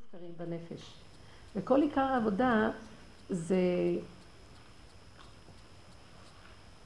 מופקרים 0.00 0.32
בנפש. 0.36 0.94
וכל 1.56 1.82
עיקר 1.82 2.00
העבודה 2.00 2.70
זה... 3.30 3.56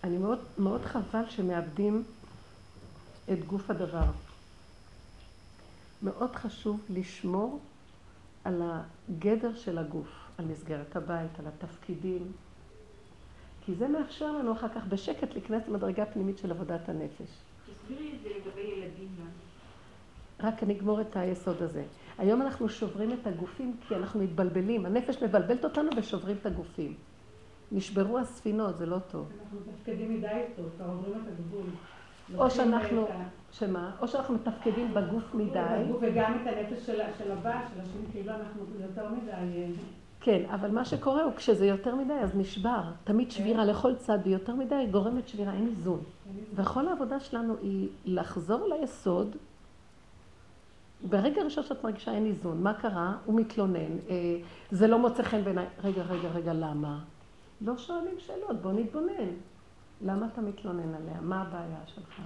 אני 0.05 0.19
מאוד, 0.19 0.39
מאוד 0.59 0.85
חבל 0.85 1.25
שמאבדים 1.29 2.05
את 3.33 3.45
גוף 3.45 3.71
הדבר. 3.71 4.05
מאוד 6.03 6.37
חשוב 6.37 6.81
לשמור 6.91 7.61
על 8.45 8.63
הגדר 8.63 9.55
של 9.57 9.79
הגוף, 9.79 10.09
על 10.39 10.45
מסגרת 10.45 10.97
הבית, 10.97 11.39
על 11.39 11.47
התפקידים, 11.47 12.33
כי 13.65 13.75
זה 13.75 13.89
מאפשר 13.89 14.33
לנו 14.33 14.53
אחר 14.53 14.69
כך 14.69 14.87
בשקט 14.87 15.33
להיכנס 15.33 15.69
למדרגה 15.69 16.07
פנימית 16.07 16.39
של 16.39 16.51
עבודת 16.51 16.89
הנפש. 16.89 17.29
תסבירי 17.67 18.13
את 18.17 18.23
זה 18.23 18.29
לגבי 18.29 18.61
ילדים. 18.61 19.09
רק 20.41 20.63
אני 20.63 20.75
אגמור 20.77 21.01
את 21.01 21.17
היסוד 21.17 21.63
הזה. 21.63 21.85
היום 22.19 22.43
אנחנו 22.43 22.69
שוברים 22.69 23.13
את 23.13 23.27
הגופים 23.27 23.77
כי 23.89 23.97
אנחנו 23.97 24.21
מתבלבלים. 24.21 24.87
הנפש 24.87 25.23
מבלבלת 25.23 25.65
אותנו 25.65 25.91
ושוברים 25.97 26.37
את 26.41 26.47
הגופים. 26.47 26.95
נשברו 27.73 28.19
הספינות, 28.19 28.77
זה 28.77 28.87
לא 28.87 28.99
טוב. 28.99 29.29
אנחנו 29.43 29.59
מתפקדים 29.73 30.19
מדי 30.19 30.43
טוב, 30.57 30.67
כבר 30.77 30.87
עוברים 30.87 31.15
את 31.15 31.29
הגבול. 31.29 31.67
או 32.39 32.51
שאנחנו, 32.51 33.07
שמה? 33.53 33.91
או 34.01 34.09
שאנחנו 34.09 34.35
מתפקדים 34.35 34.95
בגוף 34.95 35.35
מדי. 35.35 35.83
וגם 36.01 36.37
את 36.43 36.47
הנפש 36.47 36.87
של 36.87 37.01
של 37.19 37.33
הבא, 37.33 37.61
של 37.75 37.81
השני, 37.81 38.13
כאילו 38.13 38.33
אנחנו 38.33 38.63
יותר 38.81 39.09
מדי... 39.09 39.31
אה, 39.31 39.67
כן, 40.21 40.43
אבל 40.51 40.71
מה 40.71 40.85
שקורה 40.85 41.23
הוא 41.23 41.33
כשזה 41.37 41.67
יותר 41.67 41.95
מדי 41.95 42.13
אז 42.13 42.37
נשבר. 42.37 42.83
תמיד 43.05 43.31
שבירה 43.31 43.65
לכל 43.65 43.95
צד 43.95 44.19
ויותר 44.25 44.55
מדי 44.55 44.87
גורמת 44.91 45.29
שבירה, 45.29 45.53
אין 45.53 45.67
איזון. 45.67 46.01
וכל 46.55 46.89
העבודה 46.89 47.21
שלנו 47.21 47.55
היא 47.63 47.89
לחזור 48.05 48.69
ליסוד. 48.69 49.37
ברגע 51.09 51.41
הראשון 51.41 51.65
שאת 51.65 51.85
מרגישה 51.85 52.13
אין 52.13 52.27
איזון, 52.27 52.63
מה 52.63 52.75
קרה? 52.75 53.17
הוא 53.25 53.41
מתלונן, 53.41 53.99
אה, 54.09 54.37
זה 54.71 54.87
לא 54.87 54.99
מוצא 54.99 55.23
חן 55.23 55.45
בעיניי. 55.45 55.67
רגע, 55.85 56.03
רגע, 56.03 56.29
רגע, 56.29 56.53
למה? 56.53 56.99
לא 57.61 57.77
שואלים 57.77 58.15
שאלות, 58.19 58.63
בוא 58.63 58.73
נתבונן. 58.73 59.31
למה 60.03 60.27
אתה 60.33 60.41
מתלונן 60.41 60.95
עליה? 60.95 61.21
מה 61.21 61.43
הבעיה 61.43 61.81
שלך? 61.87 62.21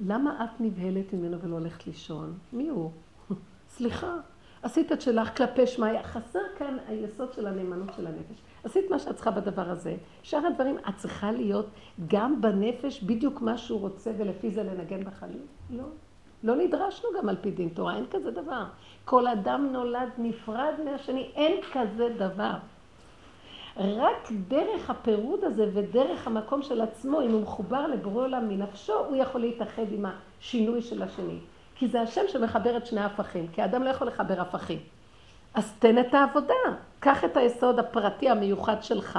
למה 0.00 0.44
את 0.44 0.60
נבהלת 0.60 1.12
ממנו 1.12 1.40
ולא 1.40 1.54
הולכת 1.54 1.86
לישון? 1.86 2.38
מי 2.52 2.68
הוא? 2.68 2.90
סליחה, 3.76 4.16
עשית 4.62 4.92
את 4.92 5.00
שלך 5.00 5.36
כלפי 5.36 5.66
שמיא, 5.66 6.02
חסר 6.02 6.38
כאן 6.58 6.76
היסוד 6.88 7.32
של 7.32 7.46
הנאמנות 7.46 7.88
של 7.96 8.06
הנפש. 8.06 8.42
עשית 8.64 8.90
מה 8.90 8.98
שאת 8.98 9.14
צריכה 9.14 9.30
בדבר 9.30 9.70
הזה. 9.70 9.96
שאר 10.22 10.46
הדברים, 10.46 10.78
את 10.88 10.96
צריכה 10.96 11.32
להיות 11.32 11.66
גם 12.06 12.40
בנפש 12.40 13.02
בדיוק 13.02 13.42
מה 13.42 13.58
שהוא 13.58 13.80
רוצה 13.80 14.12
ולפי 14.18 14.50
זה 14.50 14.62
לנגן 14.62 15.04
בחיים? 15.04 15.46
לא. 15.70 15.84
לא 16.44 16.56
נדרשנו 16.56 17.10
גם 17.18 17.28
על 17.28 17.36
פי 17.40 17.50
דין 17.50 17.68
תורה, 17.68 17.96
אין 17.96 18.06
כזה 18.10 18.30
דבר. 18.30 18.64
כל 19.04 19.28
אדם 19.28 19.68
נולד 19.72 20.08
נפרד 20.18 20.74
מהשני, 20.84 21.30
אין 21.34 21.60
כזה 21.72 22.08
דבר. 22.16 22.54
רק 23.76 24.32
דרך 24.48 24.90
הפירוד 24.90 25.44
הזה 25.44 25.70
ודרך 25.74 26.26
המקום 26.26 26.62
של 26.62 26.80
עצמו, 26.80 27.22
אם 27.22 27.30
הוא 27.30 27.42
מחובר 27.42 27.86
לבורא 27.86 28.24
עולם 28.24 28.48
מנפשו, 28.48 28.98
הוא 28.98 29.16
יכול 29.16 29.40
להתאחד 29.40 29.92
עם 29.92 30.04
השינוי 30.06 30.82
של 30.82 31.02
השני. 31.02 31.38
כי 31.74 31.88
זה 31.88 32.00
השם 32.00 32.20
שמחבר 32.28 32.76
את 32.76 32.86
שני 32.86 33.00
ההפכים, 33.00 33.48
כי 33.48 33.62
האדם 33.62 33.82
לא 33.82 33.90
יכול 33.90 34.06
לחבר 34.06 34.40
הפכים. 34.40 34.78
אז 35.54 35.72
תן 35.78 35.98
את 35.98 36.14
העבודה, 36.14 36.54
קח 37.00 37.24
את 37.24 37.36
היסוד 37.36 37.78
הפרטי 37.78 38.30
המיוחד 38.30 38.82
שלך, 38.82 39.18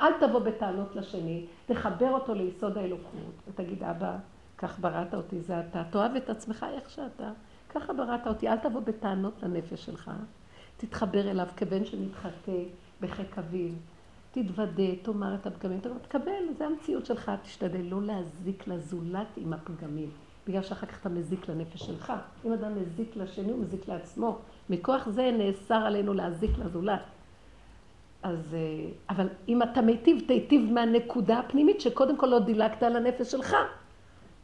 אל 0.00 0.12
תבוא 0.20 0.40
בטענות 0.40 0.96
לשני, 0.96 1.46
תחבר 1.66 2.10
אותו 2.10 2.34
ליסוד 2.34 2.78
האלוקות, 2.78 3.34
ותגיד, 3.48 3.84
אבא, 3.84 4.16
כך 4.58 4.78
בראת 4.80 5.14
אותי, 5.14 5.40
זה 5.40 5.60
אתה. 5.60 5.82
תאהב 5.90 6.16
את 6.16 6.30
עצמך 6.30 6.66
איך 6.74 6.90
שאתה. 6.90 7.30
ככה 7.68 7.92
בראת 7.92 8.26
אותי, 8.26 8.48
אל 8.48 8.56
תבוא 8.56 8.80
בטענות 8.80 9.42
לנפש 9.42 9.84
שלך. 9.84 10.10
תתחבר 10.76 11.30
אליו 11.30 11.46
כבן 11.56 11.84
שמתחטא 11.84 12.62
בחיק 13.00 13.38
אביו. 13.38 13.72
תתוודה, 14.32 14.96
תאמר 15.02 15.34
את 15.34 15.46
הפגמים, 15.46 15.80
תקבל, 16.02 16.52
זה 16.58 16.66
המציאות 16.66 17.06
שלך, 17.06 17.32
תשתדל 17.42 17.80
לא 17.80 18.02
להזיק 18.02 18.66
לזולת 18.66 19.26
עם 19.36 19.52
הפגמים. 19.52 20.10
בגלל 20.48 20.62
שאחר 20.62 20.86
כך 20.86 21.00
אתה 21.00 21.08
מזיק 21.08 21.48
לנפש 21.48 21.82
שלך. 21.82 22.12
אם 22.44 22.52
אדם 22.52 22.72
מזיק 22.80 23.16
לשני, 23.16 23.50
הוא 23.50 23.60
מזיק 23.60 23.88
לעצמו. 23.88 24.38
מכוח 24.70 25.08
זה 25.08 25.30
נאסר 25.38 25.74
עלינו 25.74 26.14
להזיק 26.14 26.50
לזולת. 26.58 27.00
אז, 28.22 28.54
אה, 28.54 28.90
אבל 29.10 29.28
אם 29.48 29.62
אתה 29.62 29.80
מיטיב, 29.80 30.22
תיטיב 30.26 30.72
מהנקודה 30.72 31.38
הפנימית 31.38 31.80
שקודם 31.80 32.16
כל 32.16 32.26
לא 32.26 32.38
דילגת 32.38 32.82
על 32.82 32.96
הנפש 32.96 33.30
שלך. 33.30 33.56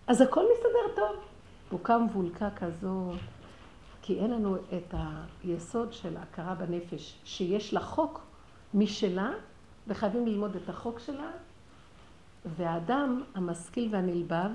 אז 0.07 0.21
הכל 0.21 0.45
מסתדר 0.53 0.95
טוב. 0.97 1.17
בוקה 1.71 1.97
ומבולקה 1.97 2.49
כזאת, 2.57 3.19
כי 4.03 4.19
אין 4.19 4.31
לנו 4.31 4.57
את 4.57 4.95
היסוד 5.45 5.93
של 5.93 6.17
ההכרה 6.17 6.55
בנפש, 6.55 7.19
שיש 7.25 7.75
לה 7.75 7.81
חוק 7.81 8.21
משלה, 8.75 9.33
וחייבים 9.89 10.27
ללמוד 10.27 10.57
את 10.57 10.69
החוק 10.69 10.99
שלה, 10.99 11.31
והאדם 12.57 13.23
המשכיל 13.35 13.89
והנלבב, 13.91 14.51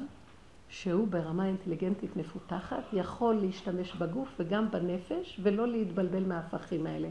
שהוא 0.69 1.07
ברמה 1.07 1.45
אינטליגנטית 1.45 2.15
מפותחת, 2.15 2.83
יכול 2.93 3.35
להשתמש 3.35 3.95
בגוף 3.95 4.29
וגם 4.39 4.71
בנפש, 4.71 5.39
ולא 5.43 5.67
להתבלבל 5.67 6.23
מההפכים 6.23 6.87
האלה. 6.87 7.09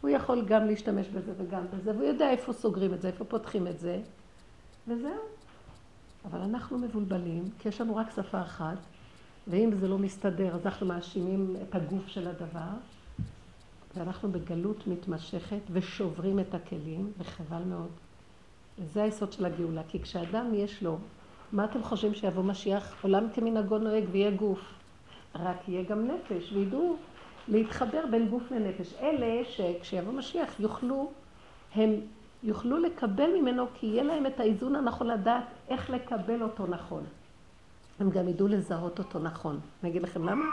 הוא 0.00 0.10
יכול 0.10 0.44
גם 0.44 0.66
להשתמש 0.66 1.08
בזה 1.08 1.32
וגם 1.38 1.64
בזה, 1.72 1.90
והוא 1.90 2.04
יודע 2.04 2.30
איפה 2.30 2.52
סוגרים 2.52 2.94
את 2.94 3.02
זה, 3.02 3.08
איפה 3.08 3.24
פותחים 3.24 3.66
את 3.66 3.78
זה, 3.78 4.00
וזהו. 4.88 5.31
אבל 6.24 6.40
אנחנו 6.40 6.78
מבולבלים, 6.78 7.44
כי 7.58 7.68
יש 7.68 7.80
לנו 7.80 7.96
רק 7.96 8.10
שפה 8.16 8.42
אחת, 8.42 8.78
ואם 9.48 9.70
זה 9.74 9.88
לא 9.88 9.98
מסתדר, 9.98 10.54
אז 10.54 10.66
אנחנו 10.66 10.86
מאשימים 10.86 11.56
את 11.62 11.74
הגוף 11.74 12.08
של 12.08 12.28
הדבר, 12.28 12.70
ואנחנו 13.96 14.32
בגלות 14.32 14.86
מתמשכת 14.86 15.60
ושוברים 15.70 16.40
את 16.40 16.54
הכלים, 16.54 17.12
וחבל 17.18 17.62
מאוד. 17.62 17.90
זה 18.78 19.02
היסוד 19.02 19.32
של 19.32 19.44
הגאולה, 19.44 19.82
כי 19.88 20.02
כשאדם 20.02 20.54
יש 20.54 20.82
לו, 20.82 20.98
מה 21.52 21.64
אתם 21.64 21.82
חושבים 21.82 22.14
שיבוא 22.14 22.42
משיח? 22.42 22.94
עולם 23.02 23.26
כמנהגו 23.34 23.78
נוהג 23.78 24.04
ויהיה 24.10 24.30
גוף. 24.30 24.60
רק 25.34 25.68
יהיה 25.68 25.82
גם 25.82 26.06
נפש, 26.06 26.52
וידעו 26.52 26.96
להתחבר 27.48 28.04
בין 28.10 28.28
גוף 28.28 28.50
לנפש. 28.50 28.94
אלה 29.00 29.44
שכשיבוא 29.44 30.12
משיח 30.12 30.60
יוכלו, 30.60 31.10
הם 31.74 32.00
יוכלו 32.42 32.78
לקבל 32.78 33.30
ממנו, 33.40 33.66
כי 33.74 33.86
יהיה 33.86 34.02
להם 34.02 34.26
את 34.26 34.40
האיזון 34.40 34.76
הנכון 34.76 35.06
לדעת 35.06 35.44
איך 35.68 35.90
לקבל 35.90 36.42
אותו 36.42 36.66
נכון. 36.66 37.02
הם 38.00 38.10
גם 38.10 38.28
ידעו 38.28 38.48
לזהות 38.48 38.98
אותו 38.98 39.18
נכון. 39.18 39.60
אני 39.82 39.90
אגיד 39.90 40.02
לכם 40.02 40.24
למה? 40.24 40.44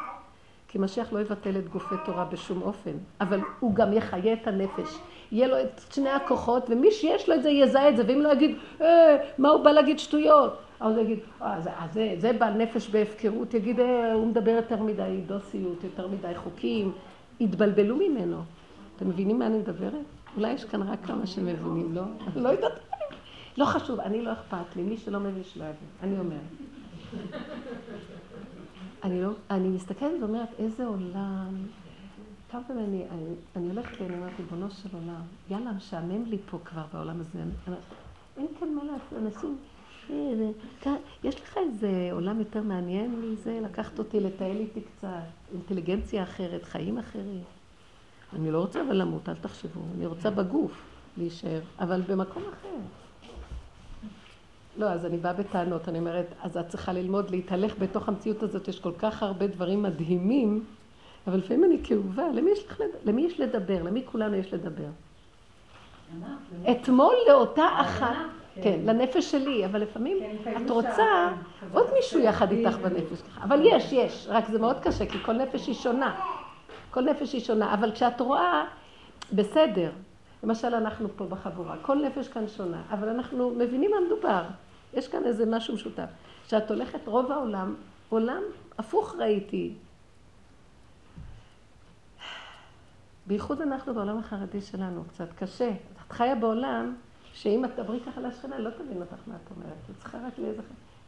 כי 0.67 0.77
משיח 0.77 1.13
לא 1.13 1.19
יבטל 1.19 1.57
את 1.57 1.69
גופי 1.69 1.95
תורה 2.05 2.25
בשום 2.25 2.61
אופן, 2.61 2.91
אבל 3.21 3.39
הוא 3.59 3.75
גם 3.75 3.93
יחיה 3.93 4.33
את 4.33 4.47
הנפש. 4.47 4.99
יהיה 5.31 5.47
לו 5.47 5.61
את 5.61 5.81
שני 5.93 6.09
הכוחות, 6.09 6.69
ומי 6.69 6.91
שיש 6.91 7.29
לו 7.29 7.35
את 7.35 7.43
זה 7.43 7.49
יזהה 7.49 7.89
את 7.89 7.97
זה, 7.97 8.03
ואם 8.07 8.21
לא 8.21 8.33
יגיד, 8.33 8.57
אה, 8.81 9.17
מה 9.37 9.49
הוא 9.49 9.63
בא 9.63 9.71
להגיד 9.71 9.99
שטויות? 9.99 10.53
אז 10.79 10.95
הוא 10.95 11.03
יגיד, 11.03 11.19
אה, 11.41 11.61
זה, 11.61 11.69
זה, 11.93 12.15
זה 12.17 12.33
בעל 12.33 12.53
נפש 12.53 12.89
בהפקרות, 12.89 13.53
יגיד, 13.53 13.79
אה, 13.79 14.13
הוא 14.13 14.27
מדבר 14.27 14.51
יותר 14.51 14.83
מדי 14.83 15.21
דוסיות, 15.27 15.83
יותר 15.83 16.07
מדי 16.07 16.35
חוקים, 16.35 16.91
יתבלבלו 17.39 17.95
ממנו. 17.95 18.37
אתם 18.95 19.09
מבינים 19.09 19.39
מה 19.39 19.45
אני 19.45 19.57
מדברת? 19.57 19.93
אולי 20.37 20.51
יש 20.51 20.65
כאן 20.65 20.81
רק 20.81 21.05
כמה 21.05 21.27
שמבינים, 21.27 21.95
לא? 21.95 22.03
לא 22.35 22.49
יודעת. 22.49 22.71
לא 23.57 23.65
חשוב, 23.65 23.99
אני 23.99 24.21
לא 24.21 24.33
אכפת 24.33 24.75
לי, 24.75 24.83
מי 24.83 24.97
שלא 24.97 25.19
מבין 25.19 25.43
שלא 25.43 25.63
יבין, 25.63 25.89
אני 26.03 26.19
אומרת. 26.19 26.41
אני 29.03 29.21
לא, 29.21 29.31
אני 29.49 29.67
מסתכלת 29.67 30.21
ואומרת, 30.21 30.49
איזה 30.59 30.85
עולם, 30.85 31.67
כמה 32.51 32.61
פעמים 32.67 32.85
אני, 32.85 33.03
אני, 33.11 33.33
אני 33.55 33.69
הולכת 33.69 34.01
ואני 34.01 34.15
אומרת, 34.15 34.31
ריבונו 34.39 34.71
של 34.71 34.89
עולם, 34.93 35.21
יאללה, 35.49 35.71
משעמם 35.71 36.25
לי 36.25 36.37
פה 36.49 36.59
כבר 36.65 36.83
בעולם 36.93 37.21
הזה. 37.21 37.39
אני, 37.41 37.75
אין 38.37 38.47
כאן 38.59 38.73
מה 38.73 38.83
לעשות, 38.83 39.13
אנשים, 39.17 39.57
אה, 40.09 40.95
יש 41.23 41.41
לך 41.41 41.57
איזה 41.57 42.09
עולם 42.11 42.39
יותר 42.39 42.61
מעניין 42.61 43.21
מזה, 43.21 43.59
לקחת 43.63 43.99
אותי 43.99 44.19
לטייל 44.19 44.57
איתי 44.57 44.81
קצת, 44.81 45.09
אינטליגנציה 45.53 46.23
אחרת, 46.23 46.63
חיים 46.63 46.97
אחרים. 46.97 47.43
אני 48.35 48.51
לא 48.51 48.59
רוצה 48.59 48.81
אבל 48.81 48.95
למות, 48.95 49.29
אל 49.29 49.35
תחשבו, 49.35 49.81
אני 49.97 50.05
רוצה 50.05 50.29
בגוף 50.29 50.71
להישאר, 51.17 51.59
אבל 51.79 52.01
במקום 52.01 52.43
אחר. 52.43 52.75
לא, 54.77 54.85
אז 54.85 55.05
אני 55.05 55.17
באה 55.17 55.33
בטענות, 55.33 55.89
אני 55.89 55.99
אומרת, 55.99 56.25
אז 56.43 56.57
את 56.57 56.67
צריכה 56.67 56.93
ללמוד 56.93 57.31
להתהלך 57.31 57.73
בתוך 57.79 58.07
המציאות 58.07 58.43
הזאת, 58.43 58.67
יש 58.67 58.79
כל 58.79 58.91
כך 58.99 59.23
הרבה 59.23 59.47
דברים 59.47 59.83
מדהימים, 59.83 60.63
אבל 61.27 61.37
לפעמים 61.37 61.63
אני 61.63 61.77
כאובה, 61.83 62.23
למי 62.33 62.51
יש, 62.51 62.65
לד... 62.79 62.89
למי 63.05 63.21
יש 63.21 63.39
לדבר? 63.39 63.83
למי 63.83 64.03
כולנו 64.05 64.35
יש 64.35 64.53
לדבר? 64.53 64.89
אתמול 66.71 67.15
לאותה 67.27 67.67
אחת, 67.81 68.15
כן. 68.55 68.61
כן, 68.61 68.79
לנפש 68.85 69.31
שלי, 69.31 69.65
אבל 69.65 69.81
לפעמים 69.81 70.17
כן, 70.43 70.65
את 70.65 70.69
רוצה 70.69 71.31
עוד 71.73 71.85
מישהו 71.93 72.19
יחד 72.19 72.51
איתך 72.51 72.77
בנפש 72.77 73.19
שלך, 73.19 73.39
אבל 73.43 73.61
יש, 73.63 73.93
יש, 73.93 74.27
רק 74.29 74.49
זה 74.49 74.59
מאוד 74.59 74.79
קשה, 74.79 75.05
כי 75.05 75.17
כל 75.25 75.33
נפש 75.33 75.67
היא 75.67 75.75
שונה. 75.75 76.19
כל 76.91 77.01
נפש 77.01 77.33
היא 77.33 77.41
שונה, 77.41 77.73
אבל 77.73 77.91
כשאת 77.91 78.21
רואה, 78.21 78.65
בסדר, 79.33 79.91
למשל 80.43 80.75
אנחנו 80.75 81.09
פה 81.15 81.25
בחבורה, 81.25 81.75
כל 81.81 82.05
נפש 82.05 82.27
כאן 82.27 82.47
שונה, 82.47 82.81
אבל 82.89 83.09
אנחנו 83.09 83.49
מבינים 83.49 83.91
מה 83.91 83.97
מדובר. 84.07 84.43
יש 84.93 85.07
כאן 85.07 85.25
איזה 85.25 85.45
משהו 85.45 85.73
משותף. 85.73 86.09
כשאת 86.47 86.71
הולכת, 86.71 87.07
רוב 87.07 87.31
העולם, 87.31 87.75
עולם 88.09 88.41
הפוך 88.77 89.15
ראיתי. 89.19 89.73
בייחוד 93.27 93.61
אנחנו 93.61 93.93
בעולם 93.93 94.17
החרדי 94.17 94.61
שלנו, 94.61 95.03
קצת 95.03 95.27
קשה. 95.35 95.69
את 95.69 96.11
חיה 96.11 96.35
בעולם 96.35 96.95
שאם 97.33 97.65
את 97.65 97.69
תדברי 97.75 97.99
ככה 97.99 98.21
לשכנה, 98.21 98.59
לא 98.59 98.69
תבין 98.69 99.01
אותך 99.01 99.19
מה 99.27 99.35
את 99.35 99.51
אומרת. 99.55 99.77
את 99.91 99.95
צריכה 99.97 100.17
רק 100.17 100.33
לאיזה... 100.37 100.61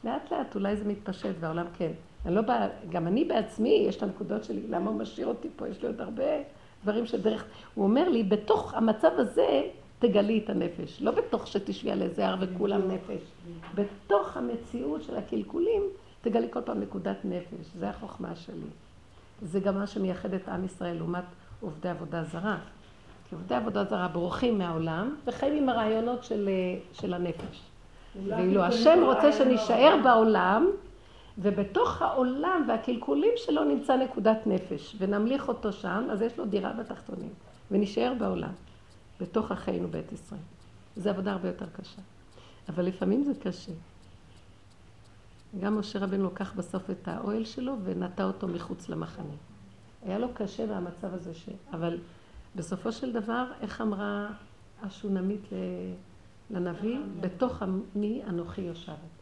לאט 0.03 0.31
לאט 0.31 0.55
אולי 0.55 0.75
זה 0.75 0.85
מתפשט 0.85 1.35
והעולם 1.39 1.65
כן. 1.77 1.91
אני 2.25 2.35
לא 2.35 2.41
באה, 2.41 2.67
גם 2.89 3.07
אני 3.07 3.25
בעצמי, 3.25 3.85
יש 3.87 3.95
את 3.95 4.03
הנקודות 4.03 4.43
שלי, 4.43 4.61
למה 4.69 4.89
הוא 4.89 4.99
משאיר 4.99 5.27
אותי 5.27 5.47
פה? 5.55 5.67
יש 5.67 5.81
לי 5.81 5.87
עוד 5.87 6.01
הרבה 6.01 6.23
דברים 6.83 7.05
שדרך... 7.05 7.45
הוא 7.75 7.85
אומר 7.85 8.09
לי, 8.09 8.23
בתוך 8.23 8.73
המצב 8.73 9.11
הזה 9.17 9.61
תגלי 9.99 10.41
את 10.43 10.49
הנפש. 10.49 11.01
לא 11.01 11.11
בתוך 11.11 11.47
שתשבי 11.47 11.91
על 11.91 12.01
איזה 12.01 12.27
הר 12.27 12.35
וכולם 12.39 12.81
נפש. 12.91 13.21
בתוך 13.75 14.37
המציאות 14.37 15.03
של 15.03 15.15
הקלקולים, 15.17 15.81
תגלי 16.21 16.47
כל 16.49 16.61
פעם 16.61 16.79
נקודת 16.79 17.17
נפש. 17.23 17.65
זה 17.79 17.89
החוכמה 17.89 18.35
שלי. 18.35 18.69
זה 19.41 19.59
גם 19.59 19.75
מה 19.75 19.87
שמייחד 19.87 20.33
את 20.33 20.49
עם 20.49 20.65
ישראל 20.65 20.97
לעומת 20.97 21.23
עובדי 21.61 21.89
עבודה 21.89 22.23
זרה. 22.23 22.57
כי 23.29 23.35
עובדי 23.35 23.55
עבודה 23.55 23.83
זרה 23.83 24.07
בורחים 24.07 24.57
מהעולם 24.57 25.15
וחיים 25.25 25.63
עם 25.63 25.69
הרעיונות 25.69 26.23
של, 26.23 26.49
של 26.93 27.13
הנפש. 27.13 27.61
ואילו 28.27 28.63
השם 28.63 28.99
רוצה 29.03 29.31
שנישאר 29.31 29.95
בעולם, 30.03 30.67
ובתוך 31.37 32.01
העולם 32.01 32.65
והקלקולים 32.67 33.33
שלו 33.35 33.63
נמצא 33.63 33.97
נקודת 33.97 34.37
נפש, 34.45 34.95
ונמליך 34.99 35.47
אותו 35.47 35.73
שם, 35.73 36.07
אז 36.11 36.21
יש 36.21 36.37
לו 36.37 36.45
דירה 36.45 36.73
בתחתונים, 36.73 37.33
ונשאר 37.71 38.13
בעולם, 38.19 38.51
בתוך 39.21 39.51
אחינו 39.51 39.87
בית 39.87 40.11
ישראל. 40.11 40.41
זו 40.97 41.09
עבודה 41.09 41.31
הרבה 41.31 41.47
יותר 41.47 41.65
קשה. 41.65 42.01
אבל 42.69 42.85
לפעמים 42.85 43.23
זה 43.23 43.33
קשה. 43.43 43.71
גם 45.59 45.79
משה 45.79 45.99
רבנו 45.99 46.23
לוקח 46.23 46.53
בסוף 46.53 46.89
את 46.89 47.07
האוהל 47.07 47.45
שלו 47.45 47.75
ונטע 47.83 48.23
אותו 48.23 48.47
מחוץ 48.47 48.89
למחנה. 48.89 49.35
היה 50.05 50.19
לו 50.19 50.27
קשה 50.33 50.65
מהמצב 50.65 51.13
הזה 51.13 51.33
ש... 51.33 51.49
אבל 51.73 51.97
בסופו 52.55 52.91
של 52.91 53.13
דבר, 53.13 53.45
איך 53.61 53.81
אמרה 53.81 54.27
השונמית 54.83 55.49
לנביא? 56.51 56.99
בתוך 57.21 57.61
עמי 57.61 58.21
אנוכי 58.27 58.61
יושבת. 58.61 59.20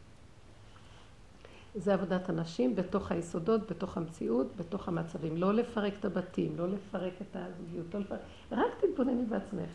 זה 1.75 1.93
עבודת 1.93 2.29
הנשים 2.29 2.75
בתוך 2.75 3.11
היסודות, 3.11 3.71
בתוך 3.71 3.97
המציאות, 3.97 4.55
בתוך 4.55 4.87
המצבים. 4.87 5.37
לא 5.37 5.53
לפרק 5.53 5.93
את 5.99 6.05
הבתים, 6.05 6.57
לא 6.57 6.67
לפרק 6.67 7.13
את 7.21 7.35
הזוגיות, 7.35 7.93
לא 7.93 7.99
לפרק... 7.99 8.19
רק 8.51 8.71
תתבונני 8.79 9.25
בעצמך. 9.25 9.69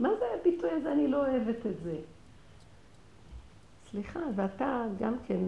מה 0.00 0.08
זה 0.18 0.24
הביטוי 0.40 0.70
הזה? 0.70 0.92
אני 0.92 1.08
לא 1.08 1.26
אוהבת 1.26 1.66
את 1.66 1.80
זה. 1.82 1.96
סליחה, 3.90 4.20
ואתה 4.36 4.84
גם 5.00 5.14
כן, 5.26 5.40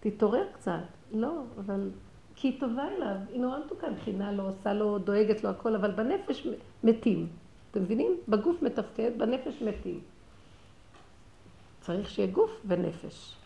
תתעורר 0.00 0.46
קצת. 0.52 0.84
לא, 1.12 1.42
אבל... 1.58 1.90
כי 2.38 2.48
היא 2.48 2.60
טובה 2.60 2.88
אליו, 2.88 3.16
היא 3.32 3.40
נורא 3.40 3.58
מתוקה, 3.66 3.90
מכינה 3.90 4.32
לו, 4.32 4.42
עושה 4.42 4.72
לו, 4.72 4.98
דואגת 4.98 5.44
לו 5.44 5.50
הכל, 5.50 5.74
אבל 5.74 5.90
בנפש 5.90 6.46
מתים. 6.84 7.28
אתם 7.70 7.82
מבינים? 7.82 8.16
בגוף 8.28 8.62
מתפקד, 8.62 9.10
בנפש 9.18 9.62
מתים. 9.62 10.00
צריך 11.80 12.10
שיהיה 12.10 12.32
גוף 12.32 12.50
ונפש. 12.66 13.36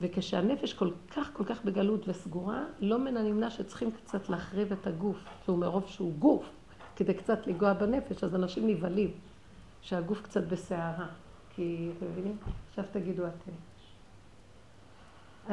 וכשהנפש 0.00 0.74
כל 0.74 0.90
כך 1.10 1.30
כל 1.32 1.44
כך 1.44 1.64
בגלות 1.64 2.08
וסגורה, 2.08 2.64
לא 2.80 2.98
מן 2.98 3.16
הנמנע 3.16 3.50
שצריכים 3.50 3.90
קצת 3.90 4.28
להחריב 4.28 4.72
את 4.72 4.86
הגוף, 4.86 5.16
שהוא 5.44 5.58
מרוב 5.58 5.84
שהוא 5.86 6.14
גוף, 6.18 6.44
כדי 6.96 7.14
קצת 7.14 7.46
לגוע 7.46 7.72
בנפש, 7.72 8.24
אז 8.24 8.34
אנשים 8.34 8.66
נבהלים, 8.66 9.10
שהגוף 9.82 10.22
קצת 10.22 10.42
בסערה. 10.42 11.06
כי, 11.54 11.90
אתם 11.96 12.06
מבינים? 12.06 12.36
עכשיו 12.68 12.84
תגידו 12.92 13.26
אתם. 13.26 13.52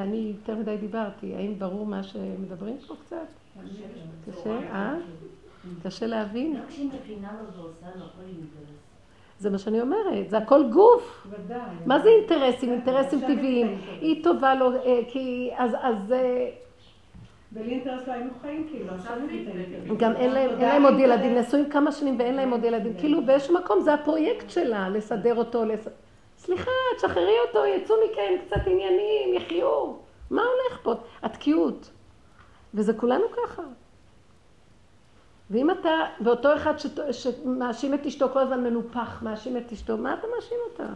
אני 0.01 0.33
יותר 0.37 0.55
מדי 0.55 0.77
דיברתי, 0.77 1.35
האם 1.35 1.59
ברור 1.59 1.85
מה 1.85 2.03
שמדברים 2.03 2.77
פה 2.87 2.95
קצת? 3.05 3.27
קשה, 4.31 4.59
אה? 4.59 4.95
קשה 5.83 6.07
להבין? 6.07 6.55
זה 9.39 9.49
מה 9.49 9.57
שאני 9.57 9.81
אומרת, 9.81 10.29
זה 10.29 10.37
הכל 10.37 10.69
גוף. 10.69 11.27
מה 11.85 11.99
זה 11.99 12.09
אינטרסים? 12.09 12.71
אינטרסים 12.71 13.19
טבעיים. 13.21 13.77
היא 14.01 14.23
טובה 14.23 14.55
לו, 14.55 14.71
אה, 14.71 14.99
כי 15.07 15.51
אז... 15.57 16.11
אה, 16.11 16.49
בלי 17.51 17.71
אינטרס 17.71 18.07
לא 18.07 18.13
היינו 18.13 18.29
חיים 18.41 18.67
כאילו, 18.71 18.93
גם 19.97 20.15
אין 20.15 20.31
להם 20.59 20.83
עוד 20.83 20.99
ילדים, 20.99 21.35
נשואים 21.35 21.69
כמה 21.69 21.91
שנים 21.91 22.19
ואין 22.19 22.35
להם 22.35 22.51
עוד 22.51 22.63
ילדים. 22.63 22.93
כן. 22.93 22.99
כאילו 22.99 23.25
באיזשהו 23.25 23.55
מקום 23.55 23.81
זה 23.81 23.93
הפרויקט 23.93 24.49
שלה, 24.49 24.89
לסדר 24.89 25.35
אותו, 25.35 25.63
סליחה, 26.37 26.71
תשחררי 26.97 27.35
אותו, 27.47 27.65
יצאו 27.65 27.95
מכם 28.05 28.33
קצת 28.45 28.67
עניינים, 28.67 29.33
יחיו. 29.33 29.93
מה 30.31 30.41
הולך 30.41 30.83
פה? 30.83 30.93
התקיעות. 31.23 31.91
וזה 32.73 32.93
כולנו 32.93 33.23
ככה. 33.31 33.63
ואם 35.51 35.71
אתה, 35.71 35.89
ואותו 36.21 36.55
אחד 36.55 36.73
שמאשים 37.11 37.93
את 37.93 38.05
אשתו 38.05 38.29
כל 38.33 38.39
הזמן 38.39 38.63
מנופח, 38.63 39.23
מאשים 39.23 39.57
את 39.57 39.71
אשתו, 39.71 39.97
מה 39.97 40.13
אתה 40.13 40.27
מאשים 40.35 40.57
אותה? 40.71 40.87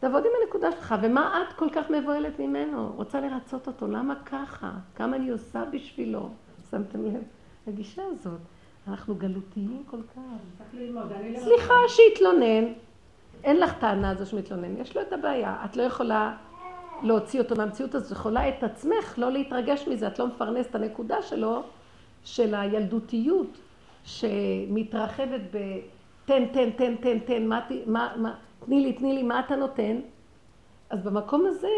תעבוד 0.00 0.24
עם 0.24 0.30
הנקודה 0.42 0.72
שלך, 0.72 0.94
ומה 1.02 1.42
את 1.42 1.52
כל 1.52 1.68
כך 1.72 1.90
מבוהלת 1.90 2.38
ממנו? 2.38 2.92
רוצה 2.96 3.20
לרצות 3.20 3.66
אותו, 3.66 3.86
למה 3.86 4.14
ככה? 4.26 4.70
כמה 4.94 5.16
אני 5.16 5.30
עושה 5.30 5.64
בשבילו? 5.64 6.28
שמתם 6.70 7.04
לב? 7.04 7.22
הגישה 7.66 8.02
הזאת, 8.06 8.40
אנחנו 8.88 9.14
גלותיים 9.14 9.82
כל 9.90 10.00
כך. 10.16 10.22
סליחה, 11.36 11.74
שיתלונן. 11.88 12.72
אין 13.44 13.60
לך 13.60 13.72
טענה 13.78 14.10
הזו 14.10 14.26
שמתלונן, 14.26 14.76
יש 14.76 14.96
לו 14.96 15.02
את 15.02 15.12
הבעיה. 15.12 15.56
את 15.64 15.76
לא 15.76 15.82
יכולה 15.82 16.36
להוציא 17.02 17.40
אותו 17.40 17.56
מהמציאות 17.56 17.94
הזאת, 17.94 18.12
יכולה 18.12 18.48
את 18.48 18.62
עצמך 18.62 19.14
לא 19.18 19.32
להתרגש 19.32 19.88
מזה, 19.88 20.06
את 20.06 20.18
לא 20.18 20.26
מפרנסת 20.26 20.70
את 20.70 20.74
הנקודה 20.74 21.22
שלו. 21.22 21.62
של 22.24 22.54
הילדותיות 22.54 23.58
שמתרחבת 24.04 25.40
ב... 25.52 25.78
תן, 26.24 26.46
תן, 26.52 26.70
תן, 26.70 26.96
תן, 26.96 27.18
תן, 27.18 27.46
מה, 27.46 27.60
מה, 27.86 28.12
מה, 28.16 28.34
תני 28.64 28.80
לי, 28.80 28.92
תני 28.92 29.12
לי, 29.14 29.22
מה 29.22 29.40
אתה 29.40 29.56
נותן? 29.56 30.00
אז 30.90 31.02
במקום 31.02 31.46
הזה, 31.46 31.68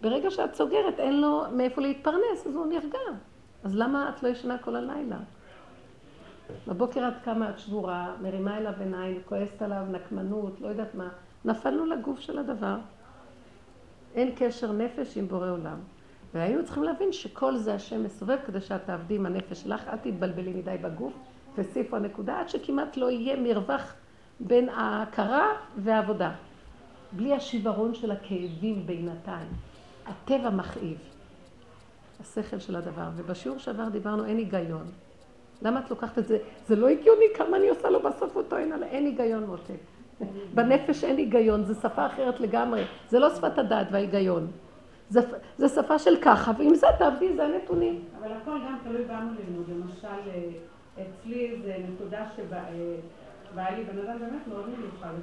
ברגע 0.00 0.30
שאת 0.30 0.54
סוגרת, 0.54 1.00
אין 1.00 1.20
לו 1.20 1.42
מאיפה 1.56 1.80
להתפרנס, 1.80 2.46
אז 2.46 2.54
הוא 2.54 2.66
נרגע. 2.66 2.98
אז 3.64 3.76
למה 3.76 4.08
את 4.08 4.22
לא 4.22 4.28
ישנה 4.28 4.58
כל 4.58 4.76
הלילה? 4.76 5.16
בבוקר 6.68 7.08
את 7.08 7.24
קמה, 7.24 7.50
את 7.50 7.58
שבורה, 7.58 8.14
מרימה 8.22 8.58
אליו 8.58 8.72
עיניים, 8.80 9.20
כועסת 9.24 9.62
עליו, 9.62 9.82
נקמנות, 9.90 10.60
לא 10.60 10.68
יודעת 10.68 10.94
מה. 10.94 11.08
נפלנו 11.44 11.86
לגוף 11.86 12.20
של 12.20 12.38
הדבר. 12.38 12.76
אין 14.14 14.32
קשר 14.36 14.72
נפש 14.72 15.16
עם 15.16 15.28
בורא 15.28 15.50
עולם. 15.50 15.78
והיינו 16.34 16.64
צריכים 16.64 16.82
להבין 16.82 17.12
שכל 17.12 17.56
זה 17.56 17.74
השם 17.74 18.04
מסובב 18.04 18.36
כדי 18.46 18.60
שאת 18.60 18.84
תעבדי 18.86 19.14
עם 19.14 19.26
הנפש 19.26 19.62
שלך, 19.62 19.88
אל 19.88 19.96
תתבלבלי 19.96 20.52
מדי 20.52 20.76
בגוף, 20.82 21.12
תוסיפו 21.54 21.96
הנקודה 21.96 22.40
עד 22.40 22.48
שכמעט 22.48 22.96
לא 22.96 23.10
יהיה 23.10 23.36
מרווח 23.36 23.94
בין 24.40 24.68
ההכרה 24.68 25.46
והעבודה. 25.76 26.32
בלי 27.12 27.34
השיוורון 27.34 27.94
של 27.94 28.10
הכאבים 28.10 28.86
בינתיים. 28.86 29.48
הטבע 30.06 30.50
מכאיב. 30.50 30.98
השכל 32.20 32.58
של 32.58 32.76
הדבר. 32.76 33.08
ובשיעור 33.16 33.58
שעבר 33.58 33.88
דיברנו, 33.88 34.24
אין 34.24 34.36
היגיון. 34.36 34.86
למה 35.62 35.80
את 35.80 35.90
לוקחת 35.90 36.18
את 36.18 36.26
זה? 36.26 36.38
זה 36.66 36.76
לא 36.76 36.88
הגיוני 36.88 37.24
כמה 37.34 37.56
אני 37.56 37.68
עושה 37.68 37.90
לו 37.90 38.00
בסוף 38.02 38.36
אותו 38.36 38.56
אין 38.56 38.72
עליי. 38.72 38.88
אין 38.88 39.06
היגיון, 39.06 39.46
מותק. 39.46 39.74
בנפש 40.54 41.04
אין 41.04 41.16
היגיון, 41.16 41.64
זו 41.64 41.74
שפה 41.74 42.06
אחרת 42.06 42.40
לגמרי. 42.40 42.84
זה 43.08 43.18
לא 43.18 43.34
שפת 43.34 43.58
הדעת 43.58 43.86
וההיגיון. 43.90 44.46
זה, 45.10 45.68
שפה 45.68 45.98
של 45.98 46.16
ככה, 46.22 46.52
ועם 46.58 46.74
זה 46.74 46.86
תעבדי, 46.98 47.36
זה 47.36 47.44
הנתונים. 47.44 48.04
אבל 48.18 48.32
הכל 48.32 48.58
גם 48.66 48.78
תלוי 48.84 49.04
בנו 49.04 49.30
ללמוד. 49.30 49.68
למשל, 49.68 50.06
אה, 50.06 50.50
אצלי 50.94 51.60
זה 51.64 51.76
נקודה 51.92 52.24
שבאה 52.36 52.64
אה, 53.58 53.76
לי 53.76 53.84
בן 53.84 53.98
אדם 53.98 54.18
באמת 54.18 54.46
מאוד 54.48 54.68
מיוחד. 54.68 55.14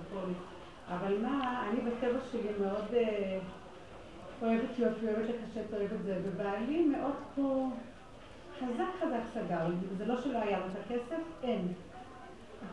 אבל 0.90 1.18
מה, 1.22 1.64
אני 1.70 1.82
בטבע 1.82 2.20
שלי 2.32 2.50
מאוד 2.62 2.86
אה, 2.94 3.40
אוהבת 4.42 4.80
יופי, 4.80 5.06
אוהבת 5.06 5.30
לקשט, 5.30 5.74
אוהבת 5.74 6.04
זה, 6.04 6.18
ובעלי 6.24 6.86
מאוד 6.86 7.16
פה 7.36 7.70
חזק 8.60 8.86
חזק 9.00 9.22
סגר 9.34 9.68
לי, 9.68 9.76
זה 9.98 10.06
לא 10.06 10.22
שלא 10.22 10.38
היה 10.38 10.60
לו 10.60 10.66
את 10.66 10.86
הכסף, 10.86 11.24
אין. 11.44 11.68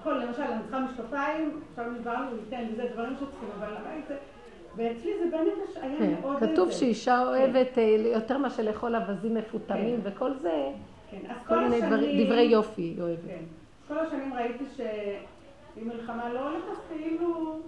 הכל, 0.00 0.12
למשל, 0.12 0.42
אני 0.42 0.62
צריכה 0.62 0.80
משקפיים, 0.80 1.60
עכשיו 1.70 1.90
נדברנו, 1.90 2.30
הוא 2.30 2.38
ייתן, 2.38 2.92
דברים 2.92 3.14
שצריכים, 3.16 3.48
אבל 3.58 3.76
הבית 3.76 4.04
זה... 4.08 4.16
ואצלי 4.76 5.12
זה 5.18 5.36
באמת 5.36 5.52
היה 5.82 5.98
כן, 5.98 6.14
מאוד... 6.20 6.36
כתוב 6.40 6.70
שאישה 6.70 7.16
כן. 7.16 7.26
אוהבת 7.26 7.78
אה, 7.78 7.96
יותר 8.12 8.38
מאשר 8.38 8.62
לאכול 8.62 8.96
אווזים 8.96 9.34
מפותמים 9.34 10.00
כן. 10.02 10.10
וכל 10.10 10.34
זה, 10.34 10.68
כן. 11.10 11.18
כל, 11.26 11.54
כל 11.54 11.60
מיני 11.60 11.82
השנים, 11.82 12.26
דברי 12.26 12.42
יופי 12.42 12.82
היא 12.82 13.02
אוהבת. 13.02 13.18
כן. 13.26 13.44
כל 13.88 13.98
השנים 13.98 14.34
ראיתי 14.34 14.64
שאם 14.76 15.88
מלחמה 15.88 16.32
לא 16.32 16.40
הולכת, 16.40 16.80
כאילו 16.88 17.58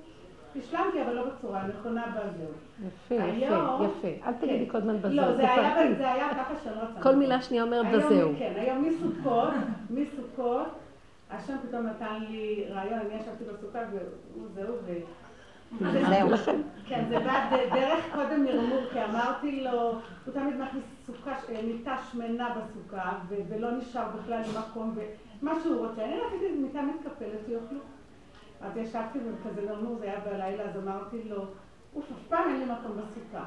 השלמתי, 0.58 1.02
אבל 1.02 1.12
לא 1.12 1.24
בצורה 1.24 1.60
הנכונה 1.60 2.06
בזהו. 2.10 2.52
יפה, 2.86 3.14
יפה, 3.14 3.84
יפה. 3.84 4.28
אל 4.28 4.32
תגידי 4.32 4.70
כל 4.70 4.78
הזמן 4.78 4.98
בזהו. 4.98 5.16
לא, 5.16 5.36
זה 5.36 5.52
היה, 5.54 5.94
זה 5.98 6.12
היה 6.12 6.28
ככה 6.30 6.54
שאני 6.64 6.76
לא 6.76 7.02
כל 7.02 7.16
מילה 7.16 7.42
שנייה 7.42 7.62
אומרת 7.62 7.86
בזהו. 7.86 8.30
כן, 8.38 8.52
היום 8.56 8.84
מסוכות, 8.84 9.48
מסוכות, 9.90 10.68
השם 11.30 11.56
פתאום 11.68 11.86
נתן 11.86 12.18
לי 12.28 12.64
רעיון, 12.70 12.98
אני 12.98 13.14
ישבתי 13.20 13.44
בסוכה 13.44 13.78
וזהו, 13.92 14.74
זהו. 14.86 15.06
כן, 16.86 17.04
זה 17.08 17.18
בא 17.18 17.50
דרך 17.74 18.04
קודם 18.14 18.44
מרמור, 18.44 18.80
כי 18.92 19.04
אמרתי 19.04 19.64
לו, 19.64 19.80
הוא 20.26 20.34
תמיד 20.34 20.54
מכניס 20.56 20.84
אה, 21.28 21.62
מיטה 21.62 21.96
שמנה 22.10 22.54
בסוכה, 22.54 23.12
ולא 23.28 23.70
נשאר 23.70 24.08
בכלל 24.18 24.42
מקום, 24.58 24.96
ומה 25.42 25.52
שהוא 25.62 25.86
רוצה. 25.86 26.04
אני 26.04 26.18
רציתי 26.20 26.52
מיטה 26.58 26.82
מתקפלת, 26.82 27.48
יאכלו. 27.48 27.80
אז 28.60 28.76
ישבתי 28.76 29.18
וכזה 29.18 29.66
מרמור, 29.66 29.98
זה 29.98 30.04
היה 30.04 30.20
בלילה, 30.20 30.64
אז 30.64 30.76
אמרתי 30.76 31.22
לו, 31.28 31.44
אוף, 31.96 32.04
אף 32.12 32.28
פעם 32.28 32.48
אין 32.48 32.58
לי 32.58 32.64
מקום 32.64 32.96
בסוכה. 32.96 33.44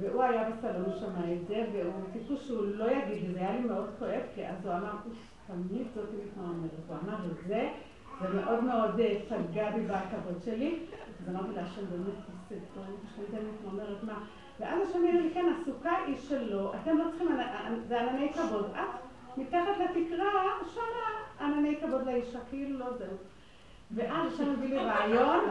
והוא 0.00 0.22
היה 0.22 0.50
בסלון, 0.50 0.84
הוא 0.84 0.94
שמע 0.94 1.32
את 1.32 1.46
זה, 1.48 1.64
והוא 1.72 1.92
טיפוס 2.12 2.46
שהוא 2.46 2.66
לא 2.74 2.90
יגיד 2.90 3.28
לי, 3.28 3.32
זה 3.32 3.38
היה 3.38 3.52
לי 3.52 3.60
מאוד 3.60 3.90
כואב, 3.98 4.22
כי 4.34 4.46
אז 4.46 4.66
הוא 4.66 4.72
אמר, 4.72 4.92
תמיד 5.46 5.86
זאת 5.94 6.08
מתמרמרת. 6.24 6.70
הוא 6.88 6.96
אמר 7.02 7.16
זה, 7.46 7.68
זה 8.20 8.28
מאוד 8.28 8.64
מאוד 8.64 9.00
אה, 9.00 9.16
פגע 9.28 9.70
בי 9.70 9.80
בכבוד 9.80 10.42
שלי. 10.44 10.78
אז 11.22 11.28
אמרתי 11.28 11.54
לה, 11.56 11.62
השם 11.62 11.80
באמת 11.90 12.14
טוב, 12.74 12.84
השם 13.04 13.22
באמת 13.32 13.44
מתמרמרת 13.54 14.02
מה. 14.02 14.18
ואז 14.60 14.88
השם 14.88 14.98
אמר 14.98 15.20
לי, 15.20 15.30
כן, 15.34 15.46
הסוכה 15.60 15.96
היא 16.06 16.16
שלו, 16.16 16.72
אתם 16.74 16.98
לא 16.98 17.04
צריכים, 17.10 17.28
זה 17.88 18.00
ענני 18.00 18.32
כבוד. 18.32 18.70
את 18.74 19.38
מתחת 19.38 19.78
לתקרה, 19.80 20.30
שמה 20.74 21.46
ענני 21.46 21.76
כבוד 21.80 22.06
לאישה, 22.06 22.38
כאילו 22.50 22.78
לא 22.78 22.96
זהו. 22.98 23.16
ואז 23.90 24.32
השם 24.34 24.52
מביא 24.52 24.68
לי 24.68 24.78
רעיון, 24.78 25.44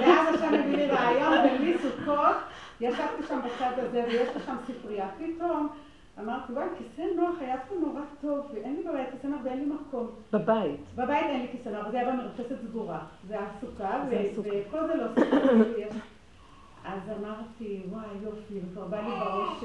ואז 0.00 0.34
השם 0.34 0.52
מביא 0.54 0.76
לי 0.76 0.86
רעיון, 0.86 1.58
בלי 1.58 1.78
סוכות, 1.78 2.36
ישבתי 2.80 3.22
שם 3.28 3.40
בצד 3.44 3.72
הזה, 3.76 4.04
ויש 4.06 4.28
לי 4.36 4.42
שם 4.46 4.56
ספרייה. 4.66 5.08
פתאום 5.18 5.68
אמרתי, 6.20 6.52
וואי, 6.52 6.66
כיסא 6.78 7.02
נוח 7.16 7.34
היה 7.40 7.56
פה 7.68 7.74
נורא 7.74 8.00
טוב, 8.20 8.46
ואין 8.54 8.76
לי 8.76 8.82
בבית 8.82 9.08
כיסא 9.12 9.26
נוח 9.26 9.40
ואין 9.44 9.58
לי 9.58 9.66
מקום. 9.66 10.06
בבית. 10.32 10.80
בבית 10.94 11.24
אין 11.24 11.40
לי 11.40 11.48
כיסא 11.52 11.68
נוח, 11.68 11.88
זה 11.90 12.00
היה 12.00 12.12
במרפסת 12.12 12.56
סגורה. 12.68 12.98
זה 13.28 13.36
הסוכה, 13.40 14.04
וכל 14.42 14.86
זה 14.86 14.94
לא 14.94 15.06
סוכה. 15.14 15.36
אז 16.84 17.00
אמרתי, 17.18 17.82
וואי, 17.90 18.06
יופי, 18.22 18.54
וכבר 18.70 18.84
בא 18.84 19.00
לי 19.00 19.10
בראש, 19.10 19.64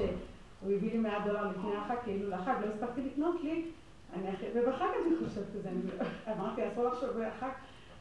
הוא 0.62 0.74
הביא 0.74 0.92
לי 0.92 0.98
100 0.98 1.20
דולר 1.26 1.50
לפני 1.50 1.76
החג, 1.76 1.96
כאילו 2.04 2.30
לחג, 2.30 2.54
לא 2.62 2.74
הספקתי 2.74 3.02
לקנות 3.02 3.44
לי, 3.44 3.66
ובחג 4.54 4.86
אני 5.08 5.16
חושבת 5.28 5.46
כזה, 5.54 5.70
אמרתי, 6.32 6.62
אסור 6.68 6.84
לחשוב 6.86 7.10
בחג. 7.10 7.50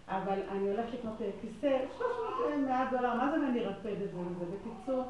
אבל 0.09 0.39
אני 0.51 0.71
הולכת 0.71 0.95
לקנות 0.95 1.15
כיסא, 1.41 1.79
300 1.99 2.67
100 2.67 2.89
דולר, 2.91 3.15
מה 3.15 3.31
זה 3.31 3.47
אני 3.47 3.67
ארפד 3.67 4.03
את 4.03 4.11
זה? 4.13 4.45
בקיצור, 4.47 5.05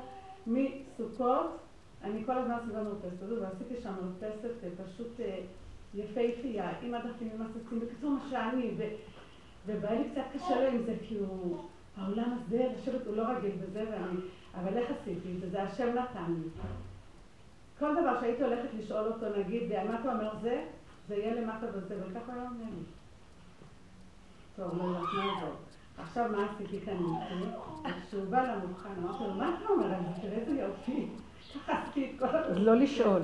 מסוכות, 0.46 1.58
אני 2.04 2.24
כל 2.26 2.32
הזמן 2.32 2.56
סביבה 2.64 2.82
מרפסת 2.82 3.22
הזו, 3.22 3.34
ועשיתי 3.40 3.82
שם 3.82 3.92
מרפסת 4.02 4.64
אה, 4.64 4.84
פשוט 4.84 5.20
אה, 5.20 5.40
יפהפייה, 5.94 6.72
עם 6.82 6.94
הדפים, 6.94 7.30
עם 7.34 7.42
הסצים, 7.42 7.80
בקיצור 7.80 8.10
מה 8.10 8.20
שאני, 8.30 8.70
ובא 9.66 9.90
לי 9.90 10.10
קצת 10.10 10.22
קשה 10.32 10.60
לו 10.60 10.66
עם 10.66 10.82
זה, 10.82 10.94
כי 11.08 11.18
הוא, 11.18 11.58
העולם 11.96 12.38
הזה, 12.38 12.68
לשבת, 12.76 13.06
הוא 13.06 13.16
לא 13.16 13.22
רגיל 13.22 13.52
בזה, 13.62 13.84
ואני, 13.90 14.20
אבל 14.54 14.76
איך 14.76 14.90
עשיתי 14.90 15.32
את 15.34 15.40
זה? 15.40 15.50
זה 15.50 15.62
השם 15.62 15.88
נתן 15.88 16.32
לי. 16.42 16.48
כל 17.78 17.94
דבר 18.02 18.20
שהייתי 18.20 18.42
הולכת 18.42 18.68
לשאול 18.78 19.12
אותו, 19.12 19.26
נגיד, 19.38 19.72
מה 19.86 20.00
אתה 20.00 20.12
אומר 20.12 20.34
זה? 20.42 20.64
זה 21.08 21.14
יהיה 21.14 21.34
למטה 21.34 21.66
בזה, 21.66 21.96
וככה 22.00 22.32
היה 22.32 22.42
אומר 22.42 22.64
לי. 22.64 22.84
טוב, 24.56 24.78
לא 24.78 24.84
יודעת 24.84 25.02
מה 25.02 25.40
זה. 25.40 25.46
עכשיו 25.98 26.30
מה 26.32 26.46
עשיתי 26.50 26.80
כאן? 26.80 26.96
כשהוא 28.08 28.24
בא 28.30 28.42
למבחן, 28.42 28.90
אמרתי 28.98 29.24
לו, 29.24 29.34
מה 29.34 29.56
אתה 29.58 29.68
אומר? 29.72 29.86
תראה 30.22 30.38
איזה 30.38 30.60
יופי. 30.60 31.06
אז 32.22 32.58
לא 32.58 32.74
לשאול. 32.74 33.20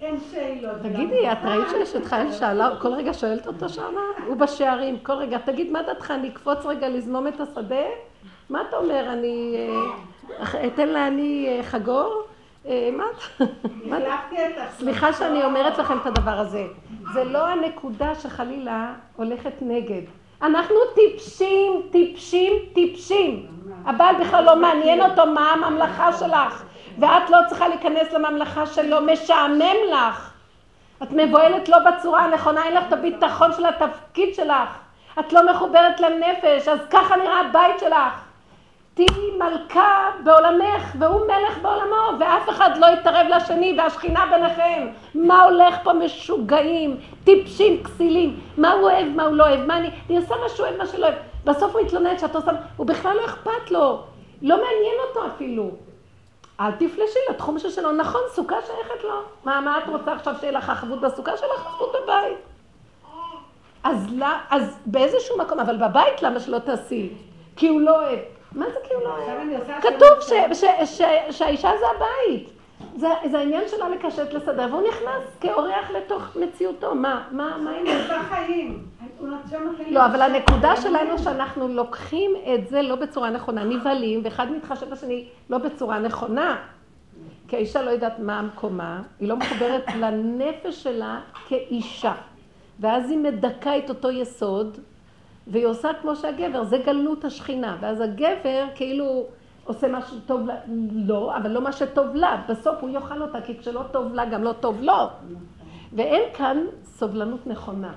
אין 0.00 0.16
שאלות. 0.30 0.76
תגידי, 0.82 1.32
את 1.32 1.38
ראית 1.44 1.68
שאשתך 1.70 2.16
שאלה, 2.32 2.70
כל 2.80 2.92
רגע 2.92 3.14
שואלת 3.14 3.46
אותו 3.46 3.68
שמה? 3.68 4.00
הוא 4.26 4.36
בשערים, 4.36 4.98
כל 4.98 5.12
רגע, 5.12 5.38
תגיד, 5.38 5.70
מה 5.72 5.82
דעתך, 5.82 6.10
אני 6.10 6.28
אקפוץ 6.28 6.66
רגע 6.66 6.88
לזמום 6.88 7.28
את 7.28 7.40
השדה? 7.40 7.84
מה 8.50 8.62
אתה 8.68 8.76
אומר, 8.76 9.12
אני 9.12 9.56
אה, 10.54 10.66
אתן 10.66 10.88
לה 10.88 11.06
אני 11.06 11.46
אה, 11.48 11.62
חגור? 11.62 12.22
אה, 12.66 12.90
מה 12.92 13.04
את... 13.10 13.48
סליחה 14.70 15.12
שאני 15.12 15.44
אומרת 15.44 15.78
לכם 15.78 15.98
את 15.98 16.06
הדבר 16.06 16.38
הזה. 16.38 16.66
זה 17.12 17.24
לא 17.24 17.46
הנקודה 17.46 18.14
שחלילה 18.14 18.94
הולכת 19.16 19.52
נגד. 19.60 20.02
אנחנו 20.42 20.76
טיפשים, 20.94 21.82
טיפשים, 21.90 22.52
טיפשים. 22.72 23.46
הבעל 23.84 24.14
בכלל 24.20 24.44
לא 24.44 24.56
מעניין 24.56 25.00
אותו 25.00 25.26
מה 25.26 25.52
הממלכה 25.52 26.12
שלך, 26.12 26.64
ואת 26.98 27.30
לא 27.30 27.38
צריכה 27.48 27.68
להיכנס 27.68 28.12
לממלכה 28.12 28.66
שלו, 28.66 29.00
משעמם 29.00 29.76
לך. 29.92 30.30
את 31.02 31.08
מבוהלת 31.12 31.68
לא 31.68 31.78
בצורה 31.78 32.20
הנכונה, 32.20 32.64
אין 32.64 32.74
לך 32.74 32.84
את 32.88 32.92
הביטחון 32.92 33.52
של 33.52 33.66
התפקיד 33.66 34.34
שלך. 34.34 34.68
את 35.18 35.32
לא 35.32 35.50
מחוברת 35.50 36.00
לנפש, 36.00 36.68
אז 36.68 36.78
ככה 36.90 37.16
נראה 37.16 37.40
הבית 37.40 37.78
שלך. 37.80 38.24
תהיי 38.94 39.30
מלכה 39.38 40.10
בעולמך, 40.24 40.94
והוא 40.98 41.20
מלך 41.26 41.58
בעולמו, 41.62 42.18
ואף 42.20 42.48
אחד 42.48 42.70
לא 42.76 42.86
יתערב 42.86 43.26
לשני, 43.36 43.74
והשכינה 43.78 44.26
ביניכם. 44.30 44.88
מה 45.14 45.42
הולך 45.42 45.74
פה 45.82 45.92
משוגעים, 45.92 46.96
טיפשים, 47.24 47.82
כסילים, 47.82 48.40
מה 48.56 48.72
הוא 48.72 48.90
אוהב, 48.90 49.08
מה 49.08 49.22
הוא 49.22 49.36
לא 49.36 49.48
אוהב, 49.48 49.66
מה 49.66 49.76
אני, 49.76 49.90
אני 50.08 50.16
עושה 50.16 50.34
מה 50.42 50.48
שהוא 50.48 50.66
אוהב, 50.66 50.78
מה 50.78 50.86
שלא 50.86 51.06
אוהב. 51.06 51.14
בסוף 51.44 51.74
הוא 51.74 51.82
מתלונן 51.82 52.18
שאת 52.18 52.36
עושה, 52.36 52.50
הוא 52.76 52.86
בכלל 52.86 53.16
לא 53.16 53.24
אכפת 53.24 53.70
לו, 53.70 54.02
לא 54.42 54.56
מעניין 54.56 54.94
אותו 55.08 55.26
אפילו. 55.26 55.70
אל 56.60 56.72
תפלשי 56.72 57.18
לתחום 57.30 57.58
שלו, 57.58 57.92
נכון, 57.92 58.20
סוכה 58.34 58.56
שייכת 58.66 59.04
לו. 59.04 59.22
מה, 59.44 59.60
מה 59.60 59.78
את 59.78 59.88
רוצה 59.88 60.12
עכשיו 60.12 60.34
שיהיה 60.40 60.52
לך 60.52 60.70
אחבות 60.70 61.00
בסוכה 61.00 61.36
שלך? 61.36 61.66
אחבות 61.66 61.92
בבית. 62.02 62.38
אז, 63.84 64.06
לא, 64.12 64.26
אז 64.50 64.78
באיזשהו 64.86 65.38
מקום, 65.38 65.60
אבל 65.60 65.76
בבית 65.76 66.22
למה 66.22 66.40
שלא 66.40 66.58
תעשי? 66.58 67.12
כי 67.56 67.68
הוא 67.68 67.80
לא 67.80 67.96
אוהב. 67.96 68.18
מה 68.52 68.66
זה 68.70 68.78
כאילו 68.84 69.00
לא 69.00 69.16
היה? 69.16 69.80
כתוב 69.80 70.20
שהאישה 71.30 71.70
זה 71.78 71.86
הבית. 71.96 72.53
זה, 72.96 73.08
זה 73.30 73.38
העניין 73.38 73.62
שלה 73.68 73.88
לקשט 73.88 74.32
לסדר, 74.32 74.66
והוא 74.70 74.88
נכנס 74.88 75.36
כאורח 75.40 75.90
לתוך 75.90 76.36
מציאותו. 76.36 76.94
מה, 76.94 77.24
מה, 77.30 77.56
מה 77.58 77.70
העניין? 77.70 78.10
הוא 78.10 78.18
חיים. 78.22 78.84
לא, 79.90 80.06
אבל 80.06 80.22
הנקודה 80.22 80.76
שלנו 80.76 81.18
שאנחנו 81.18 81.68
לוקחים 81.68 82.30
את 82.54 82.68
זה 82.68 82.82
לא 82.82 82.96
בצורה 82.96 83.30
נכונה, 83.30 83.64
נבהלים, 83.64 84.20
ואחד 84.24 84.52
מתחשב 84.52 84.90
בשני 84.90 85.24
לא 85.50 85.58
בצורה 85.58 85.98
נכונה. 85.98 86.56
כי 87.48 87.56
האישה 87.56 87.82
לא 87.82 87.90
יודעת 87.90 88.18
מה 88.18 88.42
מקומה, 88.42 89.02
היא 89.20 89.28
לא 89.28 89.36
מחוברת 89.36 89.84
לנפש 90.00 90.82
שלה 90.82 91.20
כאישה. 91.48 92.14
ואז 92.80 93.10
היא 93.10 93.18
מדכא 93.18 93.78
את 93.78 93.88
אותו 93.88 94.10
יסוד, 94.10 94.78
והיא 95.46 95.66
עושה 95.66 95.88
כמו 96.02 96.16
שהגבר, 96.16 96.64
זה 96.64 96.78
גלות 96.78 97.24
השכינה. 97.24 97.76
ואז 97.80 98.00
הגבר 98.00 98.66
כאילו 98.74 99.26
עושה 99.64 99.88
משהו 99.88 100.16
טוב 100.26 100.46
לה, 100.46 100.54
לא, 100.92 101.36
אבל 101.36 101.50
לא 101.50 101.60
מה 101.60 101.72
שטוב 101.72 102.14
לה. 102.14 102.44
בסוף 102.48 102.76
הוא 102.80 102.90
יאכל 102.90 103.22
אותה, 103.22 103.40
כי 103.40 103.58
כשלא 103.58 103.82
טוב 103.92 104.14
לה, 104.14 104.24
גם 104.24 104.42
לא 104.42 104.52
טוב 104.52 104.82
לו. 104.82 105.06
ואין 105.92 106.22
כאן 106.34 106.66
סובלנות 106.84 107.46
נכונה. 107.46 107.92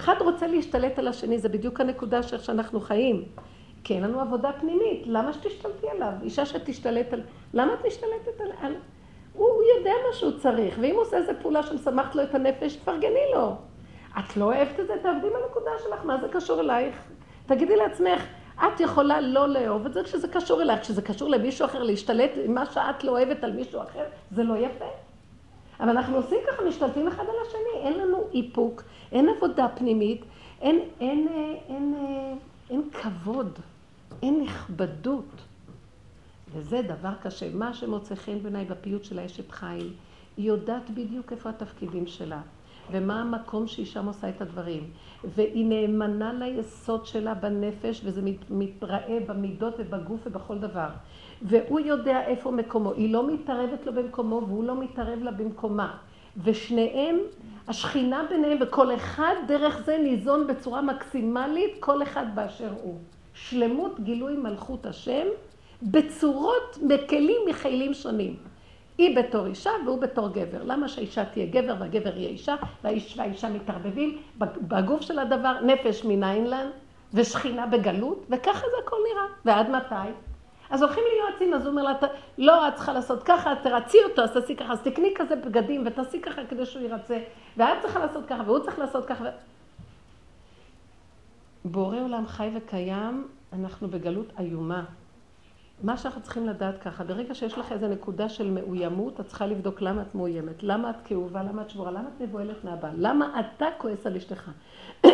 אחד 0.00 0.14
רוצה 0.20 0.46
להשתלט 0.46 0.98
על 0.98 1.08
השני, 1.08 1.38
זה 1.38 1.48
בדיוק 1.48 1.80
הנקודה 1.80 2.22
שאיך 2.22 2.44
שאנחנו 2.44 2.80
חיים. 2.80 3.24
כי 3.84 3.94
אין 3.94 4.02
לנו 4.02 4.20
עבודה 4.20 4.50
פנימית, 4.60 5.02
למה 5.06 5.32
שתשתלטי 5.32 5.88
עליו? 5.88 6.12
אישה 6.22 6.46
שתשתלט 6.46 7.12
על... 7.12 7.22
למה 7.54 7.74
את 7.74 7.86
משתלטת 7.86 8.40
על... 8.40 8.50
על... 8.62 8.74
הוא 9.32 9.62
יודע 9.76 9.90
מה 10.08 10.12
שהוא 10.12 10.32
צריך, 10.38 10.78
ואם 10.80 10.94
הוא 10.94 11.02
עושה 11.02 11.16
איזה 11.16 11.32
פעולה 11.42 11.62
שמשמחת 11.62 12.14
לו 12.14 12.22
את 12.22 12.34
הנפש, 12.34 12.76
תפרגני 12.76 13.20
לו. 13.34 13.56
את 14.18 14.36
לא 14.36 14.44
אוהבת 14.44 14.80
את 14.80 14.86
זה, 14.86 14.94
תעבדי 15.02 15.28
מהנקודה 15.28 15.70
שלך, 15.84 16.04
מה 16.04 16.20
זה 16.20 16.28
קשור 16.28 16.60
אלייך? 16.60 16.94
תגידי 17.46 17.76
לעצמך, 17.76 18.22
את 18.58 18.80
יכולה 18.80 19.20
לא 19.20 19.48
לאהוב 19.48 19.86
את 19.86 19.92
זה 19.92 20.02
כשזה 20.02 20.28
קשור 20.28 20.62
אלייך, 20.62 20.80
כשזה 20.80 21.02
קשור 21.02 21.30
למישהו 21.30 21.66
אחר, 21.66 21.82
להשתלט 21.82 22.30
עם 22.44 22.54
מה 22.54 22.66
שאת 22.66 23.04
לא 23.04 23.10
אוהבת 23.10 23.44
על 23.44 23.52
מישהו 23.52 23.82
אחר, 23.82 24.04
זה 24.30 24.42
לא 24.42 24.54
יפה. 24.56 24.84
אבל 25.80 25.88
אנחנו 25.88 26.16
עושים 26.16 26.38
ככה, 26.48 26.62
משתלטים 26.62 27.08
אחד 27.08 27.22
על 27.22 27.34
השני, 27.46 27.88
אין 27.88 27.98
לנו 27.98 28.18
איפוק, 28.34 28.82
אין 29.12 29.28
עבודה 29.28 29.68
פנימית, 29.74 30.24
אין, 30.60 30.80
אין, 31.00 31.28
אין, 31.28 31.58
אין, 31.68 32.38
אין 32.70 32.90
כבוד, 32.92 33.58
אין 34.22 34.40
נכבדות. 34.40 35.24
וזה 36.52 36.82
דבר 36.82 37.12
קשה. 37.22 37.54
מה 37.54 37.74
שמוצא 37.74 38.14
חן 38.14 38.42
בעיניי 38.42 38.64
בפיוט 38.64 39.04
של 39.04 39.18
האשת 39.18 39.50
חיים, 39.50 39.92
היא 40.36 40.48
יודעת 40.48 40.90
בדיוק 40.90 41.32
איפה 41.32 41.48
התפקידים 41.48 42.06
שלה. 42.06 42.40
ומה 42.90 43.20
המקום 43.20 43.66
שהיא 43.66 43.86
שם 43.86 44.06
עושה 44.06 44.28
את 44.28 44.40
הדברים. 44.40 44.90
והיא 45.24 45.66
נאמנה 45.66 46.32
ליסוד 46.32 47.06
שלה 47.06 47.34
בנפש, 47.34 48.00
וזה 48.04 48.22
מתראה 48.50 49.18
במידות 49.26 49.74
ובגוף 49.78 50.20
ובכל 50.26 50.58
דבר. 50.58 50.88
והוא 51.42 51.80
יודע 51.80 52.26
איפה 52.26 52.50
מקומו. 52.50 52.92
היא 52.92 53.12
לא 53.12 53.26
מתערבת 53.26 53.86
לו 53.86 53.92
במקומו, 53.92 54.42
והוא 54.48 54.64
לא 54.64 54.80
מתערב 54.80 55.22
לה 55.22 55.30
במקומה. 55.30 55.96
ושניהם, 56.44 57.18
השכינה 57.68 58.22
ביניהם, 58.30 58.58
וכל 58.60 58.94
אחד 58.94 59.34
דרך 59.46 59.82
זה 59.84 59.98
ניזון 59.98 60.46
בצורה 60.46 60.82
מקסימלית, 60.82 61.70
כל 61.80 62.02
אחד 62.02 62.26
באשר 62.34 62.70
הוא. 62.82 62.98
שלמות 63.34 64.00
גילוי 64.00 64.36
מלכות 64.36 64.86
השם, 64.86 65.26
בצורות, 65.82 66.78
בכלים 66.88 67.40
מכלים 67.48 67.94
שונים. 67.94 68.36
היא 68.98 69.16
בתור 69.16 69.46
אישה 69.46 69.70
והוא 69.86 70.00
בתור 70.00 70.28
גבר. 70.28 70.62
למה 70.64 70.88
שהאישה 70.88 71.24
תהיה 71.24 71.46
גבר 71.46 71.74
והגבר 71.78 72.16
יהיה 72.16 72.28
אישה, 72.28 72.56
והאיש 72.84 73.18
והאישה 73.18 73.48
מתערבבים 73.48 74.18
בגוף 74.38 75.00
של 75.00 75.18
הדבר, 75.18 75.60
נפש 75.62 76.04
מניין 76.04 76.46
לן, 76.46 76.66
ושכינה 77.14 77.66
בגלות, 77.66 78.26
וככה 78.30 78.58
זה 78.58 78.76
הכל 78.86 78.96
נראה. 79.12 79.26
ועד 79.44 79.70
מתי? 79.70 80.10
אז 80.70 80.82
הולכים 80.82 81.04
ליועצים, 81.14 81.54
אז 81.54 81.62
הוא 81.62 81.70
אומר 81.70 81.82
לה, 81.82 81.92
לא, 82.38 82.68
את 82.68 82.74
צריכה 82.74 82.92
לעשות 82.92 83.22
ככה, 83.22 83.54
תרצי 83.62 83.98
אותו, 84.10 84.22
אז 84.22 84.32
תעשי 84.32 84.56
ככה, 84.56 84.72
אז 84.72 84.82
תקני 84.82 85.12
כזה 85.16 85.36
בגדים 85.36 85.82
ותעשי 85.86 86.20
ככה 86.20 86.44
כדי 86.44 86.66
שהוא 86.66 86.82
ירצה, 86.82 87.18
ואת 87.56 87.82
צריכה 87.82 87.98
לעשות 87.98 88.26
ככה, 88.26 88.42
והוא 88.46 88.58
צריך 88.58 88.78
לעשות 88.78 89.06
ככה. 89.06 89.24
בורא 91.64 92.00
עולם 92.00 92.26
חי 92.26 92.50
וקיים, 92.54 93.28
אנחנו 93.52 93.88
בגלות 93.88 94.26
איומה. 94.38 94.84
מה 95.82 95.96
שאנחנו 95.96 96.22
צריכים 96.22 96.46
לדעת 96.46 96.82
ככה, 96.82 97.04
ברגע 97.04 97.34
שיש 97.34 97.58
לך 97.58 97.72
איזו 97.72 97.88
נקודה 97.88 98.28
של 98.28 98.50
מאוימות, 98.50 99.20
את 99.20 99.26
צריכה 99.26 99.46
לבדוק 99.46 99.80
למה 99.80 100.02
את 100.02 100.14
מאוימת, 100.14 100.62
למה 100.62 100.90
את 100.90 100.96
כאובה, 101.04 101.42
למה 101.42 101.62
את 101.62 101.70
שבורה, 101.70 101.90
למה 101.90 102.08
את 102.16 102.20
מבוהלת 102.20 102.64
מהבעל, 102.64 102.94
למה 102.96 103.40
אתה 103.40 103.66
כועס 103.78 104.06
על 104.06 104.16
אשתך, 104.16 104.50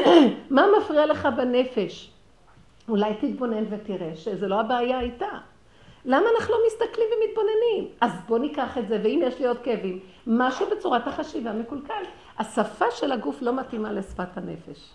מה 0.50 0.64
מפריע 0.78 1.06
לך 1.06 1.28
בנפש? 1.36 2.10
אולי 2.88 3.14
תתבונן 3.20 3.64
ותראה 3.70 4.16
שזה 4.16 4.48
לא 4.48 4.60
הבעיה 4.60 5.00
איתה. 5.00 5.38
למה 6.04 6.26
אנחנו 6.36 6.54
לא 6.54 6.60
מסתכלים 6.66 7.06
ומתבוננים? 7.16 7.94
אז 8.00 8.10
בוא 8.28 8.38
ניקח 8.38 8.78
את 8.78 8.88
זה, 8.88 9.00
ואם 9.04 9.20
יש 9.22 9.38
לי 9.38 9.46
עוד 9.46 9.58
כאבים, 9.58 10.00
משהו 10.26 10.66
בצורת 10.70 11.06
החשיבה 11.06 11.52
מקולקל. 11.52 12.02
השפה 12.38 12.84
של 12.90 13.12
הגוף 13.12 13.42
לא 13.42 13.56
מתאימה 13.56 13.92
לשפת 13.92 14.36
הנפש. 14.36 14.90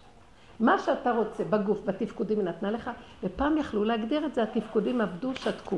מה 0.59 0.79
שאתה 0.79 1.11
רוצה 1.11 1.43
בגוף, 1.43 1.79
בתפקודים 1.85 2.39
היא 2.39 2.47
נתנה 2.47 2.71
לך, 2.71 2.91
ופעם 3.23 3.57
יכלו 3.57 3.83
להגדיר 3.83 4.25
את 4.25 4.35
זה, 4.35 4.43
התפקודים 4.43 5.01
עבדו, 5.01 5.35
שתקו. 5.35 5.77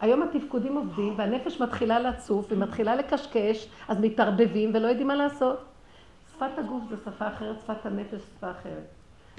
היום 0.00 0.22
התפקודים 0.22 0.76
עובדים, 0.76 1.14
והנפש 1.16 1.60
מתחילה 1.60 2.00
לצוף, 2.00 2.46
ומתחילה 2.50 2.96
לקשקש, 2.96 3.68
אז 3.88 4.00
מתערבבים 4.00 4.70
ולא 4.74 4.88
יודעים 4.88 5.08
מה 5.08 5.14
לעשות. 5.14 5.64
שפת 6.32 6.58
הגוף 6.58 6.82
זה 6.90 6.96
שפה 6.96 7.28
אחרת, 7.28 7.60
שפת 7.60 7.86
הנפש 7.86 8.20
שפה 8.20 8.50
אחרת. 8.50 8.86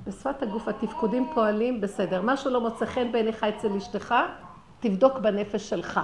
בשפת 0.08 0.44
הגוף 0.44 0.68
התפקודים 0.68 1.29
פועלים 1.34 1.82
בסדר. 1.82 2.22
משהו 2.22 2.51
לא 2.51 2.62
מוצא 2.62 2.86
חן 2.86 3.12
בעיניך 3.12 3.44
אצל 3.44 3.75
אשתך, 3.77 4.15
תבדוק 4.79 5.18
בנפש 5.18 5.70
שלך. 5.70 6.00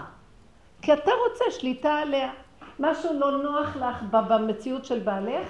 כי 0.81 0.93
אתה 0.93 1.11
רוצה 1.29 1.45
שליטה 1.59 1.93
עליה. 1.93 2.31
משהו 2.79 3.19
לא 3.19 3.43
נוח 3.43 3.75
לך 3.75 4.03
במציאות 4.11 4.85
של 4.85 4.99
בעלך, 4.99 5.47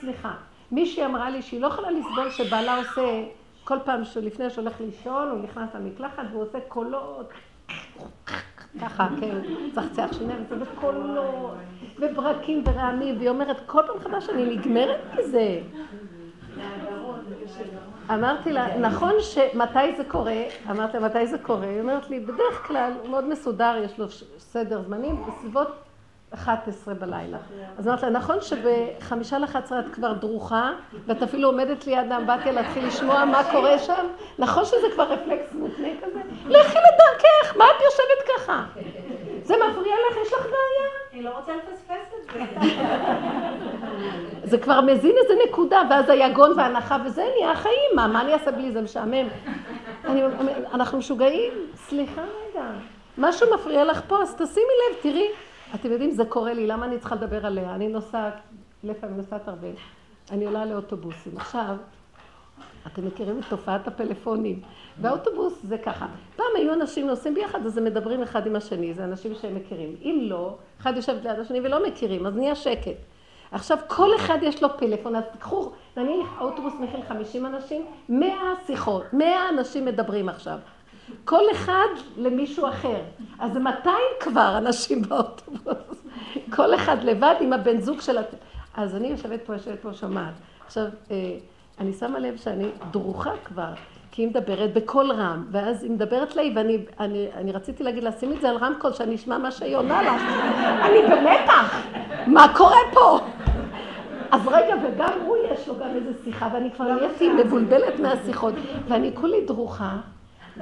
סליחה. 0.00 0.34
מישהי 0.72 1.04
אמרה 1.04 1.30
לי 1.30 1.42
שהיא 1.42 1.60
לא 1.60 1.66
יכולה 1.66 1.90
לסבול 1.90 2.30
שבעלה 2.30 2.78
עושה, 2.78 3.24
כל 3.64 3.78
פעם 3.84 4.04
שלפני 4.04 4.50
שהולך 4.50 4.80
לישון, 4.80 5.28
הוא 5.28 5.38
נכנס 5.38 5.74
למקלחת 5.74 6.22
והוא 6.30 6.42
עושה 6.42 6.58
קולות, 6.68 7.30
ככה, 8.80 9.08
כן, 9.20 9.36
צחצח 9.74 10.08
שיניים, 10.18 10.44
וקולות, 10.60 11.54
וברקים 11.98 12.62
ורעמים, 12.66 13.16
והיא 13.16 13.28
אומרת, 13.28 13.56
כל 13.66 13.82
פעם 13.86 13.98
חדש 13.98 14.28
אני 14.28 14.56
נגמרת 14.56 15.00
מזה. 15.18 15.60
אמרתי 18.10 18.52
לה, 18.52 18.78
נכון 18.78 19.12
שמתי 19.20 19.96
זה 19.96 20.04
קורה, 20.04 20.42
אמרתי 20.70 20.98
לה, 20.98 21.08
מתי 21.08 21.26
זה 21.26 21.38
קורה? 21.38 21.66
היא 21.66 21.80
אומרת 21.80 22.10
לי, 22.10 22.20
בדרך 22.20 22.66
כלל 22.66 22.92
הוא 23.02 23.10
מאוד 23.10 23.24
מסודר, 23.24 23.76
יש 23.84 23.98
לו 23.98 24.06
סדר 24.38 24.82
זמנים, 24.82 25.24
בסביבות 25.26 25.87
11 26.34 26.94
בלילה. 26.94 27.38
אז 27.78 27.88
אמרתי 27.88 28.06
לה, 28.06 28.10
נכון 28.10 28.36
שבחמישה 28.40 29.38
לחצרה 29.38 29.80
את 29.80 29.88
כבר 29.94 30.12
דרוכה, 30.12 30.72
ואת 31.06 31.22
אפילו 31.22 31.48
עומדת 31.48 31.86
ליד 31.86 32.12
האמבטיה 32.12 32.52
להתחיל 32.52 32.86
לשמוע 32.86 33.24
מה 33.24 33.42
קורה 33.52 33.78
שם? 33.78 34.06
נכון 34.38 34.64
שזה 34.64 34.86
כבר 34.94 35.04
רפלקס 35.04 35.52
מותנה 35.52 35.88
כזה? 36.02 36.20
לכי 36.46 36.78
לדרכך, 36.78 37.56
מה 37.56 37.64
את 37.64 37.82
יושבת 37.84 38.36
ככה? 38.36 38.64
זה 39.42 39.54
מפריע 39.54 39.94
לך? 40.10 40.16
יש 40.26 40.32
לך 40.32 40.42
בעיה? 40.42 40.88
היא 41.12 41.24
לא 41.24 41.30
רוצה 41.38 41.52
לפספס 41.56 42.14
את 42.18 42.32
זה. 42.32 42.40
זה 44.44 44.58
כבר 44.58 44.80
מזין 44.80 45.14
איזה 45.22 45.34
נקודה, 45.48 45.82
ואז 45.90 46.10
היגון 46.10 46.52
והנחה, 46.56 46.96
וזה 47.04 47.24
נהיה 47.36 47.52
החיים, 47.52 47.90
מה, 47.94 48.06
מה 48.06 48.20
אני 48.20 48.32
אעשה 48.32 48.50
בלי 48.50 48.72
זה 48.72 48.80
משעמם? 48.80 49.26
אנחנו 50.74 50.98
משוגעים, 50.98 51.52
סליחה 51.76 52.20
רגע, 52.22 52.64
משהו 53.18 53.54
מפריע 53.54 53.84
לך 53.84 54.00
פה, 54.08 54.22
אז 54.22 54.34
תשימי 54.34 54.66
לב, 54.90 54.96
תראי. 55.02 55.28
אתם 55.74 55.92
יודעים, 55.92 56.10
זה 56.10 56.24
קורה 56.24 56.52
לי, 56.54 56.66
למה 56.66 56.86
אני 56.86 56.98
צריכה 56.98 57.14
לדבר 57.14 57.46
עליה? 57.46 57.74
אני 57.74 57.88
נוסעת, 57.88 58.34
לפעמים 58.84 59.16
נוסעת 59.16 59.48
הרבה, 59.48 59.68
אני 60.30 60.44
עולה 60.44 60.64
לאוטובוסים. 60.64 61.36
עכשיו, 61.36 61.76
אתם 62.86 63.06
מכירים 63.06 63.38
את 63.38 63.44
תופעת 63.48 63.88
הפלאפונים. 63.88 64.60
והאוטובוס 65.00 65.62
זה 65.62 65.78
ככה. 65.78 66.06
פעם 66.36 66.46
היו 66.56 66.72
אנשים 66.72 67.06
נוסעים 67.06 67.34
ביחד, 67.34 67.66
אז 67.66 67.78
הם 67.78 67.84
מדברים 67.84 68.22
אחד 68.22 68.46
עם 68.46 68.56
השני, 68.56 68.94
זה 68.94 69.04
אנשים 69.04 69.34
שהם 69.34 69.54
מכירים. 69.54 69.96
אם 70.02 70.18
לא, 70.22 70.56
אחד 70.80 70.96
יושב 70.96 71.16
ליד 71.22 71.38
השני 71.38 71.60
ולא 71.60 71.86
מכירים, 71.86 72.26
אז 72.26 72.36
נהיה 72.36 72.54
שקט. 72.54 72.96
עכשיו, 73.52 73.78
כל 73.86 74.16
אחד 74.16 74.38
יש 74.42 74.62
לו 74.62 74.68
פלאפון, 74.78 75.16
אז 75.16 75.24
תקחו, 75.32 75.70
נניח 75.96 76.28
האוטובוס 76.38 76.74
מכיל 76.80 77.00
50 77.08 77.46
אנשים, 77.46 77.86
100 78.08 78.30
שיחות, 78.66 79.12
100 79.12 79.48
אנשים 79.48 79.84
מדברים 79.84 80.28
עכשיו. 80.28 80.58
כל 81.24 81.42
אחד 81.52 81.86
למישהו 82.16 82.68
אחר. 82.68 83.00
אז 83.38 83.52
זה 83.52 83.60
200 83.60 83.94
כבר 84.20 84.54
אנשים 84.58 85.02
באוטובוס. 85.02 86.04
כל 86.50 86.74
אחד 86.74 87.04
לבד 87.04 87.34
עם 87.40 87.52
הבן 87.52 87.80
זוג 87.80 88.00
של... 88.00 88.18
אז 88.76 88.96
אני 88.96 89.08
יושבת 89.08 89.40
פה, 89.46 89.52
יושבת 89.52 89.80
פה, 89.82 89.94
שומעת. 89.94 90.34
עכשיו, 90.66 90.84
אה, 91.10 91.36
אני 91.80 91.92
שמה 91.92 92.18
לב 92.18 92.36
שאני 92.36 92.68
דרוכה 92.90 93.30
כבר, 93.44 93.72
כי 94.10 94.22
היא 94.22 94.28
מדברת 94.28 94.74
בקול 94.74 95.12
רם, 95.12 95.44
ואז 95.50 95.82
היא 95.82 95.90
מדברת 95.90 96.36
לי, 96.36 96.52
ואני 96.56 96.78
אני, 97.00 97.28
אני 97.34 97.52
רציתי 97.52 97.82
להגיד 97.84 98.02
לה, 98.02 98.12
שימי 98.12 98.34
את 98.36 98.40
זה 98.40 98.50
על 98.50 98.56
רמקול, 98.56 98.92
שאני 98.92 99.14
אשמע 99.14 99.38
מה 99.38 99.50
שהיא 99.50 99.76
עונה 99.76 100.02
לך. 100.02 100.22
אני 100.82 101.02
במתח, 101.02 101.86
מה 102.26 102.46
קורה 102.56 102.80
פה? 102.92 103.18
אז 104.30 104.40
רגע, 104.46 104.74
וגם 104.82 105.12
הוא 105.26 105.36
יש 105.52 105.68
לו 105.68 105.74
גם 105.78 105.90
איזה 105.94 106.10
שיחה, 106.24 106.48
ואני 106.52 106.70
כבר 106.70 106.84
נהייתי 106.84 107.28
מבולבלת 107.28 108.00
מהשיחות, 108.00 108.54
ואני 108.88 109.10
כולי 109.14 109.44
דרוכה. 109.46 109.96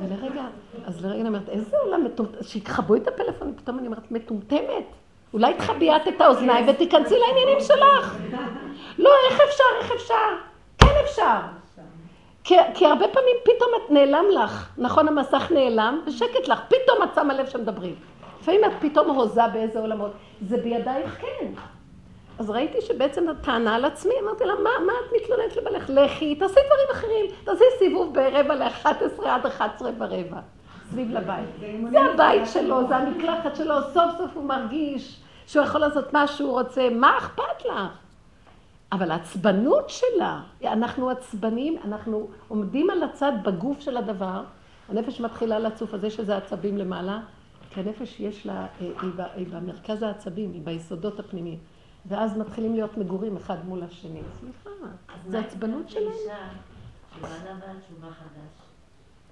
ולרגע, 0.03 0.43
אז 0.87 1.05
לרגע 1.05 1.21
אני 1.21 1.29
אומרת, 1.29 1.49
איזה 1.49 1.77
עולם 1.85 2.05
מטומטמת, 2.05 2.45
שיכבו 2.45 2.97
את 2.97 3.09
הפלאפון, 3.09 3.53
פתאום 3.57 3.79
אני 3.79 3.87
אומרת, 3.87 4.11
מטומטמת. 4.11 4.85
אולי 5.33 5.55
תכבי 5.55 5.97
את 5.97 6.09
את 6.09 6.21
האוזניים 6.21 6.69
ותיכנסי 6.69 7.15
לעניינים 7.19 7.61
שלך. 7.61 8.17
לא, 8.99 9.11
איך 9.31 9.41
אפשר, 9.41 9.65
איך 9.81 9.93
אפשר? 9.93 10.15
כן 10.79 10.95
אפשר. 11.05 11.41
כי, 12.45 12.55
כי 12.75 12.87
הרבה 12.87 13.09
פעמים 13.09 13.37
פתאום 13.43 13.71
את 13.77 13.91
נעלם 13.91 14.25
לך, 14.35 14.69
נכון 14.79 15.09
המסך 15.09 15.53
נעלם, 15.55 16.01
ושקט 16.07 16.49
לך, 16.49 16.61
פתאום 16.69 17.03
את 17.03 17.15
שמה 17.15 17.35
לב 17.35 17.47
שמדברים. 17.47 17.95
לפעמים 18.41 18.65
את 18.65 18.71
פתאום 18.81 19.11
הוזה 19.11 19.49
באיזה 19.53 19.81
עולמות. 19.81 20.11
זה 20.43 20.57
בידייך 20.57 21.21
כן. 21.21 21.47
אז 22.39 22.51
ראיתי 22.51 22.81
שבעצם 22.81 23.29
הטענה 23.29 23.75
על 23.75 23.85
עצמי, 23.85 24.15
אמרתי 24.25 24.45
לה, 24.45 24.55
מה, 24.55 24.71
מה 24.87 24.93
את 24.93 25.13
מתלוננת 25.17 25.57
לבעלך? 25.57 25.91
לכי, 25.91 26.35
תעשי 26.35 26.55
דברים 26.55 26.89
אחרים, 26.93 27.27
תעשי 27.45 27.65
סיבוב 27.79 28.15
ברבע 28.15 28.55
ל-11 28.55 29.27
עד 29.27 29.47
11 29.47 29.91
ורבע, 29.99 30.41
סביב 30.91 31.11
לבית. 31.11 31.49
זה 31.91 31.99
הבית 32.01 32.43
שלו, 32.47 32.89
זה 32.89 32.97
המקלחת 32.97 33.57
שלו, 33.57 33.75
סוף 33.95 34.19
סוף 34.19 34.31
הוא 34.35 34.45
מרגיש 34.45 35.21
שהוא 35.47 35.65
יכול 35.65 35.81
לעשות 35.81 36.13
מה 36.13 36.27
שהוא 36.27 36.61
רוצה, 36.61 36.89
מה 36.91 37.19
אכפת 37.19 37.65
לך? 37.65 37.73
אבל 38.93 39.11
העצבנות 39.11 39.91
שלה, 39.91 40.41
אנחנו 40.65 41.11
עצבנים, 41.11 41.77
אנחנו 41.85 42.29
עומדים 42.49 42.91
על 42.91 43.03
הצד 43.03 43.33
בגוף 43.43 43.81
של 43.81 43.97
הדבר, 43.97 44.43
הנפש 44.89 45.21
מתחילה 45.21 45.59
לצוף, 45.59 45.95
אז 45.95 46.05
יש 46.05 46.21
איזה 46.21 46.37
עצבים 46.37 46.79
למעלה, 46.79 47.21
כי 47.71 47.81
הנפש 47.81 48.21
יש 48.21 48.47
לה, 48.47 48.53
אה, 48.53 48.67
היא, 48.81 49.11
היא 49.35 49.47
במרכז 49.47 50.03
העצבים, 50.03 50.53
היא 50.53 50.63
ביסודות 50.65 51.21
הפנימיים. 51.21 51.59
ואז 52.09 52.39
מתחילים 52.39 52.75
להיות 52.75 52.99
מגורים 52.99 53.37
אחד 53.37 53.65
מול 53.65 53.83
השני. 53.83 54.21
סליחה, 54.41 54.71
זה 55.27 55.41
עצבנות 55.41 55.89
שלנו. 55.89 56.11
שבעלה 57.17 57.55
בא 57.55 57.67
תשובה 57.87 58.11
חדש. 58.11 58.67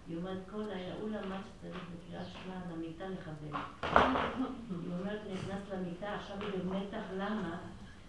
היא 0.08 0.16
אומרת, 0.16 0.38
כל 0.50 0.58
לילה, 0.58 0.94
הוא 1.00 1.08
למד 1.08 1.40
שצריך 1.46 1.84
בקריאה 1.94 2.24
שמע 2.24 2.54
למיטה 2.72 3.04
לכבד. 3.08 3.58
היא 3.82 3.90
אומרת, 5.00 5.20
נכנס 5.32 5.62
למיטה, 5.72 6.14
עכשיו 6.14 6.36
היא 6.40 6.48
במתח, 6.60 7.02
למה? 7.16 7.56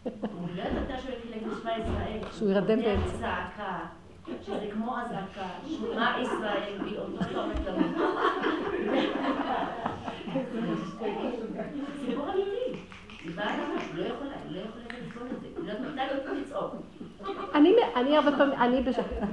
הוא 0.03 0.47
לא 0.55 0.61
ידעת 0.61 1.01
שהוא 1.01 1.11
ילך 1.11 1.57
לשמע 1.57 1.77
ישראל. 1.77 2.19
שהוא 2.37 2.49
ירדם 2.51 2.81
באמצע. 2.81 3.17
צעקה, 3.19 3.79
שזה 4.41 4.67
כמו 4.73 4.99
אזעקה, 4.99 5.49
שמע 5.67 6.15
ישראל, 6.21 6.81
והיא 6.81 6.97
אותו 6.97 7.23
תומת 7.33 7.59
למיטה. 7.65 8.05
סיפור 12.05 12.29
אמיתי. 12.33 12.94
לא 13.35 13.43
לא 15.63 16.05
לא 16.25 16.33
לצעוק. 16.41 16.75
אני 17.95 18.17
הרבה 18.17 18.31
פעמים, 18.37 18.59
אני, 18.59 18.81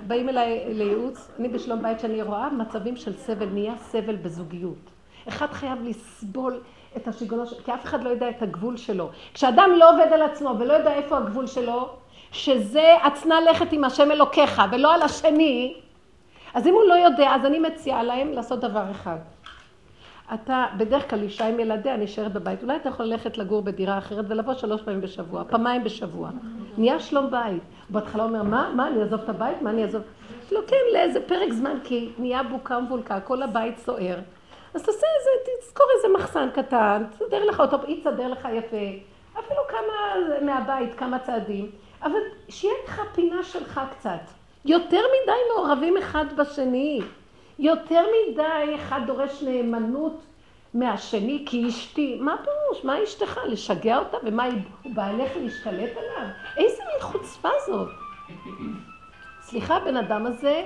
באים 0.07 0.29
אליי 0.29 0.75
לייעוץ, 0.75 1.31
אני 1.39 1.49
בשלום 1.49 1.83
בית 1.83 2.01
שאני 2.01 2.23
רואה 2.23 2.51
מצבים 2.51 2.97
של 2.97 3.17
סבל, 3.17 3.47
נהיה 3.47 3.77
סבל 3.79 4.17
בזוגיות. 4.17 4.91
אחד 5.29 5.47
חייב 5.53 5.79
לסבול 5.83 6.61
את 6.97 7.09
השיגעונות, 7.09 7.49
כי 7.65 7.75
אף 7.75 7.85
אחד 7.85 8.05
לא 8.05 8.11
יודע 8.11 8.31
את 8.31 8.43
הגבול 8.43 8.77
שלו. 8.77 9.11
כשאדם 9.35 9.71
לא 9.79 9.91
עובד 9.91 10.13
על 10.13 10.23
עצמו 10.23 10.55
ולא 10.59 10.73
יודע 10.73 10.93
איפה 10.93 11.19
הגבול 11.19 11.47
שלו, 11.47 11.89
שזה 12.33 12.95
עצנה 13.03 13.41
לכת 13.41 13.73
עם 13.73 13.85
השם 13.85 14.11
אלוקיך 14.11 14.63
ולא 14.73 14.95
על 14.95 15.03
השני, 15.03 15.75
אז 16.55 16.67
אם 16.67 16.75
הוא 16.75 16.83
לא 16.89 16.95
יודע, 16.95 17.35
אז 17.35 17.45
אני 17.45 17.59
מציעה 17.59 18.03
להם 18.03 18.33
לעשות 18.33 18.61
דבר 18.61 18.91
אחד. 18.91 19.19
אתה, 20.35 20.67
בדרך 20.77 21.11
כלל 21.11 21.23
אישה 21.23 21.49
עם 21.49 21.61
ילדיה 21.61 21.97
נשארת 21.97 22.33
בבית, 22.33 22.63
אולי 22.63 22.77
אתה 22.77 22.89
יכול 22.89 23.07
ללכת 23.07 23.39
לגור 23.39 23.63
בדירה 23.63 23.99
אחרת 23.99 24.25
ולבוא 24.29 24.55
שלוש 24.55 24.83
פעמים 24.83 25.01
בשבוע, 25.01 25.45
פעמיים 25.45 25.85
בשבוע. 25.85 26.31
נהיה 26.79 27.01
שלום 27.01 27.31
בית. 27.31 27.63
בהתחלה 27.91 28.25
אומר, 28.25 28.43
מה, 28.43 28.73
מה, 28.75 28.89
אני 28.89 29.01
אעזוב 29.01 29.21
את 29.21 29.29
הבית? 29.29 29.63
מה 29.63 29.71
אני 29.71 29.83
אעזוב? 29.83 30.03
לו, 30.53 30.61
כן, 30.67 30.77
לאיזה 30.93 31.21
פרק 31.21 31.53
זמן, 31.53 31.79
כי 31.85 32.13
נהיה 32.19 32.43
בוקה 32.43 32.79
ומבולקה, 32.79 33.21
כל 33.21 33.43
הבית 33.43 33.79
סוער. 33.79 34.19
אז 34.75 34.83
תעשה 34.83 35.07
איזה, 35.19 35.31
תזכור 35.61 35.87
איזה 35.97 36.09
מחסן 36.15 36.49
קטן, 36.55 37.05
תסדר 37.11 37.45
לך 37.45 37.61
אותו, 37.61 37.77
היא 37.87 38.01
תסדר 38.01 38.29
לך 38.29 38.49
יפה, 38.53 38.87
אפילו 39.39 39.61
כמה 39.69 40.15
מהבית, 40.43 40.95
כמה 40.95 41.19
צעדים, 41.19 41.71
אבל 42.03 42.21
שיהיה 42.49 42.75
לך 42.85 43.03
פינה 43.15 43.43
שלך 43.43 43.81
קצת. 43.91 44.21
יותר 44.65 45.01
מדי 45.23 45.33
מעורבים 45.55 45.97
אחד 45.97 46.25
בשני. 46.37 47.01
יותר 47.59 48.05
מדי 48.31 48.75
אחד 48.75 49.01
דורש 49.07 49.43
נאמנות 49.43 50.23
מהשני, 50.75 51.43
כי 51.47 51.69
אשתי, 51.69 52.19
מה 52.21 52.37
פירוש? 52.37 52.85
מה 52.85 53.05
אשתך? 53.05 53.41
לשגע 53.49 53.99
אותה? 53.99 54.17
ומה, 54.25 54.45
הוא 54.83 54.95
בעלך 54.95 55.31
להשתלט 55.37 55.91
עליו? 55.97 56.31
איזה 56.57 56.83
מין 56.93 57.01
חוצפה 57.01 57.49
זאת? 57.67 57.89
סליחה, 59.41 59.77
הבן 59.77 59.97
אדם 59.97 60.27
הזה, 60.27 60.65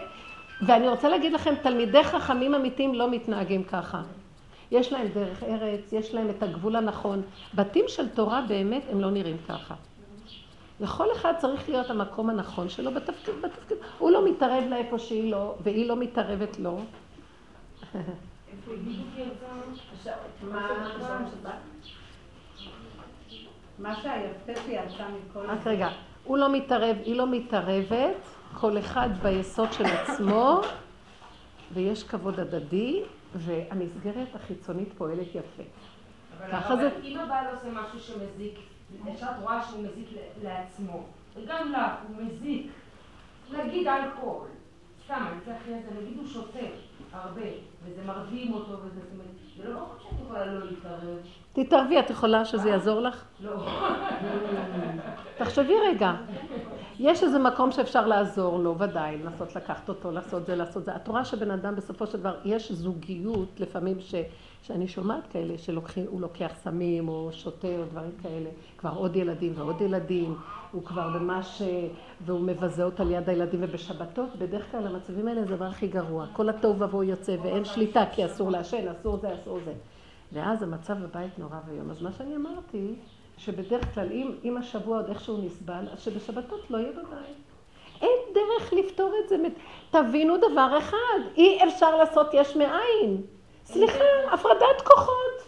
ואני 0.67 0.89
רוצה 0.89 1.09
להגיד 1.09 1.33
לכם, 1.33 1.55
תלמידי 1.63 2.05
חכמים 2.05 2.55
אמיתיים 2.55 2.95
לא 2.95 3.11
מתנהגים 3.11 3.65
ככה. 3.65 4.03
יש 4.71 4.93
להם 4.93 5.09
דרך 5.09 5.43
ארץ, 5.43 5.93
יש 5.93 6.15
להם 6.15 6.31
את 6.31 6.43
הגבול 6.43 6.77
הנכון. 6.77 7.23
בתים 7.55 7.85
של 7.89 8.09
תורה 8.09 8.43
באמת 8.49 8.83
הם 8.91 9.01
לא 9.01 9.11
נראים 9.11 9.37
ככה. 9.49 9.75
לכל 10.81 11.07
אחד 11.13 11.33
צריך 11.39 11.69
להיות 11.69 11.91
המקום 11.91 12.31
הנכון 12.31 12.69
שלו 12.69 12.95
בתפקיד, 12.95 13.35
בתפקיד. 13.43 13.77
הוא 13.99 14.11
לא 14.11 14.25
מתערב 14.25 14.65
לאיפה 14.71 14.99
שהיא 14.99 15.31
לא, 15.31 15.55
והיא 15.63 15.89
לא 15.89 15.97
מתערבת 15.97 16.59
לו. 16.59 16.81
מה 23.79 23.97
שהיפה 23.97 24.61
שיצא 24.67 25.05
מכל... 25.09 25.47
רק 25.47 25.67
רגע, 25.67 25.89
הוא 26.25 26.39
לא 26.39 26.53
מתערב, 26.53 26.97
היא 27.05 27.17
לא 27.17 27.27
מתערבת, 27.27 28.17
כל 28.55 28.79
אחד 28.79 29.09
ביסוד 29.23 29.73
של 29.73 29.85
עצמו, 29.85 30.61
ויש 31.73 32.05
כבוד 32.05 32.41
הדדי, 32.41 33.03
והמסגרת 33.35 34.35
החיצונית 34.35 34.89
פועלת 34.99 35.35
יפה. 35.35 35.63
ככה 36.53 36.77
זה... 36.77 36.91
אם 37.03 37.21
הבעל 37.21 37.45
עושה 37.55 37.69
משהו 37.71 38.01
שמזיק, 38.01 38.59
אפשר 39.13 39.27
רואה 39.43 39.63
שהוא 39.63 39.83
מזיק 39.83 40.09
לעצמו, 40.43 41.03
וגם 41.37 41.73
לך, 41.73 41.93
הוא 42.09 42.27
מזיק. 42.27 42.67
נגיד 43.53 43.87
אלכוהול, 43.87 44.49
סתם, 45.05 45.27
אני 45.33 45.41
צריך 45.45 45.63
לזה, 45.69 46.01
נגיד 46.01 46.19
הוא 46.19 46.27
שותה 46.27 46.59
הרבה, 47.13 47.43
וזה 47.85 48.03
מרדים 48.07 48.53
אותו, 48.53 48.73
וזה, 48.73 49.01
זאת 49.01 49.13
אומרת, 49.13 49.27
זה 49.57 49.69
לא 49.69 49.81
נכון 49.81 49.97
שאת 50.03 50.27
יכולה 50.27 50.47
לא 50.47 50.67
להתערב. 50.67 51.19
תתערבי, 51.53 51.99
את 51.99 52.11
יכולה 52.11 52.45
שזה 52.45 52.69
יעזור 52.69 53.01
לך? 53.01 53.25
לא. 53.41 53.69
תחשבי 55.39 55.75
רגע, 55.89 56.13
יש 56.99 57.23
איזה 57.23 57.39
מקום 57.39 57.73
שאפשר 57.73 58.07
לעזור 58.07 58.59
לו, 58.59 58.79
ודאי, 58.79 59.19
לנסות 59.19 59.57
לקחת 59.57 59.89
אותו, 59.89 60.11
לעשות 60.11 60.47
זה, 60.47 60.57
לעשות 60.57 60.85
זה. 60.85 60.97
את 60.97 61.09
רואה 61.09 61.25
שבן 61.25 61.51
אדם 61.51 61.77
בסופו 61.77 62.07
של 62.07 62.19
דבר, 62.19 62.35
יש 62.45 62.73
זוגיות 62.73 63.61
לפעמים 63.61 64.01
ש, 64.01 64.15
שאני 64.67 64.89
שומעת 64.89 65.27
כאלה, 65.27 65.59
שהוא 65.59 66.21
לוקח 66.21 66.53
סמים 66.55 67.09
או 67.09 67.29
שותה 67.33 67.69
או 67.69 67.85
דברים 67.85 68.11
כאלה, 68.23 68.51
כבר 68.79 68.91
עוד 68.95 69.17
ילדים 69.17 69.53
ועוד 69.57 69.81
ילדים, 69.81 70.37
הוא 70.73 70.83
כבר 70.85 71.09
ממש, 71.09 71.63
והוא 72.21 72.41
מבזה 72.41 72.85
אותה 72.85 73.05
ליד 73.05 73.29
הילדים, 73.29 73.61
ובשבתות, 73.63 74.37
בדרך 74.39 74.71
כלל 74.71 74.87
המצבים 74.87 75.29
האלה 75.29 75.45
זה 75.45 75.55
הדבר 75.55 75.65
הכי 75.65 75.89
גרוע. 75.89 76.27
כל 76.33 76.49
התוהו 76.49 76.79
ובוהו 76.79 77.03
יוצא 77.03 77.37
ואין 77.43 77.65
שליטה, 77.65 78.05
כי 78.13 78.27
אסור 78.27 78.51
לעשן, 78.51 78.89
אסור 78.89 79.17
זה, 79.17 79.35
אסור 79.35 79.59
זה. 79.65 79.73
ואז 80.33 80.63
המצב 80.63 80.95
בבית 80.95 81.39
נורא 81.39 81.57
ואיום. 81.69 81.91
אז 81.91 82.03
מה 82.03 82.13
שאני 82.13 82.37
אמרתי, 82.37 82.95
שבדרך 83.39 83.95
כלל, 83.95 84.13
אם, 84.13 84.31
אם 84.45 84.57
השבוע 84.57 84.97
עוד 84.97 85.09
איכשהו 85.09 85.43
נסבל, 85.43 85.89
אז 85.93 86.01
שבשבתות 86.01 86.71
לא 86.71 86.79
יהיה 86.79 86.93
בבית. 86.93 87.37
אין 88.01 88.19
דרך 88.35 88.73
לפתור 88.73 89.13
את 89.25 89.29
זה. 89.29 89.37
תבינו 89.91 90.37
דבר 90.37 90.79
אחד, 90.79 91.21
אי 91.37 91.59
אפשר 91.69 91.97
לעשות 91.97 92.27
יש 92.33 92.57
מאין. 92.57 93.23
סליחה, 93.67 94.05
הפרדת 94.33 94.81
כוחות. 94.85 95.43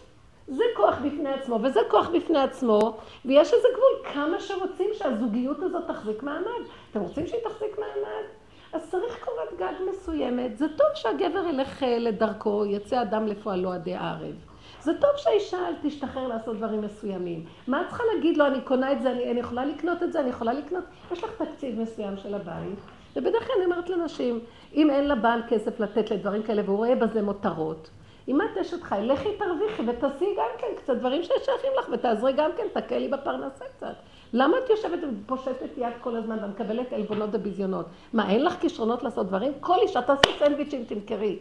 זה 0.47 0.63
כוח 0.75 0.95
בפני 1.05 1.29
עצמו, 1.29 1.59
וזה 1.63 1.79
כוח 1.89 2.09
בפני 2.09 2.39
עצמו, 2.39 2.97
ויש 3.25 3.53
איזה 3.53 3.67
גבול, 3.73 4.13
כמה 4.13 4.39
שרוצים 4.39 4.89
שהזוגיות 4.93 5.63
הזאת 5.63 5.87
תחזיק 5.87 6.23
מעמד. 6.23 6.61
אתם 6.91 6.99
רוצים 6.99 7.27
שהיא 7.27 7.41
תחזיק 7.43 7.79
מעמד? 7.79 8.25
אז 8.73 8.91
צריך 8.91 9.25
קורת 9.25 9.59
גג 9.59 9.73
מסוימת. 9.89 10.57
זה 10.57 10.67
טוב 10.77 10.87
שהגבר 10.95 11.45
ילך 11.47 11.83
אה, 11.83 11.97
לדרכו, 11.99 12.65
יצא 12.65 13.01
אדם 13.01 13.27
לפועלו 13.27 13.71
עדי 13.71 13.95
ערב. 13.95 14.35
זה 14.81 14.91
טוב 15.01 15.09
שהאישה 15.15 15.57
תשתחרר 15.83 16.27
לעשות 16.27 16.57
דברים 16.57 16.81
מסוימים. 16.81 17.45
מה 17.67 17.81
את 17.81 17.87
צריכה 17.87 18.03
להגיד 18.13 18.37
לו, 18.37 18.45
אני 18.45 18.61
קונה 18.61 18.91
את 18.91 19.01
זה, 19.01 19.11
אני, 19.11 19.31
אני 19.31 19.39
יכולה 19.39 19.65
לקנות 19.65 20.03
את 20.03 20.13
זה, 20.13 20.19
אני 20.19 20.29
יכולה 20.29 20.53
לקנות? 20.53 20.83
יש 21.11 21.23
לך 21.23 21.41
תקציב 21.41 21.79
מסוים 21.79 22.17
של 22.17 22.35
הבית. 22.35 22.79
ובדרך 23.15 23.47
כלל 23.47 23.55
אני 23.55 23.65
אומרת 23.65 23.89
לנשים, 23.89 24.39
אם 24.73 24.89
אין 24.89 25.07
לבעל 25.07 25.41
כסף 25.49 25.79
לתת 25.79 26.11
לדברים 26.11 26.43
כאלה 26.43 26.61
והוא 26.65 26.77
רואה 26.77 26.95
בזה 26.95 27.21
מותרות, 27.21 27.89
אם 28.29 28.41
את 28.41 28.57
אשת 28.57 28.83
חי, 28.83 28.99
לכי 29.01 29.29
תרוויחי 29.37 29.83
ותעשי 29.87 30.25
גם 30.37 30.49
כן 30.57 30.67
קצת 30.77 30.95
דברים 30.95 31.23
ששייכים 31.23 31.71
לך 31.79 31.89
ותעזרי 31.91 32.33
גם 32.33 32.51
כן, 32.57 32.81
תקלי 32.81 33.07
בפרנסה 33.07 33.65
קצת. 33.77 33.93
למה 34.33 34.57
את 34.57 34.69
יושבת 34.69 34.99
ופושטת 35.23 35.77
יד 35.77 35.93
כל 36.01 36.15
הזמן 36.15 36.43
ומקבלת 36.43 36.93
עלבונות 36.93 37.29
וביזיונות? 37.33 37.85
מה, 38.13 38.29
אין 38.29 38.45
לך 38.45 38.59
כישרונות 38.61 39.03
לעשות 39.03 39.27
דברים? 39.27 39.51
כל 39.59 39.75
אישה 39.81 40.01
תעשי 40.01 40.39
סנדוויצ'ים, 40.39 40.85
תמכרי. 40.85 41.39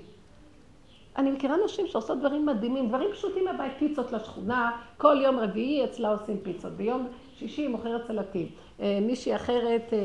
אני 1.16 1.30
מכירה 1.30 1.56
נשים 1.64 1.86
שעושות 1.86 2.18
דברים 2.18 2.46
מדהימים, 2.46 2.88
דברים 2.88 3.12
פשוטים 3.12 3.44
מהבית, 3.44 3.72
פיצות 3.78 4.12
לשכונה, 4.12 4.70
כל 4.96 5.16
יום 5.22 5.38
רביעי 5.38 5.84
אצלה 5.84 6.08
עושים 6.08 6.38
פיצות, 6.42 6.72
ביום 6.72 7.08
שישי 7.34 7.62
היא 7.62 7.68
מוכרת 7.68 8.06
סלטים. 8.06 8.48
אה, 8.80 8.98
מישהי 9.02 9.36
אחרת 9.36 9.92
אה, 9.92 9.98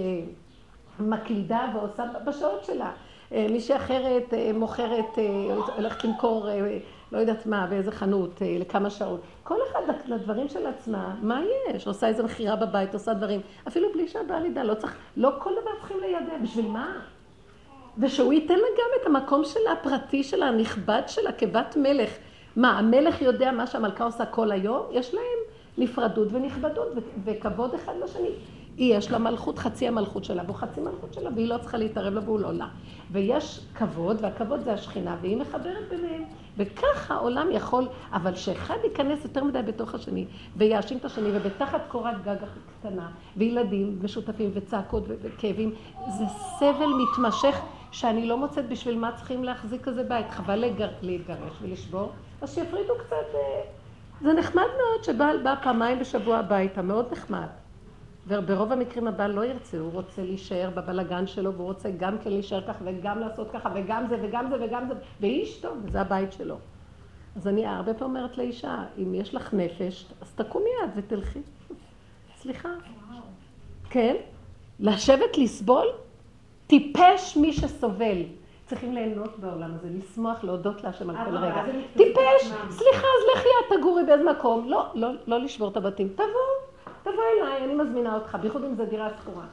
מקלידה 0.99 1.71
ועושה 1.73 2.03
בשעות 2.25 2.63
שלה. 2.63 2.91
אה, 3.33 3.47
מישהי 3.49 3.75
אחרת 3.75 4.33
מוכרת, 4.53 5.17
הולכת 5.75 6.03
למכור, 6.03 6.47
לא 7.11 7.17
יודעת 7.17 7.45
מה, 7.45 7.67
באיזה 7.67 7.91
חנות, 7.91 8.41
לכמה 8.59 8.89
שעות. 8.89 9.21
כל 9.43 9.55
אחד 9.71 9.81
לדברים 10.07 10.49
של 10.49 10.67
עצמה, 10.67 11.15
מה 11.21 11.41
יש? 11.69 11.87
עושה 11.87 12.07
איזה 12.07 12.23
מכירה 12.23 12.55
בבית, 12.55 12.93
עושה 12.93 13.13
דברים. 13.13 13.41
אפילו 13.67 13.93
בלי 13.93 14.07
שהבעל 14.07 14.45
ידע, 14.45 14.63
לא 14.63 14.73
צריך, 14.73 14.97
לא 15.17 15.31
כל 15.39 15.51
דבר 15.61 15.71
צריכים 15.79 15.97
לידע, 15.99 16.37
בשביל 16.43 16.67
מה? 16.67 16.99
ושהוא 17.97 18.33
ייתן 18.33 18.55
לה 18.55 18.67
גם 18.77 19.01
את 19.01 19.07
המקום 19.07 19.43
שלה, 19.45 19.71
הפרטי 19.71 20.23
שלה, 20.23 20.45
הנכבד 20.45 21.01
שלה, 21.07 21.31
כבת 21.31 21.77
מלך. 21.77 22.09
מה, 22.55 22.79
המלך 22.79 23.21
יודע 23.21 23.51
מה 23.51 23.67
שהמלכה 23.67 24.03
עושה 24.03 24.25
כל 24.25 24.51
היום? 24.51 24.85
יש 24.91 25.13
להם 25.13 25.39
נפרדות 25.77 26.27
ונכבדות 26.31 26.87
וכבוד 27.25 27.73
אחד 27.73 27.93
לשני. 28.03 28.29
היא 28.77 28.95
יש 28.95 29.11
לה 29.11 29.17
מלכות, 29.17 29.59
חצי 29.59 29.87
המלכות 29.87 30.23
שלה, 30.23 30.43
והוא 30.45 30.55
חצי 30.55 30.81
מלכות 30.81 31.13
שלה, 31.13 31.29
והיא 31.35 31.47
לא 31.47 31.57
צריכה 31.57 31.77
להתערב 31.77 32.13
לה 32.13 32.21
והוא 32.25 32.39
לא 32.39 32.53
לה. 32.53 32.67
ויש 33.11 33.65
כבוד, 33.75 34.17
והכבוד 34.21 34.59
זה 34.63 34.73
השכינה, 34.73 35.17
והיא 35.21 35.37
מחברת 35.37 35.89
ביניהם. 35.89 36.23
וככה 36.57 37.13
העולם 37.13 37.47
יכול, 37.51 37.87
אבל 38.13 38.35
שאחד 38.35 38.75
ייכנס 38.83 39.23
יותר 39.23 39.43
מדי 39.43 39.61
בתוך 39.65 39.95
השני, 39.95 40.25
ויאשים 40.57 40.97
את 40.97 41.05
השני, 41.05 41.29
ובתחת 41.33 41.81
קורת 41.87 42.23
גג 42.23 42.35
קטנה, 42.79 43.09
וילדים 43.37 43.99
משותפים, 44.03 44.51
וצעקות 44.53 45.03
וכאבים, 45.07 45.73
זה 46.17 46.25
סבל 46.59 46.89
מתמשך. 47.03 47.61
שאני 47.93 48.27
לא 48.27 48.37
מוצאת 48.37 48.69
בשביל 48.69 48.97
מה 48.97 49.11
צריכים 49.15 49.43
להחזיק 49.43 49.81
כזה 49.81 50.03
בית. 50.03 50.29
חבל 50.29 50.55
לגר... 50.55 50.89
להתגרש 51.01 51.53
ולשבור, 51.61 52.11
אז 52.41 52.55
שיפרידו 52.55 52.93
קצת. 53.05 53.35
אה, 53.35 53.61
זה 54.21 54.33
נחמד 54.33 54.63
מאוד 54.77 55.03
שבעל 55.03 55.43
בא 55.43 55.55
פעמיים 55.63 55.99
בשבוע 55.99 56.37
הביתה, 56.37 56.81
מאוד 56.81 57.05
נחמד. 57.11 57.47
וברוב 58.27 58.71
המקרים 58.71 59.07
הבעל 59.07 59.31
לא 59.31 59.45
ירצה, 59.45 59.79
הוא 59.79 59.91
רוצה 59.91 60.21
להישאר 60.21 60.69
בבלגן 60.75 61.27
שלו, 61.27 61.53
והוא 61.53 61.67
רוצה 61.67 61.89
גם 61.97 62.17
כן 62.17 62.29
להישאר 62.29 62.61
ככה, 62.67 62.79
וגם 62.85 63.19
לעשות 63.19 63.51
ככה, 63.51 63.69
וגם 63.75 64.05
זה, 64.09 64.17
וגם 64.21 64.49
זה, 64.49 64.65
וגם 64.65 64.87
זה, 64.87 64.93
והיא 65.19 65.43
אשתו, 65.43 65.69
וזה 65.83 66.01
הבית 66.01 66.33
שלו. 66.33 66.57
אז 67.35 67.47
אני 67.47 67.65
הרבה 67.65 67.93
פעמים 67.93 68.15
אומרת 68.15 68.37
לאישה, 68.37 68.83
אם 68.97 69.15
יש 69.15 69.35
לך 69.35 69.53
נפש, 69.53 70.05
אז 70.21 70.31
תקומי 70.35 70.69
את 70.83 70.89
ותלכי. 70.95 71.39
סליחה. 72.41 72.69
כן? 73.89 74.15
לשבת 74.79 75.37
לסבול? 75.37 75.87
טיפש 76.67 77.37
מי 77.37 77.53
שסובל. 77.53 78.23
צריכים 78.65 78.93
ליהנות 78.93 79.39
בעולם 79.39 79.71
הזה, 79.73 79.87
לשמוח, 79.89 80.43
להודות 80.43 80.83
להשם 80.83 81.09
על 81.09 81.15
כל 81.25 81.37
רגע. 81.37 81.63
טיפש, 81.97 82.41
סליחה, 82.69 83.07
אז 83.07 83.37
לכי 83.37 83.47
את 83.47 83.77
תגורי 83.79 84.03
באיזה 84.03 84.23
מקום. 84.23 84.69
לא, 84.69 84.85
לא, 84.93 85.09
לא 85.27 85.39
לשבור 85.39 85.69
את 85.69 85.77
הבתים. 85.77 86.09
תבוא, 86.09 86.25
תבוא 87.03 87.23
אליי, 87.37 87.63
אני 87.63 87.73
מזמינה 87.73 88.15
אותך, 88.15 88.37
בייחוד 88.41 88.63
אם 88.63 88.75
זו 88.75 88.85
דירה 88.85 89.09
שכורה. 89.09 89.43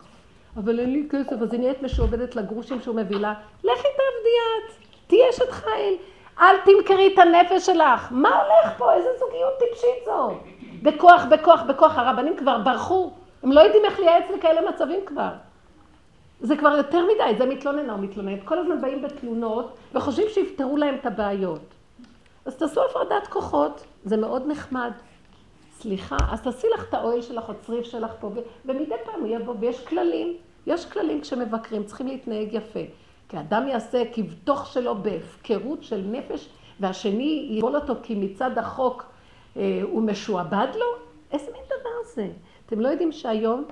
אבל 0.57 0.81
אין 0.81 0.93
לי 0.93 1.09
כסף, 1.11 1.43
אז 1.43 1.53
היא 1.53 1.61
נהיית 1.61 1.83
משועבדת 1.83 2.37
לגרושים 2.37 2.81
שהוא 2.81 2.97
מביא 2.97 3.17
לה. 3.17 3.35
לכי 3.65 3.89
תעבדי 3.97 4.37
את, 4.49 4.73
תהיי 5.07 5.31
אשת 5.31 5.51
חיל. 5.51 5.97
אל 6.41 6.57
תמכרי 6.65 7.15
את 7.15 7.19
הנפש 7.19 7.67
שלך. 7.67 8.09
מה 8.11 8.29
הולך 8.29 8.79
פה? 8.79 8.93
איזה 8.93 9.09
זוגיות 9.19 9.53
טיפשית 9.59 10.05
זו? 10.05 10.31
בכוח, 10.83 11.25
בכוח, 11.31 11.63
בכוח. 11.63 11.99
הרבנים 11.99 12.37
כבר 12.37 12.59
ברחו. 12.59 13.11
הם 13.43 13.53
לא 13.53 13.61
יודעים 13.61 13.85
איך 13.85 14.01
לייעץ 14.01 14.25
לכאלה 14.37 14.71
מצבים 14.71 15.01
כבר. 15.07 15.31
זה 16.41 16.57
כבר 16.57 16.77
יותר 16.77 17.05
מדי, 17.05 17.39
זה 17.39 17.47
מתלוננה 17.47 17.93
או 17.93 17.99
מתלוננת. 17.99 18.41
כל 18.45 18.59
הזמן 18.59 18.81
באים 18.81 19.03
בתלונות 19.03 19.77
וחושבים 19.95 20.27
שיפתרו 20.29 20.77
להם 20.77 20.95
את 20.95 21.07
הבעיות. 21.07 21.61
אז 22.45 22.57
תעשו 22.57 22.85
הפרדת 22.85 23.27
כוחות, 23.27 23.85
זה 24.05 24.17
מאוד 24.17 24.47
נחמד. 24.47 24.91
סליחה, 25.81 26.17
אז 26.33 26.43
תעשי 26.43 26.67
לך 26.75 26.89
את 26.89 26.95
האוהל 26.95 27.23
שלך 27.23 27.49
או 27.49 27.55
צריף 27.61 27.85
שלך 27.85 28.13
פה, 28.21 28.31
ומדי 28.65 28.95
פעם 29.05 29.21
הוא 29.21 29.29
יבוא, 29.29 29.55
ויש 29.61 29.85
כללים. 29.85 30.37
יש 30.67 30.87
כללים 30.87 31.21
כשמבקרים, 31.21 31.85
צריכים 31.85 32.07
להתנהג 32.07 32.49
יפה. 32.53 32.81
כי 33.29 33.41
אדם 33.41 33.69
יעשה 33.69 34.03
כבתוך 34.13 34.67
שלו 34.67 34.95
בהפקרות 34.95 35.83
של 35.83 36.05
נפש, 36.11 36.49
והשני 36.81 37.49
יבול 37.51 37.77
אותו 37.77 37.95
כי 38.03 38.15
מצד 38.15 38.59
החוק 38.59 39.05
אה, 39.57 39.81
הוא 39.83 40.03
משועבד 40.03 40.69
לו? 40.75 40.87
איזה 41.33 41.53
מין 41.53 41.63
דבר 41.67 42.13
זה? 42.15 42.29
אתם 42.67 42.81
לא 42.81 42.89
יודעים 42.89 43.13
שהיום 43.13 43.65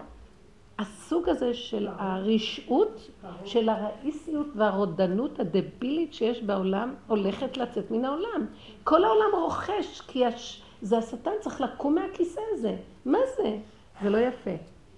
הסוג 0.79 1.29
הזה 1.29 1.55
של 1.55 1.89
הרשעות, 1.99 3.11
של 3.45 3.69
הראיסיות 3.69 4.47
והרודנות 4.57 5.41
הדבילית 5.41 6.15
שיש 6.15 6.43
בעולם, 6.43 6.95
הולכת 7.07 7.57
לצאת 7.57 7.91
מן 7.91 8.05
העולם. 8.05 8.47
כל 8.85 9.05
העולם 9.05 9.43
רוכש, 9.43 10.01
כי 10.01 10.27
הש... 10.27 10.63
זה 10.83 10.99
השטן 10.99 11.31
צריך 11.41 11.61
לקום 11.61 11.95
מהכיסא 11.95 12.41
הזה. 12.53 12.77
מה 13.05 13.19
זה? 13.37 13.57
זה 14.03 14.11
לא 14.11 14.19
יפה. 14.19 14.51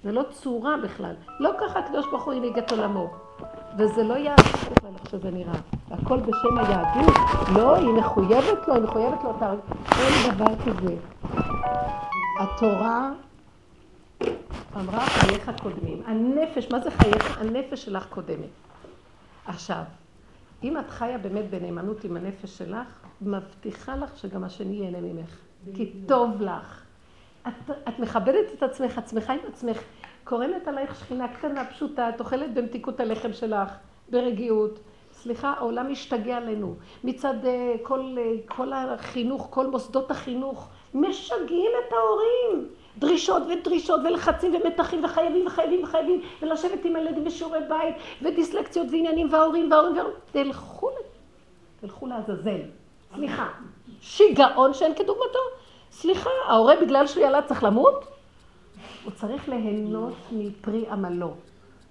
זה 0.05 0.13
לא 0.13 0.23
צורה 0.31 0.77
בכלל. 0.77 1.15
לא 1.41 1.51
ככה 1.61 1.79
הקדוש 1.79 2.07
ברוך 2.11 2.25
הוא 2.25 2.35
הנהיג 2.35 2.59
את 2.59 2.73
עולמו. 2.73 3.11
וזה 3.79 4.03
לא 4.03 4.15
יהדות 4.15 4.47
בכלל 4.71 4.91
איך 4.95 5.11
שזה 5.11 5.31
נראה. 5.31 5.59
הכל 5.91 6.21
בשם 6.21 6.59
היהדות. 6.59 7.15
לא, 7.57 7.77
היא 7.77 7.89
מחויבת 7.89 8.69
לו, 8.69 8.75
היא 8.75 8.83
מחויבת 8.83 9.25
לו. 9.25 9.31
אין 9.99 10.35
דבר 10.35 10.55
כזה. 10.57 10.97
התורה 12.41 13.13
אמרה 14.77 15.01
חייך 15.01 15.51
קודמים. 15.63 16.03
הנפש, 16.07 16.71
מה 16.73 16.81
זה 16.81 16.91
חייך? 16.91 17.41
הנפש 17.41 17.85
שלך 17.85 18.07
קודמת. 18.09 18.51
עכשיו, 19.47 19.83
אם 20.63 20.79
את 20.79 20.91
חיה 20.91 21.19
באמת 21.19 21.51
בנאמנות 21.51 22.05
עם 22.05 22.17
הנפש 22.17 22.59
שלך, 22.59 22.87
מבטיחה 23.21 23.97
לך 23.97 24.19
שגם 24.19 24.45
השני 24.45 24.75
ייהנה 24.75 25.01
ממך. 25.01 25.50
כי 25.75 25.93
טוב 26.09 26.43
לך. 26.43 26.85
את, 27.49 27.71
את 27.89 27.99
מכבדת 27.99 28.53
את 28.55 28.63
עצמך, 28.63 28.99
את 28.99 29.09
שמחה 29.09 29.33
עם 29.33 29.39
עצמך, 29.49 29.83
קורנת 30.25 30.69
עלייך 30.69 31.01
שכינה 31.01 31.29
קטנה, 31.29 31.65
פשוטה, 31.65 32.09
את 32.09 32.21
אוכלת 32.21 32.55
במתיקות 32.55 33.01
הלחם 33.01 33.33
שלך, 33.33 33.71
ברגיעות. 34.11 34.79
סליחה, 35.13 35.55
העולם 35.59 35.93
משתגע 35.93 36.37
עלינו. 36.37 36.75
מצד 37.05 37.35
uh, 37.43 37.47
כל, 37.83 38.17
uh, 38.17 38.55
כל 38.55 38.73
החינוך, 38.73 39.47
כל 39.51 39.67
מוסדות 39.67 40.11
החינוך, 40.11 40.69
משגעים 40.95 41.71
את 41.87 41.93
ההורים. 41.93 42.69
דרישות 42.99 43.43
ודרישות 43.43 44.01
ולחצים 44.05 44.55
ומתחים 44.55 45.05
וחייבים 45.05 45.47
וחייבים 45.47 45.83
וחייבים 45.83 46.21
ולשבת 46.43 46.85
עם 46.85 46.97
הילדים 46.97 47.25
בשיעורי 47.25 47.59
בית 47.69 47.95
ודיסלקציות 48.23 48.87
ועניינים 48.91 49.29
וההורים 49.31 49.71
וההורים 49.71 49.97
וההורים 49.97 50.17
תלכו, 50.33 50.91
תלכו 51.81 52.07
לעזאזל. 52.07 52.61
סליחה. 53.15 53.49
שיגעון 54.01 54.75
שאין 54.75 54.95
כדוגמתו. 54.95 55.39
סליחה, 55.93 56.31
ההורה 56.49 56.75
בגלל 56.83 57.07
שהוא 57.07 57.25
ילד 57.25 57.45
צריך 57.47 57.65
למות? 57.65 58.05
הוא 59.05 59.13
צריך 59.13 59.49
ליהנות 59.49 60.15
מפרי 60.33 60.85
עמלו. 60.91 61.31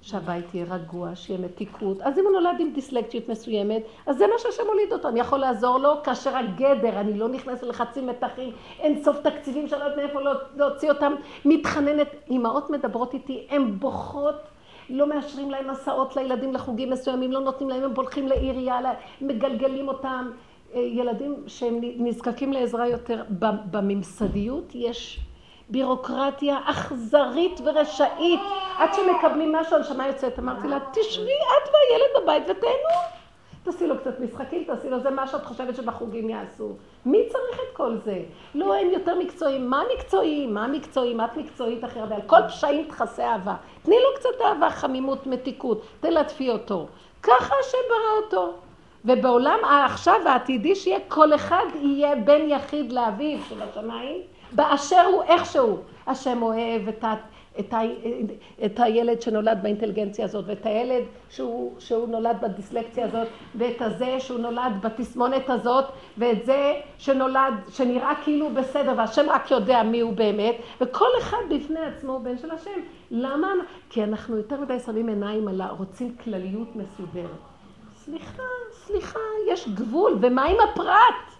שהבית 0.02 0.56
יהיה 0.56 0.66
רגוע, 0.70 1.16
שיהיה 1.16 1.40
מתיקות. 1.40 2.02
אז 2.02 2.20
אם 2.20 2.24
הוא 2.26 2.32
נולד 2.32 2.60
עם 2.60 2.72
דיסלקציות 2.74 3.30
מסוימת, 3.30 3.84
אז 4.06 4.18
זה 4.18 4.28
מה 4.28 4.34
שהשם 4.38 4.64
הוליד 4.68 4.94
אותו. 4.94 5.08
אני 5.08 5.20
יכול 5.20 5.40
לעזור 5.40 5.78
לו 5.78 6.04
כאשר 6.04 6.38
הגדר, 6.38 7.00
אני 7.00 7.18
לא 7.18 7.30
נכנסת 7.30 7.64
ללחצים 7.64 8.08
מתחים, 8.08 8.52
אין 8.80 9.04
סוף 9.04 9.18
תקציבים 9.18 9.68
שאני 9.68 9.80
לא 9.80 9.86
יודעת 9.86 9.98
מאיפה 9.98 10.22
לא- 10.22 10.32
להוציא 10.56 10.92
אותם. 10.92 11.16
מתחננת, 11.46 12.08
אמהות 12.32 12.70
מדברות 12.70 13.14
איתי, 13.14 13.48
הן 13.50 13.72
בוכות. 13.80 14.36
לא 14.90 15.08
מאשרים 15.10 15.52
להם 15.52 15.70
הסעות 15.70 16.16
לילדים 16.16 16.54
לחוגים 16.54 16.90
מסוימים, 16.90 17.32
לא 17.32 17.40
נותנים 17.40 17.70
להם, 17.70 17.84
הם 17.84 17.92
הולכים 17.96 18.28
לעירייה, 18.28 18.80
מגלגלים 19.22 19.88
אותם. 19.88 20.32
ילדים 20.74 21.36
שהם 21.48 21.80
נזקקים 21.82 22.54
לעזרה 22.54 22.88
יותר. 22.88 23.24
בממסדיות 23.72 24.72
יש 24.74 25.20
בירוקרטיה 25.70 26.58
אכזרית 26.66 27.60
ורשאית. 27.66 28.40
עד 28.78 28.90
שמקבלים 28.94 29.52
משהו, 29.52 29.78
הנשמה 29.78 30.08
יוצאת. 30.08 30.40
אמרתי 30.40 30.68
לה, 30.68 30.80
תשבי 30.94 31.24
את 31.24 31.70
והילד 31.70 32.24
בבית 32.24 32.44
ותהנו. 32.44 33.20
תעשי 33.64 33.88
לו 33.88 33.98
קצת 33.98 34.20
משחקים, 34.20 34.64
תעשי 34.64 34.90
לו 34.90 35.00
זה 35.00 35.10
מה 35.10 35.28
שאת 35.28 35.46
חושבת 35.46 35.76
שבחוגים 35.76 36.30
יעשו. 36.30 36.70
מי 37.06 37.24
צריך 37.30 37.60
את 37.60 37.76
כל 37.76 37.98
זה? 37.98 38.22
לא, 38.56 38.76
הם 38.76 38.88
יותר 38.90 39.20
מקצועיים. 39.20 39.70
מה 39.70 39.84
מקצועיים? 39.96 40.54
מה 40.54 40.68
מקצועיים? 40.68 41.22
את 41.22 41.38
מקצועית 41.38 41.84
אחרת. 41.84 42.12
על 42.12 42.22
כל 42.28 42.48
פשעים 42.48 42.86
תכסה 42.86 43.32
אהבה. 43.32 43.56
תני 43.84 43.96
לו 43.96 44.16
קצת 44.16 44.42
אהבה, 44.42 44.70
חמימות, 44.70 45.28
מתיקות. 45.28 45.82
תלטפי 46.00 46.50
אותו. 46.50 46.88
ככה 47.24 47.56
השם 47.60 47.78
ברא 47.90 48.26
אותו. 48.26 48.54
ובעולם 49.06 49.60
העכשיו 49.64 50.16
העתידי 50.26 50.76
שיהיה, 50.76 51.00
כל 51.08 51.36
אחד 51.36 51.66
יהיה 51.82 52.16
בן 52.16 52.50
יחיד 52.50 52.92
לאביו 52.92 53.38
של 53.50 53.62
השמיים, 53.62 54.22
באשר 54.52 55.06
הוא 55.14 55.24
איכשהו. 55.24 55.78
השם 56.08 56.42
אוהב 56.42 56.88
את, 56.88 57.04
ה, 57.04 57.14
את, 57.60 57.74
ה, 57.74 57.80
את 58.66 58.80
הילד 58.80 59.22
שנולד 59.22 59.60
באינטליגנציה 59.62 60.26
הזאת, 60.26 60.46
ואת 60.48 60.66
הילד 60.66 61.04
שהוא, 61.30 61.74
שהוא 61.80 62.08
נולד 62.08 62.38
בדיסלקציה 62.42 63.06
הזאת, 63.06 63.28
ואת 63.56 63.82
הזה 63.82 64.20
שהוא 64.20 64.40
נולד 64.40 64.72
בתסמונת 64.82 65.50
הזאת, 65.50 65.86
ואת 66.18 66.46
זה 66.46 66.74
שנולד, 66.98 67.54
שנראה 67.70 68.14
כאילו 68.24 68.50
בסדר, 68.50 68.94
והשם 68.98 69.26
רק 69.30 69.52
יודע 69.52 69.84
מי 69.84 70.00
הוא 70.00 70.14
באמת, 70.14 70.56
וכל 70.82 71.10
אחד 71.20 71.38
בפני 71.50 71.80
עצמו 71.80 72.14
הוא 72.14 72.22
בן 72.22 72.38
של 72.38 72.52
השם. 72.52 72.80
למה? 73.12 73.52
כי 73.90 74.04
אנחנו 74.04 74.38
יותר 74.38 74.62
מדי 74.62 74.80
שמים 74.80 75.10
עיניים 75.10 75.48
על 75.48 75.62
הרוצים 75.62 76.16
כלליות 76.24 76.76
מסודרת. 76.76 77.49
סליחה, 78.10 78.44
סליחה, 78.72 79.20
יש 79.48 79.70
גבול, 79.70 80.18
ומה 80.22 80.46
עם 80.46 80.56
הפרט? 80.72 81.36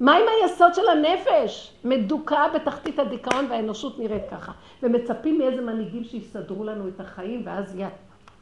מה 0.00 0.14
עם 0.14 0.22
היסוד 0.28 0.74
של 0.74 0.88
הנפש? 0.88 1.72
מדוכא 1.84 2.48
בתחתית 2.54 2.98
הדיכאון 2.98 3.46
והאנושות 3.50 3.98
נראית 3.98 4.22
ככה. 4.30 4.52
ומצפים 4.82 5.38
מאיזה 5.38 5.60
מנהיגים 5.60 6.04
שיסדרו 6.04 6.64
לנו 6.64 6.88
את 6.88 7.00
החיים, 7.00 7.42
ואז 7.44 7.74
יהיה 7.74 7.88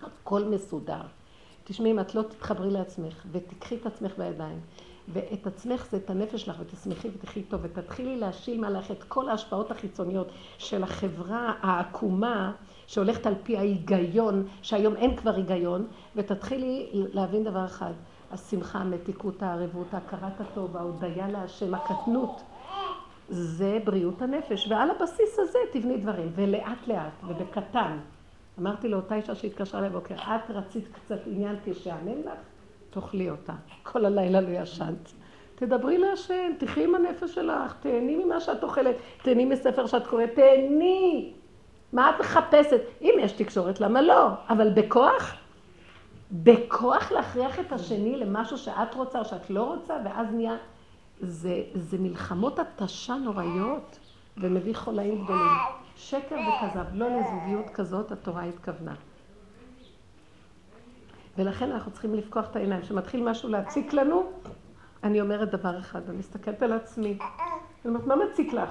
הכל 0.03 0.45
מסודר. 0.45 1.01
תשמעי, 1.65 1.91
אם 1.91 2.01
את 2.01 2.15
לא 2.15 2.23
תתחברי 2.23 2.71
לעצמך 2.71 3.25
ותיקחי 3.33 3.77
את 3.77 3.87
עצמך 3.87 4.13
בידיים, 4.19 4.61
ואת 5.09 5.47
עצמך 5.47 5.87
זה 5.91 5.97
את 5.97 6.11
הנפש 6.11 6.43
שלך, 6.43 6.57
ותשמחי 6.61 7.09
ותחי 7.09 7.43
טוב, 7.43 7.61
ותתחילי 7.63 8.17
להשיל 8.17 8.61
מעליך 8.61 8.91
את 8.91 9.03
כל 9.03 9.29
ההשפעות 9.29 9.71
החיצוניות 9.71 10.29
של 10.59 10.83
החברה 10.83 11.53
העקומה, 11.61 12.53
שהולכת 12.87 13.27
על 13.27 13.35
פי 13.43 13.57
ההיגיון, 13.57 14.47
שהיום 14.63 14.97
אין 14.97 15.17
כבר 15.17 15.35
היגיון, 15.35 15.87
ותתחילי 16.17 16.89
להבין 16.93 17.45
דבר 17.45 17.65
אחד. 17.65 17.93
השמחה, 18.33 18.79
המתיקות, 18.79 19.43
הערבות, 19.43 19.87
הכרת 19.93 20.41
הטוב, 20.41 20.77
ההודיה 20.77 21.29
להשם, 21.29 21.75
הקטנות, 21.75 22.43
זה 23.29 23.79
בריאות 23.85 24.23
הנפש. 24.23 24.69
ועל 24.71 24.91
הבסיס 24.91 25.39
הזה 25.39 25.59
תבני 25.73 25.97
דברים, 25.97 26.33
ולאט 26.35 26.87
לאט, 26.87 27.13
ובקטן. 27.27 27.99
אמרתי 28.61 28.89
לאותה 28.89 29.15
אישה 29.15 29.35
שהתקשרה 29.35 29.81
לבוקר, 29.81 30.15
את 30.15 30.51
רצית 30.51 30.85
קצת 30.93 31.19
עניין 31.27 31.57
כשאענן 31.65 32.21
לך? 32.21 32.39
תאכלי 32.91 33.31
אותה. 33.31 33.53
כל 33.83 34.05
הלילה 34.05 34.41
לא 34.41 34.49
ישנת. 34.49 35.13
תדברי 35.55 35.99
להשם, 35.99 36.53
תחי 36.59 36.85
עם 36.85 36.95
הנפש 36.95 37.35
שלך, 37.35 37.75
תהני 37.81 38.25
ממה 38.25 38.41
שאת 38.41 38.63
אוכלת, 38.63 38.97
תהני 39.23 39.45
מספר 39.45 39.87
שאת 39.87 40.07
קוראת, 40.07 40.31
תהני. 40.35 41.33
מה 41.95 42.11
את 42.11 42.15
מחפשת? 42.21 42.81
אם 43.03 43.15
יש 43.21 43.33
תקשורת, 43.33 43.81
למה 43.81 44.03
לא? 44.03 44.29
אבל 44.49 44.71
בכוח? 44.75 45.35
בכוח 46.33 47.13
להכריח 47.13 47.61
את 47.61 47.73
השני 47.73 48.17
למשהו 48.17 48.59
שאת 48.59 48.95
רוצה 48.95 49.19
או 49.19 49.25
שאת 49.25 49.51
לא 49.51 49.63
רוצה, 49.63 49.97
ואז 50.05 50.27
נהיה... 50.33 50.57
זה, 51.21 51.63
זה 51.75 51.99
מלחמות 51.99 52.59
התשה 52.59 53.15
נוראיות 53.15 53.99
ומביא 54.37 54.75
חולאים 54.75 55.25
גדולים. 55.25 55.53
שקר 55.97 56.37
וכזב, 56.37 56.85
לא 56.93 57.07
לזוגיות 57.09 57.71
כזאת 57.75 58.13
התורה 58.13 58.43
התכוונה. 58.43 58.95
ולכן 61.39 61.73
אנחנו 61.73 61.93
צריכים 61.93 62.15
לפקוח 62.15 62.51
את 62.51 62.57
העיניים. 62.57 62.83
כשמתחיל 62.83 63.31
משהו 63.31 63.49
להציק 63.49 63.93
לנו, 63.93 64.33
אני 65.05 65.21
אומרת 65.21 65.51
דבר 65.51 65.79
אחד, 65.79 66.09
אני 66.09 66.19
מסתכלת 66.19 66.63
על 66.63 66.73
עצמי. 66.73 67.19
אני 67.85 67.95
אומרת, 67.95 68.07
מה 68.07 68.15
מציק 68.17 68.53
לך? 68.53 68.71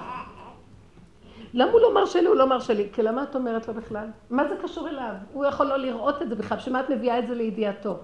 למה 1.54 1.72
הוא 1.72 1.82
לא 1.82 1.94
מרשה 1.94 2.22
לי? 2.22 2.28
הוא 2.28 2.36
לא 2.36 2.48
מרשה 2.48 2.74
לי. 2.74 2.88
כי 2.94 3.04
למה 3.04 3.24
את 3.24 3.36
אומרת 3.36 3.68
לו 3.68 3.74
בכלל? 3.74 4.08
מה 4.30 4.48
זה 4.48 4.56
קשור 4.64 4.90
אליו? 4.90 5.14
הוא 5.34 5.46
יכול 5.46 5.66
לא 5.66 5.78
לראות 5.78 6.22
את 6.22 6.30
זה 6.30 6.36
בכלל, 6.36 6.58
בשביל 6.58 6.74
מה 6.74 6.80
את 6.80 6.90
מביאה 6.90 7.20
את 7.20 7.28
זה 7.28 7.36
לידיעתו? 7.36 7.98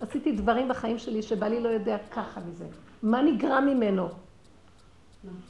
עשיתי 0.00 0.32
דברים 0.32 0.68
בחיים 0.68 0.98
שלי 0.98 1.22
שבעלי 1.22 1.60
לא 1.60 1.68
יודע 1.68 1.96
ככה 2.10 2.40
מזה. 2.48 2.64
מה 3.02 3.22
נגרע 3.22 3.60
ממנו? 3.60 4.08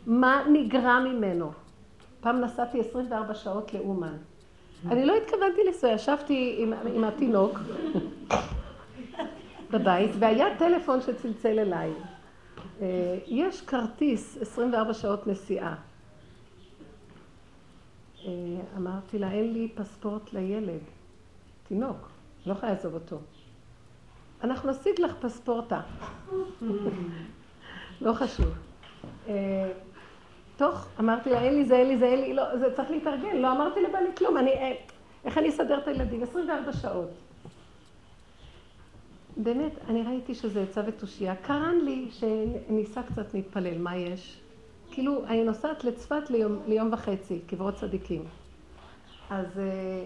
מה 0.06 0.42
נגרע 0.52 1.00
ממנו? 1.00 1.52
פעם 2.20 2.40
נסעתי 2.40 2.80
24 2.80 3.35
שעות 3.35 3.74
לאומן. 3.74 4.16
אני 4.90 5.04
לא 5.04 5.16
התכוונתי 5.16 5.61
לנסוע, 5.66 5.90
ישבתי 5.90 6.56
עם, 6.59 6.72
עם 6.94 7.04
התינוק 7.04 7.59
בבית, 9.72 10.11
והיה 10.18 10.46
טלפון 10.59 11.00
שצלצל 11.00 11.59
אליי. 11.59 11.92
אה, 12.80 13.18
יש 13.26 13.61
כרטיס 13.61 14.38
24 14.42 14.94
שעות 14.94 15.26
נסיעה. 15.26 15.74
אה, 18.26 18.32
אמרתי 18.76 19.18
לה, 19.18 19.32
אין 19.32 19.52
לי 19.52 19.68
פספורט 19.74 20.32
לילד, 20.32 20.80
תינוק, 21.68 22.08
לא 22.46 22.52
יכולה 22.52 22.72
לעזוב 22.72 22.94
אותו. 22.94 23.18
אנחנו 24.44 24.70
נשיג 24.70 25.00
לך 25.00 25.14
פספורטה. 25.20 25.80
לא 28.00 28.12
חשוב. 28.12 28.54
אה, 29.28 29.72
תוך, 30.56 30.86
אמרתי 31.00 31.30
לה, 31.30 31.42
אין 31.42 31.54
לי 31.54 31.64
זה, 31.64 31.76
אין 31.76 31.88
לי 31.88 31.98
זה, 31.98 32.06
אין 32.06 32.20
לי, 32.20 32.34
לא, 32.34 32.58
זה 32.58 32.74
צריך 32.76 32.90
להתארגן, 32.90 33.36
לא 33.36 33.52
אמרתי 33.52 33.80
לבעלי 33.82 34.08
כלום, 34.16 34.36
אני, 34.36 34.50
אה, 34.50 34.72
איך 35.24 35.38
אני 35.38 35.48
אסדר 35.48 35.78
את 35.78 35.88
הילדים? 35.88 36.22
24 36.22 36.72
שעות. 36.72 37.10
באמת, 39.36 39.72
אני 39.88 40.02
ראיתי 40.02 40.34
שזה 40.34 40.62
עצה 40.62 40.82
ותושייה. 40.86 41.36
קרן 41.36 41.78
לי 41.84 42.08
שניסה 42.10 43.02
קצת 43.02 43.34
להתפלל, 43.34 43.78
מה 43.78 43.96
יש? 43.96 44.40
כאילו, 44.96 45.24
אני 45.26 45.44
נוסעת 45.44 45.85
לצפת 45.85 46.30
ליום, 46.30 46.59
ליום 46.68 46.92
וחצי, 46.92 47.40
קברות 47.46 47.74
צדיקים. 47.74 48.24
אז 49.30 49.59
אה, 49.59 50.04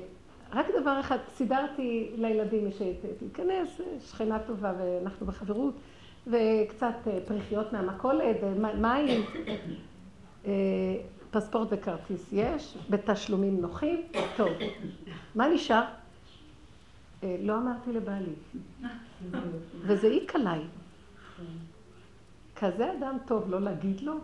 רק 0.53 0.67
דבר 0.81 1.01
אחד, 1.01 1.17
סידרתי 1.35 2.11
לילדים 2.17 2.69
שתיכנס, 2.73 3.81
שכנה 4.11 4.39
טובה 4.39 4.73
ואנחנו 4.79 5.27
בחברות, 5.27 5.75
וקצת 6.27 6.95
אה, 7.07 7.19
פריחיות 7.27 7.73
מהמכולת, 7.73 8.37
מים, 8.81 9.23
אה, 10.47 10.53
פספורט 11.31 11.69
וכרטיס 11.71 12.33
יש, 12.33 12.77
בתשלומים 12.91 13.61
נוחים, 13.61 14.03
טוב. 14.37 14.49
מה 15.35 15.49
נשאר? 15.49 15.85
לא 17.23 17.57
אמרתי 17.57 17.93
לבעלי. 17.93 18.35
וזה 19.83 20.07
העיק 20.07 20.35
עליי. 20.35 20.61
כזה 22.57 22.93
אדם 22.99 23.17
טוב 23.27 23.51
לא 23.51 23.61
להגיד 23.61 24.01
לו. 24.01 24.15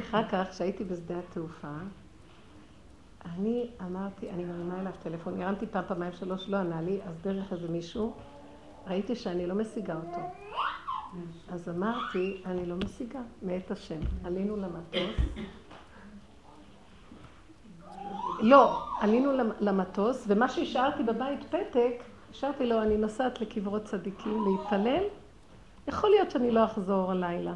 אחר 0.00 0.28
כך, 0.28 0.50
כשהייתי 0.50 0.84
בשדה 0.84 1.18
התעופה, 1.18 1.76
אני 3.24 3.70
אמרתי, 3.82 4.30
אני 4.30 4.44
מרימה 4.44 4.80
אליו 4.80 4.92
טלפון, 5.02 5.42
הרמתי 5.42 5.66
פעם, 5.66 5.84
פעמיים, 5.88 6.12
שלוש, 6.12 6.48
לא 6.48 6.56
ענה 6.56 6.80
לי, 6.82 7.00
אז 7.02 7.14
דרך 7.22 7.52
איזה 7.52 7.68
מישהו, 7.68 8.14
ראיתי 8.86 9.16
שאני 9.16 9.46
לא 9.46 9.54
משיגה 9.54 9.94
אותו. 9.94 10.20
אז 11.48 11.68
אמרתי, 11.68 12.42
אני 12.46 12.66
לא 12.66 12.76
משיגה, 12.76 13.20
מאת 13.42 13.70
השם. 13.70 14.00
עלינו 14.24 14.56
למטוס. 14.56 15.16
לא, 18.40 18.82
עלינו 19.00 19.30
למטוס, 19.60 20.24
ומה 20.28 20.48
שהשארתי 20.48 21.02
בבית 21.02 21.40
פתק, 21.44 22.02
השארתי 22.30 22.66
לו, 22.66 22.82
אני 22.82 22.96
נוסעת 22.96 23.40
לקברות 23.40 23.84
צדיקים 23.84 24.44
להתפלל, 24.44 25.02
יכול 25.88 26.10
להיות 26.10 26.30
שאני 26.30 26.50
לא 26.50 26.64
אחזור 26.64 27.12
הלילה. 27.12 27.54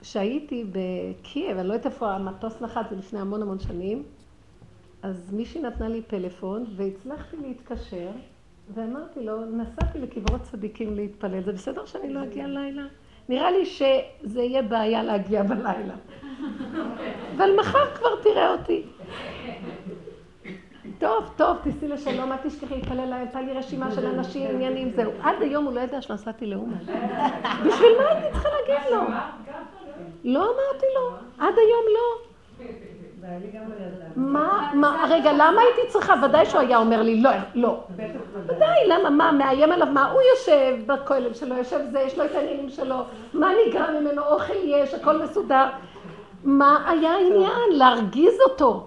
כשהייתי 0.00 0.64
בקייב, 0.72 1.58
אני 1.58 1.68
לא 1.68 1.72
יודעת 1.72 1.92
איפה 1.92 2.12
המטוס 2.14 2.60
נחת, 2.60 2.90
זה 2.90 2.96
לפני 2.96 3.20
המון 3.20 3.42
המון 3.42 3.58
שנים, 3.58 4.02
אז 5.02 5.32
מישהי 5.32 5.62
נתנה 5.62 5.88
לי 5.88 6.02
פלאפון 6.02 6.64
והצלחתי 6.76 7.36
להתקשר 7.42 8.10
ואמרתי 8.74 9.24
לו, 9.24 9.44
נסעתי 9.44 9.98
לקברות 9.98 10.42
צדיקים 10.42 10.96
להתפלל, 10.96 11.40
זה 11.42 11.52
בסדר 11.52 11.86
שאני 11.86 12.12
לא 12.12 12.22
אגיע 12.24 12.46
לילה? 12.46 12.82
נראה 13.28 13.50
לי 13.50 13.66
שזה 13.66 14.42
יהיה 14.42 14.62
בעיה 14.62 15.02
להגיע 15.02 15.42
בלילה. 15.42 15.94
אבל 17.36 17.50
מחר 17.58 17.94
כבר 17.94 18.22
תראה 18.22 18.52
אותי. 18.52 18.82
טוב, 20.98 21.30
טוב, 21.36 21.56
תיסעי 21.62 21.88
לשלום, 21.88 22.32
אל 22.32 22.36
תשכחי 22.42 22.74
להתפלל, 22.74 23.12
הייתה 23.12 23.40
לי 23.40 23.52
רשימה 23.52 23.90
של 23.92 24.06
אנשים, 24.06 24.50
עניינים, 24.50 24.90
זהו. 24.90 25.10
עד 25.22 25.42
היום 25.42 25.64
הוא 25.64 25.74
לא 25.74 25.80
ידע 25.80 26.02
שנסעתי 26.02 26.46
לאומן. 26.46 26.78
בשביל 27.66 27.92
מה 27.98 28.08
הייתי 28.08 28.32
צריכה 28.32 28.48
להגיד 28.48 28.90
לו? 28.90 29.00
לא 30.24 30.40
אמרתי 30.40 30.86
לו, 30.94 31.10
עד 31.38 31.54
היום 31.58 31.82
לא. 31.94 32.28
מה, 34.16 34.70
מה, 34.74 35.04
רגע, 35.10 35.32
למה 35.32 35.60
הייתי 35.60 35.80
צריכה? 35.88 36.14
ודאי 36.24 36.46
שהוא 36.46 36.60
היה 36.60 36.78
אומר 36.78 37.02
לי, 37.02 37.22
לא, 37.22 37.30
לא. 37.54 37.80
ודאי, 38.46 38.88
למה, 38.88 39.10
מה, 39.10 39.32
מאיים 39.32 39.72
עליו, 39.72 39.86
מה, 39.86 40.10
הוא 40.10 40.20
יושב 40.30 40.76
בכולל 40.86 41.34
שלו, 41.34 41.56
יושב 41.56 41.78
זה, 41.92 42.00
יש 42.00 42.18
לו 42.18 42.24
את 42.24 42.34
העניינים 42.34 42.70
שלו, 42.70 42.96
מה 43.32 43.50
נגרע 43.66 44.00
ממנו, 44.00 44.22
אוכל 44.22 44.54
יש, 44.64 44.94
הכל 44.94 45.22
מסודר. 45.22 45.66
מה 46.44 46.90
היה 46.90 47.12
העניין? 47.12 47.70
להרגיז 47.70 48.40
אותו. 48.50 48.86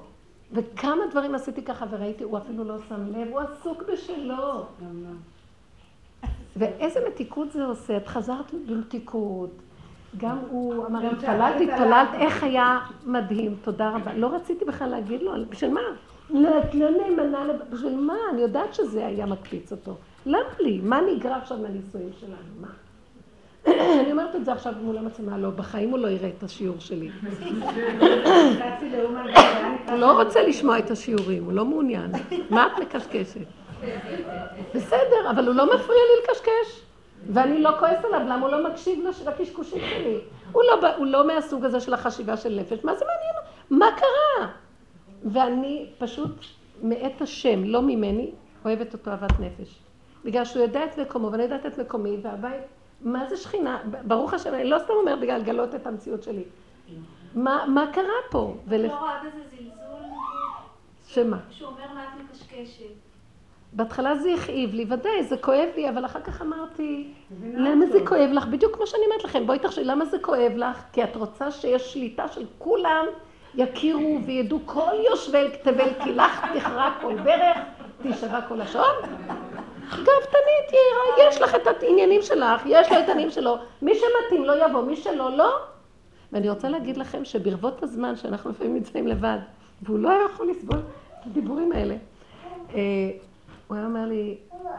וכמה 0.53 1.03
דברים 1.11 1.35
עשיתי 1.35 1.61
ככה 1.61 1.85
וראיתי, 1.89 2.23
הוא 2.23 2.37
אפילו 2.37 2.63
לא 2.63 2.75
שם 2.89 3.05
לב, 3.07 3.27
הוא 3.31 3.39
עסוק 3.39 3.83
בשלו. 3.93 4.65
ואיזה 6.55 6.99
מתיקות 7.07 7.51
זה 7.51 7.65
עושה, 7.65 7.97
את 7.97 8.07
חזרת 8.07 8.53
במתיקות. 8.67 9.49
גם 10.17 10.37
הוא 10.49 10.85
אמר, 10.87 11.11
התפללת, 11.11 11.61
התפללת, 11.61 12.09
איך 12.13 12.43
היה 12.43 12.79
מדהים, 13.05 13.55
תודה 13.61 13.89
רבה. 13.89 14.13
לא 14.13 14.35
רציתי 14.35 14.65
בכלל 14.65 14.89
להגיד 14.89 15.21
לו, 15.21 15.31
בשביל 15.49 15.73
מה? 15.73 15.81
לא, 16.29 16.59
את 16.59 16.75
לא 16.75 16.89
נאמנה, 16.89 17.45
בשביל 17.69 17.95
מה? 17.95 18.15
אני 18.33 18.41
יודעת 18.41 18.73
שזה 18.73 19.07
היה 19.07 19.25
מקפיץ 19.25 19.71
אותו. 19.71 19.95
למה 20.25 20.39
לי? 20.59 20.79
מה 20.83 21.01
נגרע 21.01 21.35
עכשיו 21.35 21.57
מהנישואים 21.57 22.09
שלנו? 22.19 22.61
מה? 22.61 22.67
אני 23.67 24.11
אומרת 24.11 24.35
את 24.35 24.45
זה 24.45 24.51
עכשיו 24.51 24.73
מול 24.81 24.97
המצלמה, 24.97 25.37
לא, 25.37 25.49
בחיים 25.49 25.89
הוא 25.89 25.99
לא 25.99 26.07
יראה 26.07 26.29
את 26.37 26.43
השיעור 26.43 26.79
שלי. 26.79 27.09
הוא 29.87 29.97
לא 29.97 30.21
רוצה 30.21 30.41
לשמוע 30.43 30.79
את 30.79 30.91
השיעורים, 30.91 31.43
הוא 31.43 31.53
לא 31.53 31.65
מעוניין. 31.65 32.11
מה 32.49 32.67
את 32.67 32.81
מקשקשת? 32.81 33.45
בסדר, 34.75 35.29
אבל 35.31 35.47
הוא 35.47 35.55
לא 35.55 35.65
מפריע 35.65 35.99
לי 35.99 36.23
לקשקש. 36.23 36.81
ואני 37.29 37.61
לא 37.61 37.69
כועסת 37.79 38.05
עליו, 38.05 38.19
למה 38.19 38.41
הוא 38.41 38.49
לא 38.49 38.69
מקשיב 38.69 38.99
לקשקושים 39.27 39.81
שלי? 39.89 40.17
הוא 40.51 40.63
לא, 40.63 40.95
הוא 40.97 41.05
לא 41.05 41.27
מהסוג 41.27 41.65
הזה 41.65 41.79
של 41.79 41.93
החשיבה 41.93 42.37
של 42.37 42.59
נפש, 42.59 42.83
מה 42.83 42.95
זה 42.95 43.05
מעניין? 43.05 43.35
מה 43.69 43.97
קרה? 43.97 44.47
ואני 45.25 45.89
פשוט 45.97 46.45
מאת 46.83 47.21
השם, 47.21 47.63
לא 47.63 47.81
ממני, 47.81 48.31
אוהבת 48.65 48.93
אותו 48.93 49.11
אהבת 49.11 49.39
נפש. 49.39 49.79
בגלל 50.25 50.45
שהוא 50.45 50.63
יודע 50.63 50.85
את 50.85 50.99
מקומו 50.99 51.31
ואני 51.31 51.43
יודעת 51.43 51.65
את 51.65 51.77
מקומי, 51.77 52.17
והבית, 52.21 52.61
מה 53.03 53.29
זה 53.29 53.37
שכינה? 53.37 53.79
ברוך 54.03 54.33
השם, 54.33 54.53
אני 54.53 54.69
לא 54.69 54.79
סתם 54.79 54.93
אומרת 54.93 55.19
בגלל 55.19 55.39
לגלות 55.39 55.75
את 55.75 55.87
המציאות 55.87 56.23
שלי. 56.23 56.43
מה, 57.35 57.65
מה 57.67 57.85
קרה 57.93 58.03
פה? 58.31 58.55
את 58.67 58.71
לא 58.71 58.99
רואה 58.99 59.19
בזה 59.19 59.41
זלזול? 59.51 59.71
שמה? 61.07 61.37
שהוא 61.49 61.69
אומר 61.69 61.93
מה 61.93 62.03
את 62.03 62.23
מקשקשת. 62.23 62.85
בהתחלה 63.73 64.15
זה 64.15 64.33
הכאיב 64.33 64.73
לי, 64.73 64.85
ודאי, 64.89 65.23
זה 65.23 65.37
כואב 65.37 65.69
לי, 65.75 65.89
אבל 65.89 66.05
אחר 66.05 66.21
כך 66.21 66.41
אמרתי, 66.41 67.13
למה 67.53 67.85
זה 67.85 67.99
כואב 68.05 68.29
לך? 68.33 68.47
בדיוק 68.47 68.75
כמו 68.75 68.87
שאני 68.87 69.01
אומרת 69.05 69.23
לכם, 69.23 69.47
בואי 69.47 69.59
תחשבי, 69.59 69.83
למה 69.83 70.05
זה 70.05 70.19
כואב 70.19 70.51
לך? 70.55 70.83
כי 70.93 71.03
את 71.03 71.15
רוצה 71.15 71.51
שיש 71.51 71.93
שליטה 71.93 72.27
של 72.27 72.45
כולם 72.57 73.05
יכירו 73.55 74.19
וידעו 74.25 74.59
כל 74.65 74.91
יושבי 75.09 75.47
תבל, 75.63 75.89
כי 76.03 76.13
לך 76.13 76.45
תכרע 76.55 76.91
כל 77.01 77.15
ברך, 77.15 77.57
תישבע 78.01 78.41
כל 78.47 78.55
לשון. 78.55 78.95
גאוותנית, 79.95 80.69
יראה, 80.69 81.27
יש 81.29 81.41
לך 81.41 81.55
את 81.55 81.83
העניינים 81.83 82.21
שלך, 82.21 82.61
יש 82.65 82.91
לו 82.91 82.99
את 82.99 83.09
העניינים 83.09 83.29
שלו, 83.31 83.55
מי 83.81 83.91
שמתאים 83.95 84.45
לו 84.45 84.53
יבוא, 84.53 84.81
מי 84.81 84.95
שלא, 84.95 85.37
לא. 85.37 85.55
ואני 86.31 86.49
רוצה 86.49 86.69
להגיד 86.69 86.97
לכם 86.97 87.25
שברבות 87.25 87.83
הזמן 87.83 88.15
שאנחנו 88.15 88.49
לפעמים 88.49 88.73
נמצאים 88.73 89.07
לבד, 89.07 89.37
והוא 89.81 89.99
לא 89.99 90.09
יכול 90.09 90.49
לסבול 90.49 90.79
את 91.19 91.25
הדיבורים 91.25 91.71
האלה. 91.71 91.95
אה, 92.73 93.11
הוא 93.67 93.77
היה 93.77 93.85
אומר 93.85 94.05
לי, 94.05 94.37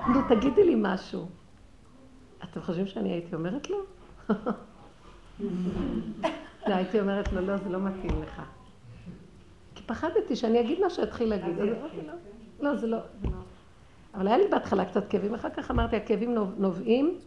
נו, 0.09 0.21
תגידי 0.29 0.65
לי 0.65 0.75
משהו. 0.77 1.27
אתם 2.45 2.61
חושבים 2.61 2.87
שאני 2.87 3.13
הייתי 3.13 3.35
אומרת 3.35 3.71
לו? 3.71 3.79
לא, 6.69 6.75
הייתי 6.75 7.01
אומרת 7.01 7.33
לו, 7.33 7.41
לא, 7.41 7.57
זה 7.57 7.69
לא 7.69 7.79
מתאים 7.79 8.23
לך. 8.23 8.43
כי 9.75 9.83
פחדתי 9.83 10.37
שאני 10.37 10.61
אגיד 10.61 10.81
מה 10.81 10.91
שאתחיל 10.91 11.29
להגיד. 11.29 11.57
לא, 12.61 12.77
זה 12.77 12.87
לא, 12.87 12.99
זה 13.21 13.27
לא. 13.27 13.42
אבל 14.15 14.29
היה 14.29 14.39
לי 14.39 14.49
בהתחלה 14.49 14.85
קצת 14.85 15.09
כאבים, 15.09 15.35
אחר 15.35 15.51
כך 15.51 15.71
אמרתי, 15.71 15.97
הכאבים 15.97 16.35
נובעים 16.59 17.19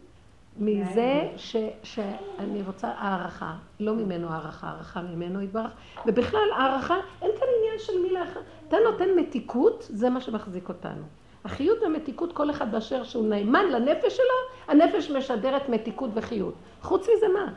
מזה 0.58 1.28
ש, 1.36 1.56
שאני 1.82 2.62
רוצה 2.66 2.88
הערכה, 2.88 3.54
לא 3.80 3.94
ממנו 3.94 4.28
הערכה, 4.28 4.66
הערכה 4.66 5.02
ממנו 5.02 5.42
יתברך, 5.42 5.70
ובכלל 6.06 6.48
הערכה, 6.56 6.94
אין 7.22 7.30
כאן 7.38 7.48
עניין 7.58 7.78
של 7.78 8.02
מילה 8.02 8.24
אחת. 8.24 8.40
אתה 8.68 8.76
נותן 8.90 9.08
מתיקות, 9.16 9.86
זה 9.88 10.10
מה 10.10 10.20
שמחזיק 10.20 10.68
אותנו. 10.68 11.02
החיות 11.44 11.78
והמתיקות, 11.82 12.32
כל 12.32 12.50
אחד 12.50 12.72
באשר 12.72 13.04
שהוא 13.04 13.28
נאמן 13.28 13.64
לנפש 13.70 14.16
שלו, 14.16 14.68
הנפש 14.68 15.10
משדרת 15.10 15.68
מתיקות 15.68 16.10
וחיות. 16.14 16.54
חוץ 16.82 17.06
מזה 17.16 17.26
מה? 17.28 17.52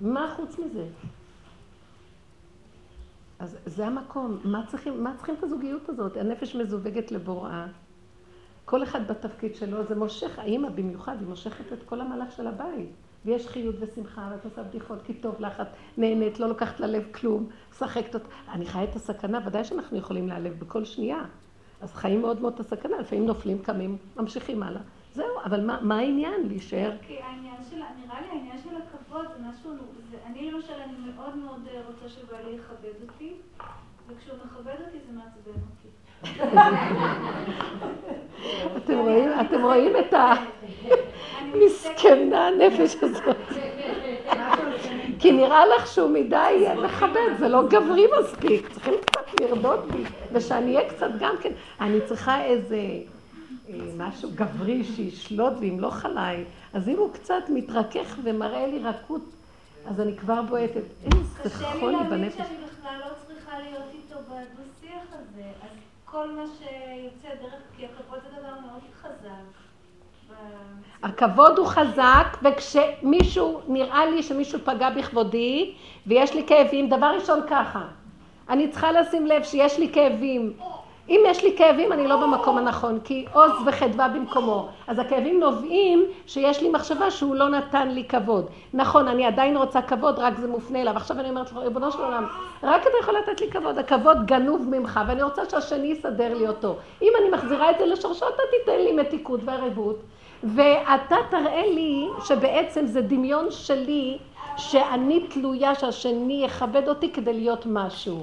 מה 0.00 0.34
חוץ 0.36 0.58
מזה? 0.58 0.84
אז 3.38 3.56
זה 3.66 3.86
המקום. 3.86 4.38
מה 4.44 4.66
צריכים, 4.66 5.04
מה 5.04 5.12
צריכים 5.16 5.34
את 5.38 5.42
הזוגיות 5.42 5.88
הזאת? 5.88 6.16
הנפש 6.16 6.56
מזווגת 6.56 7.12
לבוראה. 7.12 7.66
כל 8.70 8.82
אחד 8.82 9.08
בתפקיד 9.08 9.54
שלו, 9.54 9.84
זה 9.84 9.94
מושך, 9.94 10.38
האימא 10.38 10.68
במיוחד, 10.68 11.16
היא 11.20 11.28
מושכת 11.28 11.72
את 11.72 11.82
כל 11.82 12.00
המהלך 12.00 12.32
של 12.32 12.46
הבית. 12.46 12.88
ויש 13.24 13.48
חיות 13.48 13.74
ושמחה, 13.80 14.28
ואת 14.32 14.44
עושה 14.44 14.62
בדיחות, 14.62 15.02
כי 15.02 15.14
טוב 15.14 15.40
לך, 15.40 15.60
את 15.60 15.66
נהנית, 15.96 16.40
לא 16.40 16.48
לוקחת 16.48 16.80
ללב 16.80 17.02
כלום, 17.12 17.48
משחקת 17.70 18.14
אותה. 18.14 18.26
אני 18.48 18.66
חיה 18.66 18.84
את 18.84 18.96
הסכנה, 18.96 19.40
ודאי 19.46 19.64
שאנחנו 19.64 19.98
יכולים 19.98 20.28
להעלב 20.28 20.58
בכל 20.58 20.84
שנייה. 20.84 21.24
אז 21.80 21.94
חיים 21.94 22.20
מאוד 22.20 22.40
מאוד 22.40 22.52
את 22.54 22.60
הסכנה, 22.60 23.00
לפעמים 23.00 23.26
נופלים, 23.26 23.58
קמים, 23.58 23.96
ממשיכים 24.16 24.62
הלאה. 24.62 24.82
זהו, 25.14 25.40
אבל 25.44 25.66
מה, 25.66 25.78
מה 25.82 25.98
העניין 25.98 26.48
להישאר? 26.48 26.92
כי 27.06 27.18
העניין 27.22 27.62
של, 27.70 27.76
נראה 27.76 28.20
לי 28.20 28.28
העניין 28.28 28.58
של 28.58 28.70
הכבוד 28.76 29.26
זה 29.36 29.42
משהו, 29.48 29.72
זה, 30.10 30.16
אני 30.26 30.50
למשל, 30.50 30.72
אני 30.72 31.12
מאוד 31.14 31.36
מאוד 31.36 31.60
אה, 31.66 31.80
רוצה 31.86 32.08
שבעלי 32.08 32.50
יכבד 32.50 33.08
אותי, 33.08 33.34
וכשהוא 34.08 34.36
מכבד 34.44 34.76
אותי 34.86 34.98
זה 35.06 35.12
מעצבן 35.12 35.60
אותי. 35.70 35.88
אתם 38.76 38.98
רואים, 38.98 39.30
אתם 39.40 39.62
רואים 39.62 39.92
את 39.96 40.14
המסכנה 41.52 42.46
הנפש 42.46 42.96
הזאת. 43.02 43.36
כי 45.18 45.32
נראה 45.32 45.66
לך 45.66 45.86
שהוא 45.86 46.10
מדי 46.10 46.66
מכבד, 46.84 47.36
זה 47.38 47.48
לא 47.48 47.68
גברי 47.68 48.06
מספיק, 48.20 48.68
צריכים 48.72 48.94
קצת 49.06 49.40
לרדות 49.40 49.84
בי, 49.92 50.04
ושאני 50.32 50.76
אהיה 50.76 50.88
קצת 50.88 51.10
גם 51.18 51.34
כן, 51.40 51.52
אני 51.80 51.98
צריכה 52.06 52.44
איזה 52.44 52.76
אה, 52.76 53.74
משהו 53.96 54.30
גברי 54.34 54.84
שישלוט 54.84 55.52
וימלוך 55.60 56.04
עליי, 56.04 56.44
אז 56.72 56.88
אם 56.88 56.96
הוא 56.96 57.12
קצת 57.12 57.42
מתרכך 57.48 58.18
ומראה 58.22 58.66
לי 58.66 58.78
רכות, 58.78 59.22
אז 59.86 60.00
אני 60.00 60.16
כבר 60.16 60.42
בועטת. 60.42 60.82
איזה 61.44 61.64
חולי 61.64 61.70
בנפש. 61.70 61.74
קשה 61.74 61.74
לי 61.74 61.92
להאמין 61.92 62.30
שאני 62.30 62.56
בכלל 62.80 62.98
לא 63.00 63.14
צריכה 63.26 63.58
להיות 63.58 63.84
איתו 63.94 64.16
בשיח 64.30 65.04
הזה, 65.12 65.42
אז 65.62 65.89
כל 66.10 66.30
מה 66.30 66.42
שיוצא 66.58 67.28
דרך, 67.42 67.62
כי 67.76 67.84
הכבוד 67.84 68.18
זה 68.22 68.40
דבר 68.40 68.60
מאוד 68.66 68.80
חזק. 69.02 69.60
הכבוד 71.02 71.58
הוא 71.58 71.66
חזק, 71.66 72.38
וכשמישהו, 72.42 73.60
נראה 73.68 74.06
לי 74.06 74.22
שמישהו 74.22 74.58
פגע 74.64 74.90
בכבודי, 74.90 75.74
ויש 76.06 76.34
לי 76.34 76.46
כאבים, 76.46 76.88
דבר 76.88 77.06
ראשון 77.06 77.40
ככה, 77.50 77.82
אני 78.48 78.68
צריכה 78.68 78.92
לשים 78.92 79.26
לב 79.26 79.42
שיש 79.42 79.78
לי 79.78 79.92
כאבים. 79.92 80.52
אם 81.10 81.20
יש 81.26 81.44
לי 81.44 81.56
כאבים, 81.56 81.92
אני 81.92 82.06
לא 82.06 82.16
במקום 82.16 82.58
הנכון, 82.58 83.00
כי 83.04 83.26
עוז 83.32 83.52
וחדווה 83.66 84.08
במקומו. 84.08 84.68
אז 84.86 84.98
הכאבים 84.98 85.40
נובעים 85.40 86.04
שיש 86.26 86.62
לי 86.62 86.68
מחשבה 86.68 87.10
שהוא 87.10 87.34
לא 87.34 87.48
נתן 87.48 87.88
לי 87.88 88.04
כבוד. 88.04 88.46
נכון, 88.74 89.08
אני 89.08 89.26
עדיין 89.26 89.56
רוצה 89.56 89.82
כבוד, 89.82 90.18
רק 90.18 90.38
זה 90.38 90.48
מופנה 90.48 90.80
אליו. 90.80 90.96
עכשיו 90.96 91.20
אני 91.20 91.30
אומרת 91.30 91.50
לך, 91.50 91.56
ריבונו 91.56 91.92
של 91.92 92.02
עולם, 92.02 92.26
רק 92.62 92.82
אתה 92.82 92.90
יכול 93.02 93.14
לתת 93.18 93.40
לי 93.40 93.50
כבוד, 93.50 93.78
הכבוד 93.78 94.26
גנוב 94.26 94.66
ממך, 94.70 95.00
ואני 95.06 95.22
רוצה 95.22 95.42
שהשני 95.50 95.86
יסדר 95.86 96.34
לי 96.34 96.48
אותו. 96.48 96.76
אם 97.02 97.12
אני 97.20 97.30
מחזירה 97.30 97.70
את 97.70 97.76
זה 97.78 97.86
לשורשו, 97.86 98.28
אתה 98.28 98.42
תיתן 98.50 98.78
לי 98.78 98.92
מתיקות 98.92 99.40
וערבות. 99.44 100.02
ואתה 100.42 101.16
תראה 101.30 101.66
לי 101.66 102.08
שבעצם 102.24 102.86
זה 102.86 103.00
דמיון 103.00 103.46
שלי, 103.50 104.18
שאני 104.56 105.26
תלויה 105.26 105.74
שהשני 105.74 106.42
יכבד 106.44 106.88
אותי 106.88 107.12
כדי 107.12 107.32
להיות 107.32 107.66
משהו. 107.66 108.22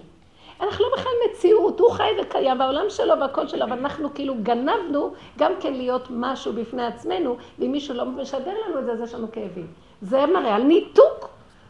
אנחנו 0.62 0.86
לא 0.86 0.92
בכלל 0.98 1.12
מציאות, 1.30 1.80
הוא 1.80 1.92
חי 1.92 2.10
וקיים, 2.22 2.60
והעולם 2.60 2.86
שלו 2.90 3.20
והכל 3.20 3.48
שלו, 3.48 3.64
אבל 3.64 3.80
אנחנו 3.80 4.14
כאילו 4.14 4.36
גנבנו 4.44 5.14
גם 5.38 5.52
כן 5.60 5.74
להיות 5.74 6.08
משהו 6.10 6.54
בפני 6.54 6.86
עצמנו, 6.86 7.38
ואם 7.60 7.72
מישהו 7.72 7.96
לא 7.96 8.06
משדר 8.06 8.54
לנו 8.68 8.80
את 8.80 8.86
זה, 8.86 8.92
אז 8.92 9.02
יש 9.02 9.14
לנו 9.14 9.32
כאבים. 9.32 9.68
זה 10.02 10.26
מראה 10.26 10.56
על 10.56 10.64
ניתוק 10.64 11.30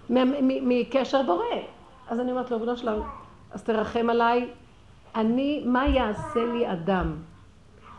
מקשר 0.09 1.21
בורא. 1.21 1.45
אז 2.09 2.19
אני 2.19 2.31
אומרת 2.31 2.51
לו, 2.51 2.59
בנו 2.59 2.77
שלנו, 2.77 3.03
אז 3.51 3.63
תרחם 3.63 4.09
עליי, 4.09 4.49
אני, 5.15 5.63
מה 5.65 5.87
יעשה 5.87 6.45
לי 6.53 6.71
אדם? 6.71 7.15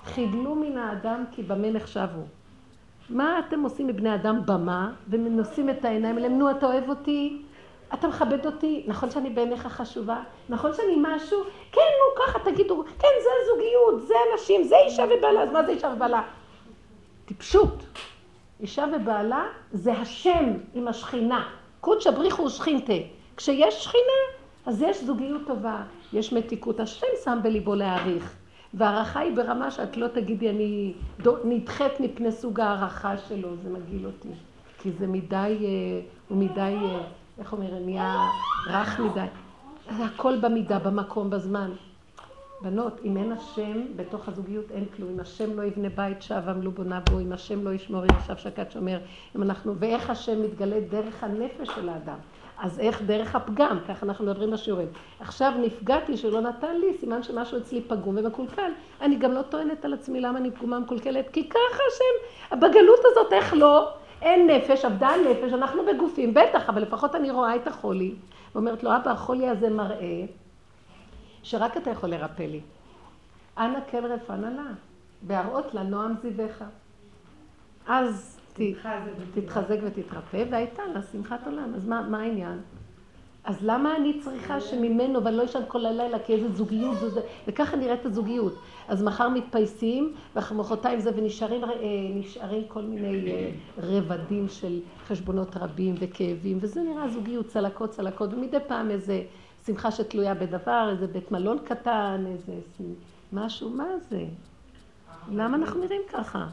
חידלו 0.05 0.55
מן 0.55 0.79
האדם 0.79 1.25
כי 1.33 1.43
במה 1.43 1.71
נחשבו. 1.71 2.23
מה 3.11 3.39
אתם 3.39 3.63
עושים 3.63 3.87
מבני 3.87 4.15
אדם 4.15 4.41
במה, 4.47 4.93
ונושאים 5.09 5.71
את 5.71 5.85
העיניים 5.85 6.19
אליהם, 6.19 6.39
נו, 6.39 6.51
אתה 6.51 6.67
אוהב 6.67 6.89
אותי? 6.89 7.43
אתה 7.95 8.09
מכבד 8.09 8.47
אותי? 8.47 8.85
נכון 8.87 9.11
שאני 9.11 9.31
בעיניך 9.31 9.67
חשובה? 9.67 10.23
נכון 10.49 10.73
שאני 10.73 10.97
משהו? 10.97 11.39
כן, 11.73 11.81
נו, 11.81 12.25
ככה 12.27 12.39
תגידו, 12.39 12.85
כן, 12.99 13.09
זה 13.23 13.29
הזוגיות, 13.43 14.09
זה 14.09 14.15
אנשים, 14.33 14.65
זה 14.65 14.77
אישה 14.87 15.05
ובעלה, 15.11 15.43
אז 15.43 15.53
מה 15.53 15.65
זה 15.65 15.73
אישה 15.73 15.93
ובעלה? 15.97 16.23
טיפשות. 17.25 17.85
אישה 18.61 18.85
ובעלה 18.97 19.47
זה 19.73 19.93
השם 19.93 20.53
עם 20.75 20.89
השכינה. 20.89 21.49
קודשא 21.81 22.11
בריחו 22.11 22.43
ושכינתה. 22.43 22.93
כשיש 23.37 23.85
שכינה, 23.85 24.21
אז 24.67 24.83
יש 24.83 25.05
זוגיות 25.05 25.43
טובה, 25.47 25.83
יש 26.13 26.33
מתיקות. 26.33 26.81
השם 26.81 27.07
שם 27.25 27.39
בליבו 27.43 27.75
להעריך. 27.75 28.37
והערכה 28.75 29.21
היא 29.21 29.37
ברמה 29.37 29.71
שאת 29.71 29.97
לא 29.97 30.09
תגידי, 30.09 30.51
אני 30.51 30.95
נדחית 31.45 32.01
מפני 32.01 32.33
סוג 32.33 32.61
הערכה 32.61 33.19
שלו, 33.19 33.49
זה 33.63 33.71
מגעיל 33.71 34.07
אותי. 34.07 34.29
כי 34.79 34.91
זה 34.93 35.07
מדי, 35.07 35.37
אה, 35.37 36.01
הוא 36.29 36.39
מדי, 36.39 36.61
אה, 36.61 37.01
איך 37.39 37.53
אומרים, 37.53 37.71
נהיה 37.85 38.29
רך 38.67 39.01
מדי. 39.01 39.27
הכל 39.89 40.39
במידה, 40.41 40.79
במקום, 40.79 41.31
בזמן. 41.31 41.71
בנות, 42.61 43.01
אם 43.05 43.17
אין 43.17 43.33
השם 43.33 43.83
בתוך 43.97 44.29
הזוגיות 44.29 44.65
אין 44.71 44.85
כלום. 44.97 45.11
אם 45.15 45.21
השם 45.21 45.61
לא 45.61 45.63
יבנה 45.63 45.89
בית 45.89 46.23
שב 46.23 46.43
עמלו 46.49 46.71
בונה 46.71 47.01
בו, 47.11 47.21
אם 47.21 47.33
השם 47.33 47.65
לא 47.65 47.75
ישמור 47.75 48.05
ישב 48.05 48.37
שקד 48.37 48.71
שומר, 48.71 48.99
אם 49.37 49.43
אנחנו, 49.43 49.75
ואיך 49.79 50.11
השם 50.11 50.43
מתגלה 50.43 50.81
דרך 50.81 51.25
הנפש 51.25 51.69
של 51.75 51.89
האדם. 51.89 52.19
אז 52.63 52.81
איך 52.81 53.03
דרך 53.03 53.37
הפגם, 53.37 53.79
ככה 53.89 54.07
אנחנו 54.07 54.25
מדברים 54.25 54.51
בשיעורים. 54.51 54.89
עכשיו 55.21 55.53
נפגעתי 55.61 56.17
שלא 56.17 56.41
נתן 56.41 56.77
לי, 56.77 56.99
סימן 57.01 57.23
שמשהו 57.23 57.59
אצלי 57.59 57.81
פגום 57.81 58.17
ומקולקל. 58.19 58.71
אני 59.01 59.17
גם 59.17 59.33
לא 59.33 59.43
טוענת 59.43 59.85
על 59.85 59.95
עצמי 59.95 60.21
למה 60.21 60.39
אני 60.39 60.51
פגומה 60.51 60.79
מקולקלת, 60.79 61.31
כי 61.33 61.49
ככה 61.49 61.83
השם, 61.89 62.57
בגלות 62.57 63.01
הזאת 63.05 63.33
איך 63.33 63.55
לא, 63.55 63.89
אין 64.23 64.51
נפש, 64.51 64.85
אבדה 64.85 65.09
הנפש, 65.09 65.53
אנחנו 65.53 65.83
בגופים, 65.87 66.35
בטח, 66.35 66.69
אבל 66.69 66.83
לפחות 66.83 67.15
אני 67.15 67.31
רואה 67.31 67.57
את 67.57 67.67
החולי. 67.67 68.15
ואומרת 68.55 68.83
לו, 68.83 68.97
אבא, 68.97 69.11
החולי 69.11 69.49
הזה 69.49 69.71
מראה 69.71 70.25
שרק 71.43 71.77
אתה 71.77 71.91
יכול 71.91 72.09
לרפא 72.09 72.43
לי. 72.43 72.61
אנא 73.59 73.79
כן 73.91 74.05
רפא 74.05 74.33
נא 74.33 74.47
לה, 74.47 74.71
בהראות 75.23 75.75
לה 75.75 75.83
נועם 75.83 76.15
זיווך. 76.23 76.63
אז 77.87 78.41
תתחזק 79.35 79.77
ותתרפא, 79.83 80.45
והייתה 80.51 80.83
לה 80.95 81.03
שמחת 81.03 81.47
עולם. 81.47 81.75
אז 81.75 81.87
מה, 81.87 82.03
מה 82.03 82.21
העניין? 82.21 82.61
אז 83.49 83.57
למה 83.63 83.97
אני 83.97 84.21
צריכה 84.21 84.61
שממנו, 84.61 85.25
ואני 85.25 85.37
לא 85.37 85.45
אשן 85.45 85.63
כל 85.69 85.87
הלילה, 85.87 86.19
כי 86.19 86.35
איזה 86.35 86.53
זוגיות 86.53 86.99
זו 86.99 87.11
זה, 87.11 87.21
וככה 87.47 87.77
נראית 87.77 88.07
הזוגיות. 88.07 88.55
אז 88.89 89.03
מחר 89.03 89.29
מתפייסים, 89.29 90.15
ומחרתיים 90.37 91.01
זה, 91.01 91.11
ונשארים 91.17 91.65
אה, 91.65 92.59
כל 92.69 92.83
מיני 92.83 93.31
אה, 93.31 93.51
רבדים 93.79 94.49
של 94.49 94.81
חשבונות 95.07 95.57
רבים 95.57 95.95
וכאבים, 95.99 96.59
וזה 96.61 96.83
נראה 96.83 97.09
זוגיות, 97.09 97.47
צלקות, 97.47 97.91
צלקות, 97.91 98.35
ומדי 98.35 98.57
פעם 98.67 98.91
איזה 98.91 99.23
שמחה 99.67 99.91
שתלויה 99.91 100.35
בדבר, 100.35 100.89
איזה 100.93 101.07
בית 101.07 101.33
מלון 101.33 101.59
קטן, 101.65 102.25
איזה 102.27 102.53
משהו, 103.33 103.71
מה 103.71 103.87
זה? 104.09 104.25
למה 105.33 105.57
אנחנו 105.57 105.81
נראים 105.81 106.03
ככה? 106.13 106.47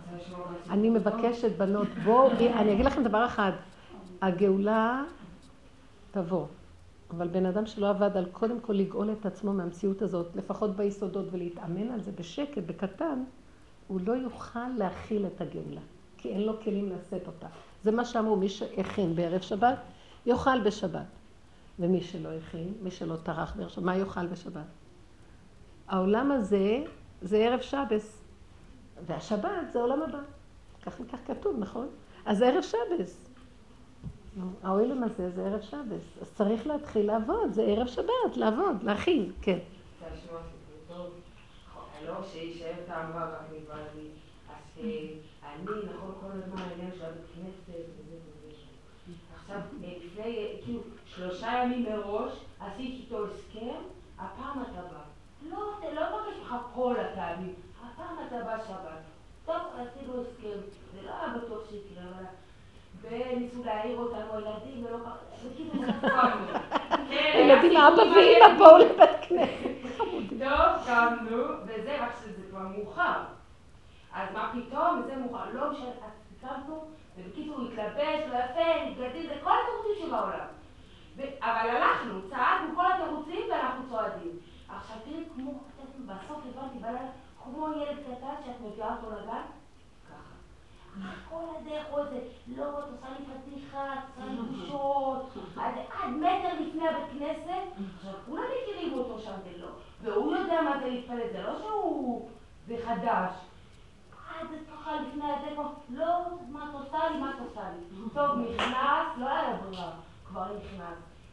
אני 0.69 0.89
מבקשת, 0.89 1.57
בנות, 1.57 1.87
בואו, 2.03 2.31
אני 2.31 2.73
אגיד 2.73 2.85
לכם 2.85 3.03
דבר 3.03 3.25
אחד, 3.25 3.51
הגאולה 4.21 5.03
תבוא, 6.11 6.45
אבל 7.11 7.27
בן 7.27 7.45
אדם 7.45 7.65
שלא 7.65 7.89
עבד 7.89 8.17
על 8.17 8.25
קודם 8.31 8.59
כל 8.59 8.73
לגאול 8.73 9.11
את 9.11 9.25
עצמו 9.25 9.53
מהמציאות 9.53 10.01
הזאת, 10.01 10.35
לפחות 10.35 10.75
ביסודות, 10.75 11.25
ולהתאמן 11.31 11.91
על 11.91 12.01
זה 12.01 12.11
בשקט, 12.11 12.63
בקטן, 12.65 13.23
הוא 13.87 13.99
לא 14.05 14.13
יוכל 14.13 14.67
להכיל 14.77 15.25
את 15.25 15.41
הגאולה, 15.41 15.81
כי 16.17 16.29
אין 16.29 16.41
לו 16.41 16.61
כלים 16.61 16.89
לשאת 16.89 17.27
אותה. 17.27 17.47
זה 17.83 17.91
מה 17.91 18.05
שאמרו, 18.05 18.35
מי 18.35 18.49
שהכין 18.49 19.15
בערב 19.15 19.41
שבת, 19.41 19.77
יאכל 20.25 20.61
בשבת. 20.61 21.05
ומי 21.79 22.01
שלא 22.01 22.29
הכין, 22.29 22.73
מי 22.81 22.91
שלא 22.91 23.15
טרח 23.15 23.55
בערב 23.55 23.69
שבת, 23.69 23.83
מה 23.83 23.97
יאכל 23.97 24.27
בשבת? 24.27 24.65
העולם 25.87 26.31
הזה 26.31 26.83
זה 27.21 27.37
ערב 27.37 27.61
שבס. 27.61 28.21
והשבת 29.05 29.71
זה 29.71 29.79
עולם 29.79 30.01
הבא. 30.01 30.19
כך 30.85 30.99
וכך 30.99 31.17
כתוב, 31.27 31.55
נכון? 31.59 31.87
אז 32.25 32.41
ערב 32.41 32.63
שבס. 32.63 33.34
העולם 34.63 35.03
הזה 35.03 35.29
זה 35.29 35.45
ערב 35.45 35.61
שבס. 35.61 36.17
אז 36.21 36.33
צריך 36.33 36.67
להתחיל 36.67 37.07
לעבוד, 37.07 37.51
זה 37.51 37.61
ערב 37.61 37.87
שבת, 37.87 38.37
לעבוד, 38.37 38.83
להכין, 38.83 39.31
כן. 39.41 39.59
לא 42.05 42.23
שיישאר 42.31 42.73
טעם 42.87 43.11
רע 43.11 43.25
רק 43.25 43.41
מלבד 43.51 43.75
אז 44.49 44.79
אני, 44.79 45.15
נכון, 45.65 46.11
כל 46.21 46.31
הזמן 46.31 46.57
העניין 46.57 46.91
של 46.97 47.05
הבית 47.05 47.25
כנסת 47.35 47.69
וזה 47.69 48.15
וזה. 48.15 48.53
עכשיו, 49.35 49.59
לפני, 49.81 50.61
כאילו, 50.63 50.81
שלושה 51.05 51.63
ימים 51.63 51.83
מראש 51.83 52.31
עשיתי 52.59 53.01
איתו 53.03 53.25
הסכם, 53.27 53.81
הפעם 54.17 54.61
אתה 54.61 54.81
בא. 54.81 55.01
לא, 55.49 55.57
לא 55.93 56.01
מבקש 56.01 56.41
לך 56.41 56.55
כל 56.73 56.95
הפעמים. 56.99 57.53
הפעם 57.83 58.15
אתה 58.27 58.43
בא 58.43 58.57
שבת. 58.67 59.01
טוב, 59.45 59.55
עשינו 59.55 60.21
הסכם, 60.21 60.59
זה 60.93 61.01
לא 61.01 61.11
היה 61.11 61.37
בטוח 61.37 61.69
שיקרה, 61.69 62.03
אבל... 62.03 62.25
וניסו 63.09 63.63
להעיר 63.63 63.97
אותנו 63.97 64.33
הילדים, 64.33 64.85
ולא 64.85 64.97
ככה. 65.05 65.15
ילדים, 67.33 67.77
אבא 67.77 68.01
ואמא 68.01 68.57
באו 68.59 68.77
לבית 68.77 69.09
כנסת. 69.21 69.75
טוב, 70.43 70.85
קמנו, 70.85 71.43
וזה, 71.65 71.97
רק 72.03 72.15
שזה 72.21 72.41
כבר 72.49 72.59
מאוחר. 72.59 73.19
אז 74.13 74.29
מה 74.33 74.51
פתאום, 74.53 75.01
זה 75.05 75.15
מאוחר, 75.15 75.45
לא 75.53 75.71
משנה, 75.71 75.87
אז 75.87 76.11
קמנו, 76.41 76.85
ובקיצור, 77.17 77.61
התלבש, 77.61 78.19
לא 78.31 78.37
יפה, 78.37 78.85
נתגדים, 78.85 79.27
זה 79.27 79.35
כל 79.43 79.51
התירוצים 79.51 80.07
שבעולם. 80.07 80.47
אבל 81.41 81.69
הלכנו, 81.69 82.29
צעדנו 82.29 82.75
כל 82.75 82.85
התירוצים 82.93 83.41
ואנחנו 83.51 83.89
צועדים. 83.89 84.31
עכשיו 84.69 84.97
תראי, 85.05 85.23
כמו, 85.35 85.53
בסוף 86.05 86.39
הבנתי 86.55 86.79
בלילה, 86.79 86.99
כמו 87.43 87.67
ילד 87.67 87.97
קטן 87.99 88.35
שאת 88.45 88.61
מביאה 88.61 88.95
אותו 88.95 89.11
לגן. 89.11 89.41
כל 91.29 91.43
הדרך 91.55 91.85
הוא 91.91 91.99
איזה, 91.99 92.19
לא, 92.47 92.79
את 92.79 92.83
עושה 92.83 93.07
לי 93.19 93.25
פתיחה, 93.25 93.93
את 93.93 93.99
עושה 94.17 94.31
לי 94.31 94.37
בושות, 94.37 95.33
עד 95.57 96.09
מטר 96.09 96.53
לפני 96.61 96.87
הבית 96.87 97.09
כנסת, 97.11 97.83
כולם 98.25 98.43
מכירים 98.43 98.93
אותו 98.93 99.19
שם 99.19 99.35
ולא, 99.45 99.67
והוא 100.01 100.35
יודע 100.35 100.61
מה 100.61 100.79
זה 100.79 100.85
להתפלל, 100.85 101.31
זה 101.31 101.41
לא 101.41 101.59
שהוא, 101.59 102.29
זה 102.67 102.75
חדש. 102.85 103.31
עד 104.29 104.47
ככה 104.73 104.91
לפני 105.01 105.25
הזה, 105.31 105.55
לא, 105.89 106.25
מה 106.49 106.69
את 106.69 106.73
עושה 106.73 107.09
לי, 107.09 107.19
מה 107.19 107.31
את 107.31 107.39
עושה 107.49 107.61
לי. 107.61 108.09
טוב, 108.13 108.39
נכנס, 108.39 109.17
לא 109.17 109.29
היה 109.29 109.57
ברירה. 109.57 109.91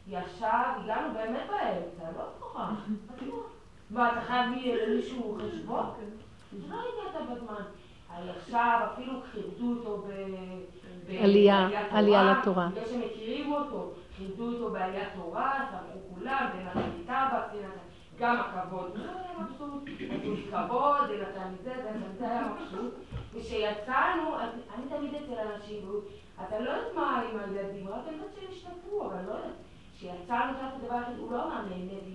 ישב, 0.06 0.46
הגענו 0.76 1.14
באמת 1.14 1.48
באמצע, 1.48 2.18
לא 2.18 2.24
נורא, 2.40 2.70
מה, 3.90 4.12
אתה 4.12 4.20
חייב 4.20 4.50
מישהו 4.50 5.38
חשבון? 5.38 5.90
לא 6.68 6.76
הגעת 6.76 7.28
בזמן. 7.30 7.62
עכשיו 8.36 8.80
אפילו 8.92 9.12
כיבדו 9.32 9.80
אותו 9.80 10.06
בעלייה, 11.06 11.68
עלייה 11.90 12.32
לתורה. 12.32 12.68
בגלל 12.68 12.86
שמכירים 12.86 13.52
אותו, 13.52 13.92
כיבדו 14.16 14.52
אותו 14.52 14.70
בעליית 14.70 15.08
תורה, 15.14 15.66
שמחו 15.70 16.14
כולם, 16.14 16.46
ונתן 16.56 16.90
לי 16.96 17.04
טבק, 17.04 17.62
גם 18.18 18.36
הכבוד. 18.40 18.98
נתנו 19.38 19.80
לי 19.86 20.42
כבוד, 20.50 21.10
ונתן 21.10 21.48
לי 21.50 21.56
זה, 21.64 21.74
זה 22.18 22.28
היה 22.30 22.48
מבסוט. 22.48 22.94
וכשיצאנו, 23.34 24.38
אני 24.74 24.84
תמיד 24.88 25.14
אצל 25.14 25.38
אנשים, 25.54 25.90
אתה 26.48 26.60
לא 26.60 26.70
יודעת 26.70 26.94
מה 26.94 27.22
עם 27.30 27.38
הילדים, 27.38 27.88
רק 27.88 28.00
אני 28.08 28.16
יודעת 28.16 28.34
שהם 28.34 28.48
השתתפו, 28.50 29.06
אבל 29.06 29.22
לא 29.26 29.32
יודעת. 29.32 29.52
כשיצאנו, 29.96 30.52
זה 30.52 30.66
הדבר 30.66 30.94
הזה, 30.94 31.20
הוא 31.20 31.32
לא 31.32 31.44
אמר 31.44 31.62
נהנה 31.62 31.92
לי, 32.06 32.14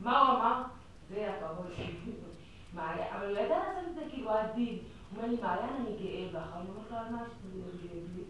מה 0.00 0.20
הוא 0.20 0.38
אמר? 0.38 0.62
זה 1.08 1.30
הכבוד 1.30 1.66
שלי. 1.76 2.12
אבל 2.76 3.26
הוא 3.26 3.38
ידע 3.38 3.58
לעשות 3.58 3.88
את 3.88 3.94
זה 3.94 4.00
כאילו 4.10 4.30
עדין. 4.30 4.78
הוא 5.10 5.22
אומר 5.22 5.28
לי, 5.28 5.36
מעיין, 5.42 5.74
אני 5.80 5.96
גאה 6.02 6.40
בך. 6.40 6.48
אני 6.56 6.68
אומרת 6.68 6.90
לו, 6.90 6.96
על 6.96 7.12
מה 7.12 7.18
שאתה 7.18 7.56
גאה 7.56 8.00
בי? 8.14 8.22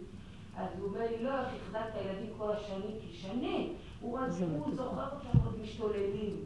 אז 0.57 0.69
הוא 0.79 0.89
אומר 0.89 1.01
לי, 1.01 1.25
לא, 1.25 1.31
איך 1.39 1.49
החזקת 1.63 1.95
הילדים 1.95 2.31
כל 2.39 2.51
השנים, 2.53 2.97
כי 3.01 3.17
שנים. 3.17 3.73
הוא 4.01 4.19
זוכר 4.77 5.05
אותם 5.05 5.39
עוד 5.45 5.61
משתוללים. 5.63 6.37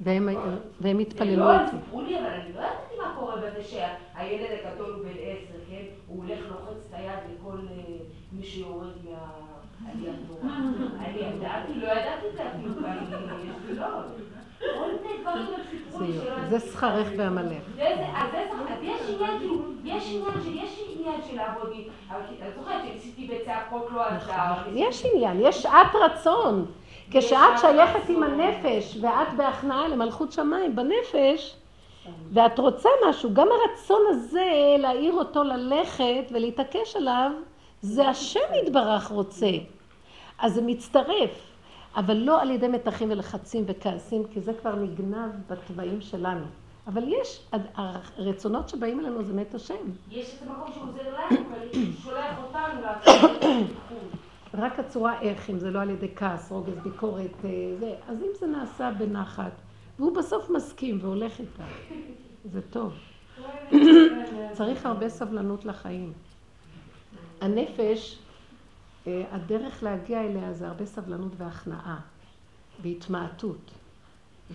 והם 0.00 0.98
התפללו 0.98 1.36
לא, 1.36 1.52
איתי. 1.52 1.76
לא, 1.76 1.80
סיפרו 1.80 2.02
לי, 2.02 2.20
אבל 2.20 2.26
אני 2.26 2.52
לא 2.52 2.60
ידעתי 2.60 2.94
מה 2.98 3.14
קורה 3.18 3.36
בזה 3.36 3.64
שהילד 3.64 4.46
הגדול 4.64 4.92
הוא 4.92 5.04
בן 5.04 5.18
עשר, 5.20 5.58
כן? 5.70 5.84
הוא 6.08 6.24
הולך 6.24 6.38
לוחץ 6.48 6.86
את 6.88 6.94
היד 6.94 7.18
לכל 7.34 7.58
אה, 7.70 7.96
מי 8.32 8.42
שיורד 8.42 8.92
מהעליית 9.04 10.16
תורה. 10.28 10.56
אני 10.98 11.18
ידעתי, 11.18 11.74
לא 11.74 11.86
ידעתי 11.86 12.26
את 12.30 12.36
זה 12.36 12.48
אפילו, 12.48 12.82
ואני, 12.82 13.76
לא. 13.76 13.86
זה 16.48 16.60
שכרך 16.60 17.08
ועמלך. 17.16 17.62
יש 18.82 19.00
עניין, 19.08 19.38
כאילו, 19.38 19.62
יש 19.84 20.14
עניין 20.98 21.20
של 21.30 21.36
לעבוד, 21.36 21.72
אבל 22.10 22.20
את 22.48 22.54
זוכרת 22.58 22.82
שניסיתי 22.84 23.28
בצעקות 23.28 23.88
לא 23.94 24.02
עזר. 24.02 24.52
יש 24.74 25.06
עניין, 25.12 25.40
יש 25.40 25.62
שעת 25.62 25.94
רצון. 25.94 26.66
כשאת 27.10 27.58
שייכת 27.60 28.08
עם 28.08 28.22
הנפש 28.22 28.98
ואת 29.00 29.34
בהכנעה 29.36 29.88
למלכות 29.88 30.32
שמיים 30.32 30.76
בנפש, 30.76 31.56
ואת 32.32 32.58
רוצה 32.58 32.88
משהו, 33.08 33.34
גם 33.34 33.48
הרצון 33.48 34.02
הזה 34.08 34.76
להעיר 34.78 35.14
אותו 35.14 35.44
ללכת 35.44 36.30
ולהתעקש 36.30 36.96
עליו, 36.96 37.30
זה 37.82 38.08
השם 38.08 38.54
יתברך 38.62 39.08
רוצה. 39.08 39.50
אז 40.38 40.54
זה 40.54 40.62
מצטרף, 40.62 41.55
אבל 41.96 42.16
לא 42.16 42.42
על 42.42 42.50
ידי 42.50 42.68
מתחים 42.68 43.10
ולחצים 43.10 43.64
וכעסים, 43.66 44.22
כי 44.24 44.40
זה 44.40 44.52
כבר 44.54 44.74
נגנב 44.74 45.30
בתוואים 45.48 46.00
שלנו. 46.00 46.44
אבל 46.86 47.02
יש, 47.08 47.48
הרצונות 47.74 48.68
שבאים 48.68 49.00
אלינו 49.00 49.24
זה 49.24 49.32
מת 49.32 49.54
השם. 49.54 49.74
יש 50.10 50.34
את 50.34 50.48
המקום 50.48 50.72
שהוא 50.72 50.84
עוזר 50.88 51.14
לנו, 51.14 51.38
אבל 51.48 51.82
שולח 52.02 52.38
אותנו 52.44 52.82
לעשות. 52.82 53.30
רק 54.54 54.78
הצורה 54.78 55.20
איך, 55.20 55.50
אם 55.50 55.58
זה 55.58 55.70
לא 55.70 55.80
על 55.80 55.90
ידי 55.90 56.08
כעס, 56.16 56.52
רוגז, 56.52 56.78
ביקורת, 56.82 57.44
אה, 57.44 57.50
זה, 57.78 57.94
אז 58.08 58.22
אם 58.22 58.28
זה 58.40 58.46
נעשה 58.46 58.90
בנחת, 58.98 59.52
והוא 59.98 60.16
בסוף 60.16 60.50
מסכים 60.50 60.98
והולך 61.02 61.40
איתה, 61.40 61.62
זה 62.44 62.60
טוב. 62.70 62.92
צריך 64.52 64.86
הרבה 64.86 65.08
סבלנות 65.08 65.64
לחיים. 65.64 66.12
הנפש, 67.40 68.18
הדרך 69.06 69.82
להגיע 69.82 70.20
אליה 70.20 70.52
זה 70.52 70.68
הרבה 70.68 70.86
סבלנות 70.86 71.32
והכנעה, 71.36 72.00
והתמעטות, 72.82 73.70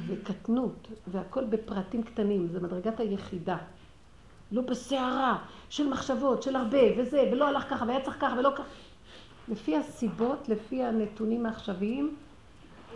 וקטנות, 0.07 0.87
והכל 1.07 1.45
בפרטים 1.45 2.03
קטנים, 2.03 2.47
זה 2.47 2.59
מדרגת 2.59 2.99
היחידה. 2.99 3.57
לא 4.51 4.61
בסערה 4.61 5.37
של 5.69 5.89
מחשבות, 5.89 6.43
של 6.43 6.55
הרבה, 6.55 6.77
וזה, 6.97 7.29
ולא 7.31 7.47
הלך 7.47 7.69
ככה, 7.69 7.85
והיה 7.87 8.01
צריך 8.01 8.17
ככה, 8.21 8.35
ולא 8.39 8.51
ככה. 8.55 8.63
לפי 9.47 9.77
הסיבות, 9.77 10.49
לפי 10.49 10.83
הנתונים 10.83 11.45
העכשוויים, 11.45 12.15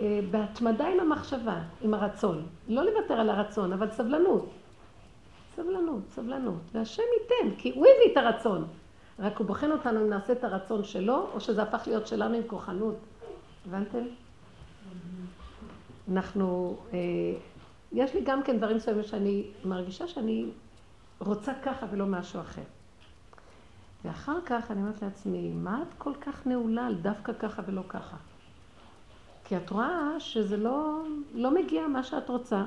אה, 0.02 0.20
בהתמדה 0.32 0.88
עם 0.88 1.00
המחשבה, 1.00 1.62
עם 1.82 1.94
הרצון. 1.94 2.46
לא 2.68 2.84
לוותר 2.86 3.14
על 3.14 3.30
הרצון, 3.30 3.74
אבל 3.74 3.92
סבלנות. 3.92 4.50
סבלנות, 5.56 6.02
סבלנות. 6.10 6.62
והשם 6.72 7.04
ייתן, 7.22 7.56
כי 7.58 7.72
הוא 7.76 7.86
הביא 7.86 8.12
את 8.12 8.18
הרצון. 8.18 8.68
רק 9.20 9.38
הוא 9.38 9.48
בוחן 9.48 9.72
אותנו 9.72 10.02
אם 10.02 10.10
נעשה 10.10 10.34
את 10.34 10.44
הרצון 10.44 10.84
שלו, 10.84 11.28
או 11.34 11.42
שזה 11.42 11.64
הפך 11.64 11.88
להיות 11.88 12.08
שלנו 12.08 12.36
עם 12.36 12.44
כוחנות. 12.48 12.96
הבנתם? 13.68 14.04
אנחנו, 16.12 16.78
אה, 16.94 16.98
יש 17.92 18.14
לי 18.14 18.22
גם 18.26 18.44
כן 18.44 18.58
דברים 18.58 18.78
מסוימים 18.78 19.04
שאני 19.04 19.48
מרגישה 19.66 20.08
שאני 20.08 20.46
רוצה 21.20 21.54
ככה 21.64 21.86
ולא 21.92 22.06
משהו 22.06 22.42
אחר. 22.42 22.62
ואחר 24.06 24.38
כך 24.46 24.72
אני 24.72 24.82
אומרת 24.82 25.02
לעצמי, 25.02 25.52
מה 25.52 25.82
את 25.82 25.94
כל 25.98 26.14
כך 26.22 26.48
נעולה 26.48 26.86
על 26.86 26.96
דווקא 26.96 27.34
ככה 27.34 27.62
ולא 27.66 27.82
ככה? 27.88 28.18
כי 29.44 29.58
את 29.58 29.70
רואה 29.70 30.20
שזה 30.20 30.58
לא, 30.58 31.04
לא 31.34 31.56
מגיע 31.56 31.88
מה 31.88 32.04
שאת 32.04 32.30
רוצה. 32.30 32.64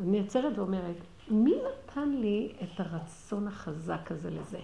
אני 0.00 0.20
נעצרת 0.20 0.58
ואומרת, 0.58 0.96
מי 1.28 1.54
נתן 1.54 2.08
לי 2.08 2.52
את 2.62 2.80
הרצון 2.80 3.48
החזק 3.48 4.12
הזה 4.12 4.30
לזה? 4.30 4.58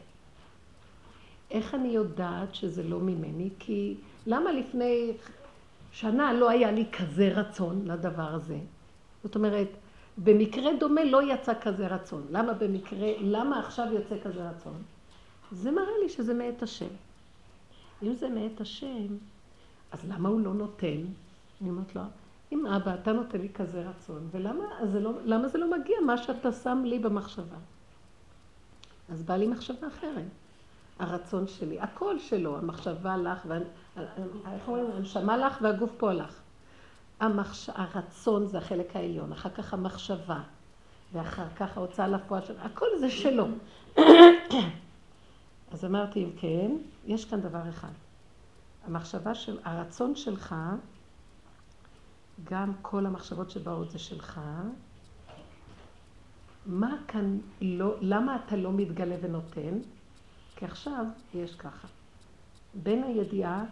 איך 1.52 1.74
אני 1.74 1.88
יודעת 1.88 2.54
שזה 2.54 2.82
לא 2.82 3.00
ממני? 3.00 3.50
כי 3.58 3.94
למה 4.26 4.52
לפני 4.52 5.12
שנה 5.92 6.32
לא 6.32 6.50
היה 6.50 6.72
לי 6.72 6.84
כזה 6.92 7.32
רצון 7.34 7.84
לדבר 7.84 8.34
הזה? 8.34 8.58
זאת 9.24 9.34
אומרת, 9.34 9.68
במקרה 10.18 10.70
דומה 10.80 11.04
לא 11.04 11.32
יצא 11.32 11.52
כזה 11.60 11.86
רצון. 11.86 12.26
למה 12.30 12.52
במקרה, 12.52 13.08
למה 13.20 13.60
עכשיו 13.60 13.86
יוצא 13.92 14.16
כזה 14.24 14.50
רצון? 14.50 14.82
זה 15.52 15.70
מראה 15.70 15.98
לי 16.02 16.08
שזה 16.08 16.34
מאת 16.34 16.62
השם. 16.62 16.94
אם 18.02 18.14
זה 18.14 18.28
מאת 18.28 18.60
השם, 18.60 19.06
אז 19.92 20.08
למה 20.08 20.28
הוא 20.28 20.40
לא 20.40 20.54
נותן? 20.54 21.00
אני 21.60 21.70
אומרת 21.70 21.94
לו, 21.96 22.02
אם 22.52 22.66
אבא, 22.66 22.94
אתה 22.94 23.12
נותן 23.12 23.40
לי 23.40 23.48
כזה 23.48 23.88
רצון, 23.88 24.28
ולמה 24.30 24.64
זה 24.92 25.00
לא, 25.00 25.12
למה 25.24 25.48
זה 25.48 25.58
לא 25.58 25.78
מגיע 25.78 25.96
מה 26.06 26.18
שאתה 26.18 26.52
שם 26.52 26.82
לי 26.84 26.98
במחשבה? 26.98 27.56
אז 29.08 29.22
בא 29.22 29.36
לי 29.36 29.46
מחשבה 29.46 29.88
אחרת. 29.88 30.24
הרצון 31.02 31.46
שלי, 31.46 31.80
הקול 31.80 32.18
שלו, 32.18 32.58
המחשבה 32.58 33.16
לך, 33.16 33.46
איך 33.96 34.68
אומרים? 34.68 34.86
הנשמה 34.96 35.36
לך 35.36 35.58
והגוף 35.62 35.90
פה 35.96 36.12
לך. 36.12 36.40
המחש... 37.20 37.70
הרצון 37.74 38.46
זה 38.46 38.58
החלק 38.58 38.96
העליון, 38.96 39.32
אחר 39.32 39.50
כך 39.50 39.74
המחשבה, 39.74 40.40
ואחר 41.12 41.48
כך 41.56 41.76
ההוצאה 41.76 42.08
לפועל 42.08 42.44
שלו, 42.44 42.56
הכל 42.60 42.86
זה 43.00 43.10
שלו. 43.10 43.46
אז 45.72 45.84
אמרתי, 45.84 46.24
אם 46.24 46.30
כן, 46.36 46.70
יש 47.06 47.24
כאן 47.24 47.40
דבר 47.40 47.68
אחד. 47.68 47.92
המחשבה 48.86 49.34
של, 49.34 49.58
הרצון 49.64 50.16
שלך, 50.16 50.54
גם 52.44 52.72
כל 52.82 53.06
המחשבות 53.06 53.50
שבאות 53.50 53.90
זה 53.90 53.98
שלך, 53.98 54.40
מה 56.66 56.96
כאן 57.08 57.38
לא, 57.60 57.94
למה 58.00 58.36
אתה 58.36 58.56
לא 58.56 58.72
מתגלה 58.72 59.16
ונותן? 59.20 59.78
כי 60.62 60.66
עכשיו 60.66 61.04
יש 61.34 61.54
ככה. 61.54 61.88
בין 62.74 63.04
הידיעה 63.04 63.64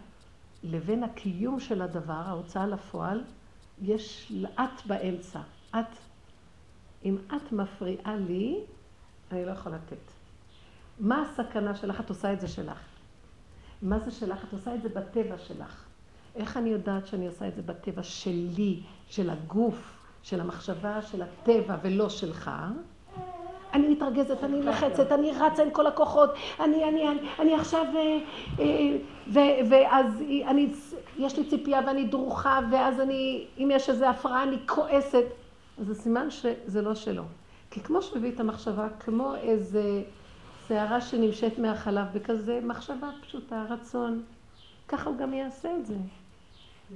לבין 0.63 1.03
הקיום 1.03 1.59
של 1.59 1.81
הדבר, 1.81 2.13
ההוצאה 2.13 2.67
לפועל, 2.67 3.23
יש 3.81 4.33
את 4.43 4.85
באמצע. 4.85 5.39
את, 5.69 5.95
אם 7.05 7.17
את 7.27 7.51
מפריעה 7.51 8.15
לי, 8.15 8.59
אני 9.31 9.45
לא 9.45 9.51
יכולה 9.51 9.75
לתת. 9.75 10.11
מה 10.99 11.21
הסכנה 11.21 11.75
שלך? 11.75 11.99
את 11.99 12.09
עושה 12.09 12.33
את 12.33 12.41
זה 12.41 12.47
שלך. 12.47 12.79
מה 13.81 13.99
זה 13.99 14.11
שלך? 14.11 14.43
את 14.43 14.53
עושה 14.53 14.75
את 14.75 14.81
זה 14.81 14.89
בטבע 14.89 15.37
שלך. 15.37 15.85
איך 16.35 16.57
אני 16.57 16.69
יודעת 16.69 17.07
שאני 17.07 17.27
עושה 17.27 17.47
את 17.47 17.55
זה 17.55 17.61
בטבע 17.61 18.03
שלי, 18.03 18.83
של 19.07 19.29
הגוף, 19.29 19.99
של 20.23 20.41
המחשבה, 20.41 21.01
של 21.01 21.21
הטבע 21.21 21.77
ולא 21.81 22.09
שלך? 22.09 22.51
אני 23.73 23.87
מתרגזת, 23.87 24.43
אני 24.43 24.61
לחצת, 24.61 25.11
אני 25.11 25.31
רצה 25.31 25.63
עם 25.63 25.71
כל 25.71 25.87
הכוחות, 25.87 26.29
אני, 26.59 26.83
אני, 26.83 27.07
אני, 27.07 27.19
אני 27.39 27.55
עכשיו, 27.55 27.85
אה, 27.95 28.17
אה, 28.59 28.97
ו, 29.27 29.39
ואז 29.69 30.21
אני, 30.47 30.69
יש 31.17 31.37
לי 31.37 31.45
ציפייה 31.45 31.79
ואני 31.87 32.03
דרוכה, 32.03 32.59
ואז 32.71 32.99
אני, 32.99 33.45
אם 33.57 33.69
יש 33.71 33.89
איזו 33.89 34.05
הפרעה, 34.05 34.43
אני 34.43 34.57
כועסת. 34.65 35.25
זה 35.77 35.95
סימן 35.95 36.29
שזה 36.29 36.81
לא 36.81 36.95
שלו. 36.95 37.23
כי 37.71 37.81
כמו 37.81 38.01
שמביא 38.01 38.31
את 38.31 38.39
המחשבה, 38.39 38.87
כמו 38.99 39.35
איזה 39.35 40.03
שערה 40.67 41.01
שנמשית 41.01 41.59
מהחלב 41.59 42.05
בכזה 42.13 42.59
מחשבה 42.63 43.09
פשוטה, 43.21 43.65
רצון. 43.69 44.23
ככה 44.87 45.09
הוא 45.09 45.17
גם 45.17 45.33
יעשה 45.33 45.69
את 45.77 45.85
זה. 45.85 45.95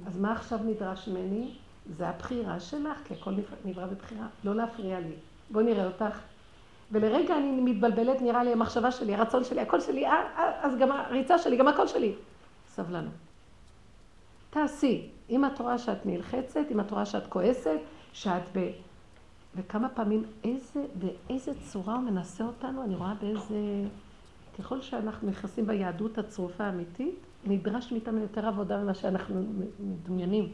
אז 0.06 0.18
מה 0.18 0.32
עכשיו 0.32 0.58
נדרש 0.64 1.08
ממני? 1.08 1.50
זה 1.96 2.08
הבחירה 2.08 2.60
שלך, 2.60 2.98
כי 3.04 3.14
הכל 3.14 3.34
נברא 3.64 3.86
בבחירה. 3.86 4.26
לא 4.44 4.54
להפריע 4.54 5.00
לי. 5.00 5.14
בואי 5.50 5.64
נראה 5.64 5.86
אותך. 5.86 6.20
ולרגע 6.92 7.36
אני 7.36 7.60
מתבלבלת, 7.60 8.22
נראה 8.22 8.44
לי 8.44 8.52
המחשבה 8.52 8.90
שלי, 8.90 9.14
הרצון 9.14 9.44
שלי, 9.44 9.60
הקול 9.60 9.80
שלי, 9.80 10.04
אז 10.60 10.76
גם 10.78 10.92
הריצה 10.92 11.38
שלי, 11.38 11.56
גם 11.56 11.68
הקול 11.68 11.86
שלי. 11.86 12.14
סבלנות. 12.68 13.12
תעשי. 14.50 15.08
אם 15.30 15.44
את 15.44 15.60
רואה 15.60 15.78
שאת 15.78 16.06
נלחצת, 16.06 16.60
אם 16.70 16.80
את 16.80 16.90
רואה 16.90 17.06
שאת 17.06 17.26
כועסת, 17.26 17.78
שאת 18.12 18.42
ב... 18.52 18.70
וכמה 19.56 19.88
פעמים, 19.88 20.24
איזה, 20.44 20.84
באיזה 20.94 21.52
צורה 21.72 21.94
הוא 21.94 22.02
מנסה 22.02 22.44
אותנו, 22.44 22.82
אני 22.84 22.94
רואה 22.94 23.14
באיזה... 23.20 23.56
ככל 24.58 24.80
שאנחנו 24.80 25.28
נכנסים 25.28 25.66
ביהדות 25.66 26.18
הצרופה 26.18 26.64
האמיתית, 26.64 27.14
נדרש 27.44 27.92
מאיתנו 27.92 28.20
יותר 28.20 28.46
עבודה 28.46 28.78
ממה 28.78 28.94
שאנחנו 28.94 29.42
מדמיינים. 29.80 30.48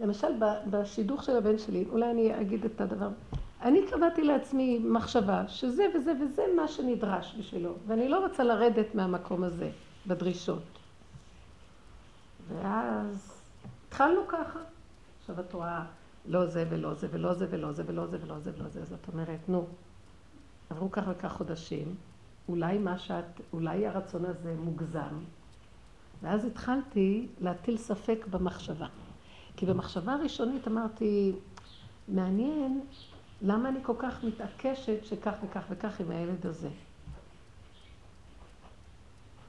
למשל, 0.00 0.28
בשידוך 0.70 1.22
של 1.22 1.36
הבן 1.36 1.58
שלי, 1.58 1.84
אולי 1.90 2.10
אני 2.10 2.40
אגיד 2.40 2.64
את 2.64 2.80
הדבר, 2.80 3.08
אני 3.62 3.80
קבעתי 3.90 4.24
לעצמי 4.24 4.78
מחשבה 4.78 5.48
שזה 5.48 5.84
וזה 5.94 6.12
וזה 6.20 6.42
מה 6.56 6.68
שנדרש 6.68 7.34
בשבילו, 7.38 7.74
ואני 7.86 8.08
לא 8.08 8.26
רוצה 8.26 8.44
לרדת 8.44 8.94
מהמקום 8.94 9.44
הזה 9.44 9.70
בדרישות. 10.06 10.62
ואז 12.48 13.42
התחלנו 13.88 14.20
ככה. 14.28 14.58
עכשיו 15.20 15.40
את 15.40 15.52
רואה, 15.52 15.84
לא 16.26 16.46
זה 16.46 16.66
ולא 16.70 16.94
זה 16.94 17.08
ולא 17.10 17.34
זה 17.34 17.46
ולא 17.50 17.72
זה 17.72 17.82
ולא 17.86 18.06
זה 18.06 18.18
ולא 18.22 18.38
זה 18.38 18.50
ולא 18.56 18.68
זה, 18.68 18.82
אז 18.82 18.92
את 18.92 19.08
אומרת, 19.12 19.48
נו, 19.48 19.66
עברו 20.70 20.90
כך 20.90 21.02
וכך 21.08 21.32
חודשים, 21.32 21.94
אולי 22.48 22.78
מה 22.78 22.98
שאת, 22.98 23.40
אולי 23.52 23.86
הרצון 23.86 24.24
הזה 24.24 24.54
מוגזם, 24.58 25.18
ואז 26.22 26.44
התחלתי 26.44 27.26
להטיל 27.40 27.76
ספק 27.76 28.26
במחשבה. 28.30 28.86
כי 29.56 29.66
במחשבה 29.66 30.12
הראשונית 30.12 30.68
אמרתי, 30.68 31.32
מעניין 32.08 32.80
למה 33.42 33.68
אני 33.68 33.78
כל 33.82 33.94
כך 33.98 34.24
מתעקשת 34.24 35.04
שכך 35.04 35.32
וכך 35.44 35.62
וכך 35.70 36.00
עם 36.00 36.10
הילד 36.10 36.46
הזה. 36.46 36.68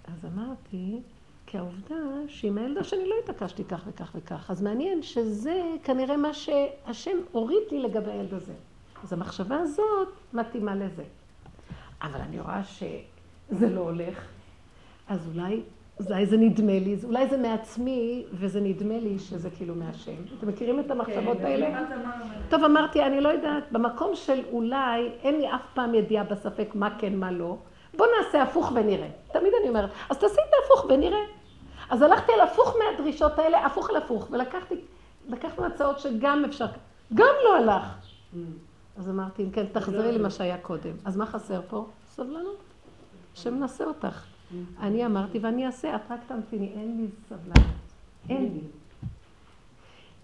אז 0.07 0.25
אמרתי, 0.25 1.01
כי 1.45 1.57
העובדה 1.57 1.95
שעם 2.27 2.57
הילד 2.57 2.77
השני 2.77 3.09
לא 3.09 3.15
התעקשתי 3.23 3.63
כך 3.63 3.83
וכך 3.87 4.11
וכך, 4.15 4.51
אז 4.51 4.61
מעניין 4.61 5.03
שזה 5.03 5.61
כנראה 5.83 6.17
מה 6.17 6.33
שהשם 6.33 7.17
הוריד 7.31 7.63
לי 7.71 7.81
לגבי 7.81 8.11
הילד 8.11 8.33
הזה. 8.33 8.53
אז 9.03 9.13
המחשבה 9.13 9.57
הזאת 9.57 10.07
מתאימה 10.33 10.75
לזה. 10.75 11.03
אבל 12.01 12.21
אני 12.21 12.39
רואה 12.39 12.63
שזה 12.63 13.69
לא 13.69 13.79
הולך, 13.79 14.27
אז 15.07 15.27
אולי 15.27 15.61
אולי 15.99 16.25
זה 16.25 16.37
נדמה 16.37 16.79
לי, 16.79 16.95
אולי 17.03 17.27
זה 17.27 17.37
מעצמי, 17.37 18.25
וזה 18.33 18.61
נדמה 18.61 18.99
לי 18.99 19.19
שזה 19.19 19.49
כאילו 19.49 19.75
מהשם. 19.75 20.15
אתם 20.37 20.47
מכירים 20.47 20.79
את 20.79 20.91
המחשבות 20.91 21.37
כן, 21.37 21.45
האלה? 21.45 21.79
טוב, 22.49 22.63
אמרתי, 22.63 23.03
אני 23.03 23.21
לא 23.21 23.29
יודעת, 23.29 23.71
במקום 23.71 24.15
של 24.15 24.41
אולי, 24.51 25.09
אין 25.23 25.37
לי 25.37 25.55
אף 25.55 25.61
פעם 25.73 25.95
ידיעה 25.95 26.23
בספק 26.23 26.69
מה 26.75 26.89
כן, 26.99 27.15
מה 27.15 27.31
לא. 27.31 27.57
בוא 27.97 28.05
נעשה 28.17 28.43
הפוך 28.43 28.71
ונראה. 28.75 29.07
תמיד 29.31 29.53
אני 29.59 29.69
אומרת, 29.69 29.89
אז 30.09 30.17
תעשי 30.17 30.41
את 30.49 30.53
ההפוך 30.61 30.85
ונראה. 30.89 31.23
אז 31.89 32.01
הלכתי 32.01 32.31
על 32.33 32.41
הפוך 32.41 32.75
מהדרישות 32.79 33.39
האלה, 33.39 33.65
הפוך 33.65 33.89
על 33.89 33.95
הפוך, 33.95 34.27
ולקחתי, 34.31 34.75
לקחנו 35.29 35.65
הצעות 35.65 35.99
שגם 35.99 36.45
אפשר, 36.45 36.65
גם 37.13 37.33
לא 37.45 37.57
הלך. 37.57 37.83
Mm. 38.33 38.37
אז 38.97 39.09
אמרתי, 39.09 39.43
אם 39.43 39.51
כן, 39.51 39.65
תחזרי 39.71 40.11
למה 40.11 40.29
שהיה 40.29 40.57
קודם. 40.57 40.91
אז 41.05 41.17
מה 41.17 41.25
חסר 41.25 41.61
פה? 41.69 41.85
סבלנות. 42.05 42.63
השם 43.33 43.53
מנסה 43.53 43.83
אותך. 43.83 44.32
אני 44.79 45.05
אמרתי 45.05 45.39
ואני 45.39 45.65
אעשה, 45.65 45.95
את 45.95 46.01
רק 46.09 46.19
תמתיני, 46.27 46.71
אין 46.75 46.97
לי 46.97 47.07
סבלנות. 47.29 47.73
אין 48.29 48.43
לי. 48.53 48.59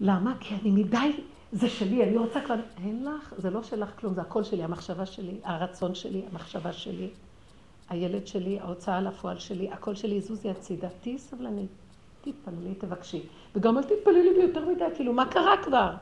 למה? 0.00 0.34
כי 0.40 0.54
אני 0.54 0.70
מדי, 0.70 1.12
זה 1.52 1.68
שלי, 1.68 2.04
אני 2.04 2.16
רוצה 2.16 2.40
כבר... 2.40 2.54
אין 2.84 3.04
לך, 3.04 3.34
זה 3.36 3.50
לא 3.50 3.62
שלך 3.62 4.00
כלום, 4.00 4.14
זה 4.14 4.20
הכל 4.20 4.42
שלי, 4.44 4.62
המחשבה 4.62 5.06
שלי, 5.06 5.34
הרצון 5.44 5.94
שלי, 5.94 6.22
המחשבה 6.30 6.72
שלי, 6.72 7.10
הילד 7.88 8.26
שלי, 8.26 8.60
ההוצאה 8.60 9.00
לפועל 9.00 9.38
שלי, 9.38 9.70
הכל 9.72 9.94
שלי, 9.94 10.20
זוזי 10.20 10.50
הצידה, 10.50 10.88
תהיי 11.00 11.18
סבלנית, 11.18 11.70
תתפללי, 12.20 12.74
תבקשי. 12.74 13.22
וגם 13.56 13.78
אל 13.78 13.82
תתפללי 13.82 14.22
לי 14.22 14.42
יותר 14.42 14.68
מדי, 14.68 14.84
כאילו, 14.94 15.12
מה 15.12 15.26
קרה 15.26 15.54
כבר? 15.64 15.94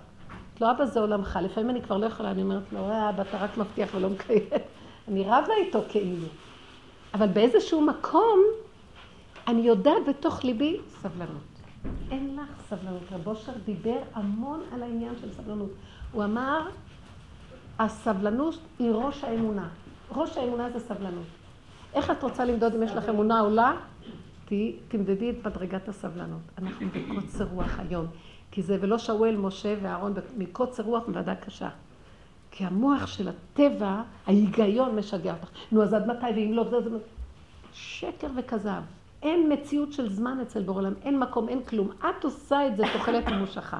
לא, 0.60 0.70
אבא 0.70 0.84
זה 0.84 1.00
עולמך. 1.00 1.38
לפעמים 1.42 1.70
אני 1.70 1.82
כבר 1.82 1.96
לא 1.96 2.06
יכולה, 2.06 2.30
אני 2.30 2.42
אומרת 2.42 2.72
לו, 2.72 2.90
אה, 2.90 3.10
אבא, 3.10 3.22
אתה 3.22 3.38
רק 3.38 3.56
מבטיח 3.58 3.94
ולא 3.94 4.10
מקיים. 4.10 4.42
אני 5.08 5.24
רבה 5.24 5.54
איתו 5.64 5.80
כאילו. 5.88 6.26
אבל 7.14 7.26
באיזשהו 7.26 7.80
מקום, 7.80 8.40
אני 9.48 9.60
יודעת 9.60 10.08
בתוך 10.08 10.44
ליבי 10.44 10.76
סבלנות. 10.88 11.42
אין 12.10 12.36
לך 12.36 12.62
סבלנות. 12.68 13.02
רב 13.12 13.28
אושר 13.28 13.52
דיבר 13.64 13.98
המון 14.14 14.60
על 14.72 14.82
העניין 14.82 15.14
של 15.20 15.32
סבלנות. 15.32 15.70
הוא 16.12 16.24
אמר, 16.24 16.68
הסבלנות 17.78 18.58
היא 18.78 18.90
ראש 18.90 19.24
האמונה. 19.24 19.68
ראש 20.12 20.36
האמונה 20.36 20.70
זה 20.70 20.80
סבלנות. 20.80 21.26
איך 21.94 22.10
את 22.10 22.22
רוצה 22.22 22.44
למדוד 22.44 22.74
אם 22.74 22.82
יש 22.82 22.92
לך 22.92 23.08
אמונה 23.08 23.40
או 23.40 23.50
לא? 23.50 23.62
תמדדי 24.88 25.30
את 25.30 25.46
מדרגת 25.46 25.88
הסבלנות. 25.88 26.40
אנחנו 26.58 26.86
בקוצר 26.88 27.44
רוח 27.44 27.78
היום. 27.78 28.06
כי 28.50 28.62
זה 28.62 28.78
ולא 28.80 28.98
שאול, 28.98 29.36
משה 29.36 29.74
ואהרון 29.82 30.14
מקוצר 30.36 30.82
רוח 30.82 31.08
מוועדה 31.08 31.34
קשה. 31.34 31.68
כי 32.58 32.64
המוח 32.64 33.06
של 33.06 33.28
הטבע, 33.28 34.02
ההיגיון 34.26 34.96
משגע 34.96 35.32
אותך. 35.32 35.48
נו, 35.72 35.82
אז 35.82 35.94
עד 35.94 36.06
מתי, 36.06 36.26
ואם 36.36 36.52
לא, 36.52 36.80
זה. 36.80 36.90
שקר 37.72 38.26
וכזב. 38.36 38.82
אין 39.22 39.52
מציאות 39.52 39.92
של 39.92 40.12
זמן 40.12 40.38
אצל 40.42 40.62
בור 40.62 40.76
עולם, 40.76 40.92
אין 41.02 41.18
מקום, 41.18 41.48
אין 41.48 41.62
כלום. 41.62 41.88
את 41.98 42.24
עושה 42.24 42.66
את 42.66 42.76
זה 42.76 42.84
תוחלת 42.92 43.28
ממושכה. 43.32 43.78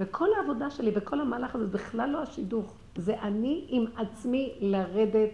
וכל 0.00 0.28
העבודה 0.36 0.70
שלי 0.70 0.90
וכל 0.94 1.20
המהלך 1.20 1.54
הזה, 1.54 1.66
זה 1.66 1.72
בכלל 1.78 2.10
לא 2.10 2.22
השידוך. 2.22 2.74
זה 2.96 3.20
אני 3.22 3.64
עם 3.68 3.84
עצמי 3.96 4.52
לרדת 4.60 5.30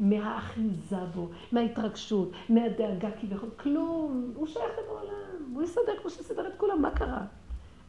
מהאחיזה 0.00 1.04
בו, 1.14 1.28
מההתרגשות, 1.52 2.32
מהדאגה 2.48 3.08
כביכול. 3.20 3.48
כלום. 3.56 4.32
הוא 4.34 4.46
שייך 4.46 4.72
לבורא 4.82 5.00
עולם. 5.00 5.54
הוא 5.54 5.62
יסדר 5.62 5.92
כמו 6.02 6.10
שסידר 6.10 6.46
את 6.46 6.52
כולם, 6.56 6.82
מה 6.82 6.90
קרה? 6.90 7.22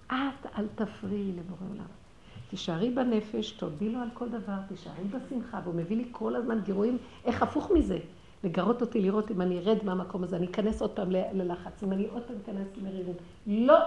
את 0.07 0.45
אל 0.57 0.67
תפריעי 0.75 1.31
לבורא 1.31 1.69
עולם. 1.71 2.06
תישארי 2.49 2.89
בנפש, 2.89 3.51
תודי 3.51 3.89
לו 3.89 3.99
על 3.99 4.09
כל 4.13 4.29
דבר, 4.29 4.57
תישארי 4.67 5.03
בשמחה, 5.03 5.59
והוא 5.63 5.75
מביא 5.75 5.97
לי 5.97 6.05
כל 6.11 6.35
הזמן 6.35 6.59
גירויים, 6.65 6.97
איך 7.25 7.43
הפוך 7.43 7.71
מזה? 7.71 7.99
לגרות 8.43 8.81
אותי 8.81 9.01
לראות 9.01 9.31
אם 9.31 9.41
אני 9.41 9.59
ארד 9.59 9.77
מהמקום 9.83 10.23
הזה, 10.23 10.35
אני 10.35 10.45
אכנס 10.45 10.81
עוד 10.81 10.91
פעם 10.91 11.11
ללחץ, 11.11 11.83
אם 11.83 11.91
אני 11.91 12.07
עוד 12.07 12.23
פעם 12.23 12.35
אכנס 12.43 12.67
למרירות. 12.77 13.17
לא! 13.47 13.77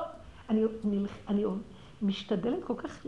אני, 0.51 0.65
אני, 0.85 0.99
אני 1.29 1.45
משתדלת 2.03 2.65
כל 2.65 2.75
כך 2.77 3.07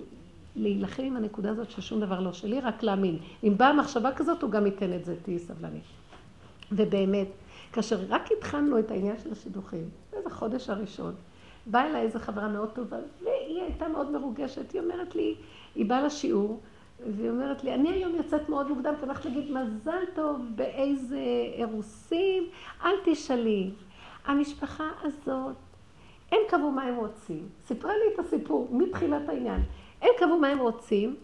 להילחם 0.56 1.02
עם 1.02 1.16
הנקודה 1.16 1.50
הזאת 1.50 1.70
ששום 1.70 2.00
דבר 2.00 2.20
לא 2.20 2.32
שלי, 2.32 2.60
רק 2.60 2.82
להאמין. 2.82 3.18
אם 3.44 3.58
באה 3.58 3.72
מחשבה 3.72 4.12
כזאת, 4.12 4.42
הוא 4.42 4.50
גם 4.50 4.66
ייתן 4.66 4.92
את 4.92 5.04
זה, 5.04 5.14
תהיי 5.22 5.38
סבלנית. 5.38 5.82
ובאמת, 6.72 7.28
כאשר 7.72 7.98
רק 8.08 8.28
התחלנו 8.38 8.78
את 8.78 8.90
העניין 8.90 9.16
של 9.24 9.32
השידוכים, 9.32 9.88
איזה 10.12 10.30
חודש 10.30 10.70
הראשון, 10.70 11.14
באה 11.66 11.86
אליי 11.86 12.02
איזו 12.02 12.18
חברה 12.18 12.48
מאוד 12.48 12.70
טובה, 12.70 12.96
והיא 13.22 13.62
הייתה 13.62 13.88
מאוד 13.88 14.10
מרוגשת. 14.10 14.72
היא 14.72 14.80
אומרת 14.80 15.14
לי, 15.14 15.34
היא 15.74 15.86
באה 15.86 16.02
לשיעור, 16.02 16.60
והיא 17.06 17.30
אומרת 17.30 17.64
לי, 17.64 17.74
אני 17.74 17.88
היום 17.88 18.14
יוצאת 18.16 18.48
מאוד 18.48 18.68
מוקדם, 18.68 18.94
כי 19.00 19.04
הולכת 19.06 19.24
להגיד 19.24 19.50
מזל 19.50 20.04
טוב 20.14 20.40
באיזה 20.54 21.20
אירוסים, 21.54 22.44
אל 22.84 22.94
תשאלי. 23.04 23.70
המשפחה 24.24 24.88
הזאת, 25.02 25.56
הם 26.32 26.38
קבעו 26.48 26.70
מה 26.70 26.82
הם 26.82 26.96
רוצים. 26.96 27.48
סיפרה 27.66 27.92
לי 27.92 28.14
את 28.14 28.18
הסיפור 28.18 28.68
מתחילת 28.70 29.28
העניין. 29.28 29.60
הם 30.02 30.08
קבעו 30.18 30.38
מה 30.38 30.48
הם 30.48 30.58
רוצים, 30.58 31.16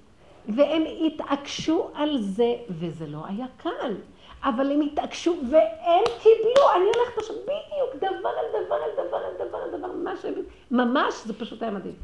והם 0.48 0.82
התעקשו 1.06 1.90
על 1.94 2.22
זה, 2.22 2.54
וזה 2.70 3.06
לא 3.06 3.26
היה 3.26 3.46
קל. 3.56 3.94
אבל 4.42 4.72
הם 4.72 4.80
התעקשו 4.80 5.36
והם 5.50 6.04
קיבלו, 6.22 6.70
אני 6.76 6.84
הולכת 6.84 7.18
עכשיו 7.18 7.36
בדיוק 7.42 7.96
דבר 7.96 8.28
על 8.28 8.64
דבר 8.64 8.74
על 8.74 8.90
דבר 9.06 9.16
על 9.16 9.48
דבר 9.48 9.58
על 9.58 9.78
דבר, 9.78 9.92
ממש, 9.92 10.24
ממש, 10.70 11.14
זה 11.26 11.38
פשוט 11.38 11.62
היה 11.62 11.70
מדהים. 11.70 11.94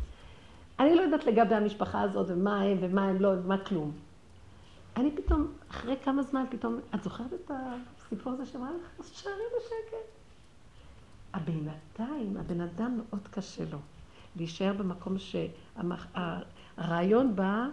אני 0.78 0.94
לא 0.94 1.02
יודעת 1.02 1.26
לגבי 1.26 1.54
המשפחה 1.54 2.00
הזאת 2.02 2.26
ומה 2.28 2.60
הם 2.60 2.76
ומה 2.80 3.04
הם 3.04 3.20
לא 3.20 3.28
ומה 3.28 3.58
כלום. 3.58 3.92
אני 4.96 5.10
פתאום, 5.10 5.52
אחרי 5.70 5.96
כמה 6.04 6.22
זמן, 6.22 6.44
פתאום, 6.50 6.80
את 6.94 7.02
זוכרת 7.04 7.32
את 7.32 7.50
הסיפור 7.50 8.32
הזה 8.32 8.46
שאמרה 8.46 8.70
לך? 8.70 9.00
אז 9.00 9.10
תשארי 9.10 9.34
בשקט. 9.56 9.96
הבינתיים, 11.34 12.36
הבן 12.36 12.60
אדם 12.60 12.96
מאוד 12.96 13.28
קשה 13.30 13.64
לו 13.72 13.78
להישאר 14.36 14.72
במקום 14.72 15.16
שהרעיון 16.78 17.36
בא, 17.36 17.66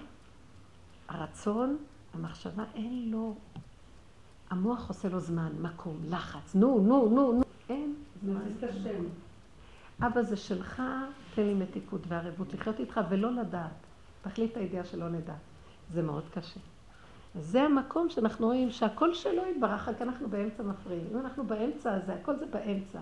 הרצון, 1.10 1.78
המחשבה, 2.14 2.64
אין 2.76 3.12
לו 3.12 3.36
המוח 4.52 4.88
עושה 4.88 5.10
לו 5.10 5.20
זמן, 5.20 5.52
מקום, 5.62 5.98
לחץ, 6.10 6.56
נו, 6.56 6.80
נו, 6.80 7.10
נו, 7.10 7.32
נו. 7.32 7.42
אין 7.70 7.96
זמן. 8.24 8.42
אבא 10.02 10.22
זה 10.22 10.38
שלך, 10.38 10.82
תן 11.36 11.44
לי 11.44 11.54
מתיקות 11.54 12.02
וערבות 12.08 12.54
לחיות 12.54 12.80
איתך 12.80 13.00
ולא 13.10 13.32
לדעת. 13.32 13.72
תחליט 14.22 14.58
הידיעה 14.58 14.86
שלא 14.86 15.10
נדע. 15.10 15.34
זה 15.90 16.02
מאוד 16.02 16.24
קשה. 16.34 16.60
זה 17.36 17.62
המקום 17.62 18.10
שאנחנו 18.10 18.48
רואים 18.48 18.72
שהכל 18.72 19.14
שלו 19.14 19.42
יתברך, 19.56 19.88
רק 19.88 20.02
אנחנו 20.02 20.30
באמצע 20.30 20.64
מפריעים. 20.64 21.08
אם 21.12 21.20
אנחנו 21.20 21.44
באמצע, 21.44 21.96
אז 21.96 22.10
הכל 22.10 22.36
זה 22.36 22.46
באמצע. 22.46 23.00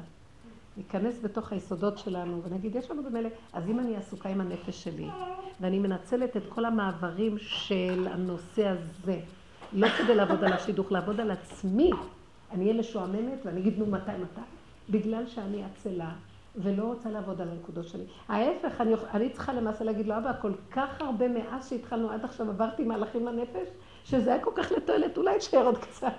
ניכנס 0.78 1.20
בתוך 1.24 1.52
היסודות 1.52 1.98
שלנו 1.98 2.42
ונגיד, 2.44 2.76
יש 2.76 2.92
לנו 2.92 3.04
במילא, 3.04 3.30
אז 3.54 3.70
אם 3.70 3.80
אני 3.80 3.96
עסוקה 3.96 4.30
עם 4.30 4.42
הנפש 4.42 4.84
שלי, 4.84 5.08
ואני 5.62 5.80
מנצלת 5.80 6.38
את 6.38 6.44
כל 6.50 6.66
המעברים 6.66 7.38
של 7.38 8.08
הנושא 8.12 8.68
הזה, 8.68 9.20
לא 9.74 9.88
כדי 9.90 10.16
לעבוד 10.16 10.44
על 10.44 10.54
השידוך, 10.54 10.92
לעבוד 10.92 11.20
על 11.20 11.32
עצמי. 11.32 11.92
אני 12.52 12.64
אהיה 12.64 12.80
משועממת 12.80 13.40
ואני 13.46 13.60
אגיד, 13.62 13.80
נו, 13.80 13.86
מתי, 13.86 14.12
מתי? 14.22 14.42
בגלל 14.90 15.28
שאני 15.28 15.64
עצלה 15.64 16.12
ולא 16.56 16.84
רוצה 16.84 17.10
לעבוד 17.10 17.42
על 17.42 17.48
הנקודות 17.50 17.88
שלי. 17.88 18.04
ההפך, 18.28 18.82
אני, 18.82 18.94
אני 19.14 19.30
צריכה 19.30 19.54
למעשה 19.54 19.84
להגיד 19.84 20.08
לו, 20.08 20.18
אבא, 20.18 20.32
כל 20.42 20.52
כך 20.72 21.02
הרבה 21.02 21.28
מאז 21.28 21.70
שהתחלנו 21.70 22.12
עד 22.12 22.26
עכשיו 22.26 22.50
עברתי 22.50 22.84
מהלכים 22.84 23.26
לנפש, 23.26 23.68
שזה 24.06 24.34
היה 24.34 24.44
כל 24.44 24.52
כך 24.56 24.72
לתועלת, 24.72 25.18
אולי 25.18 25.38
תשאר 25.38 25.66
עוד 25.66 25.78
קצת. 25.78 26.14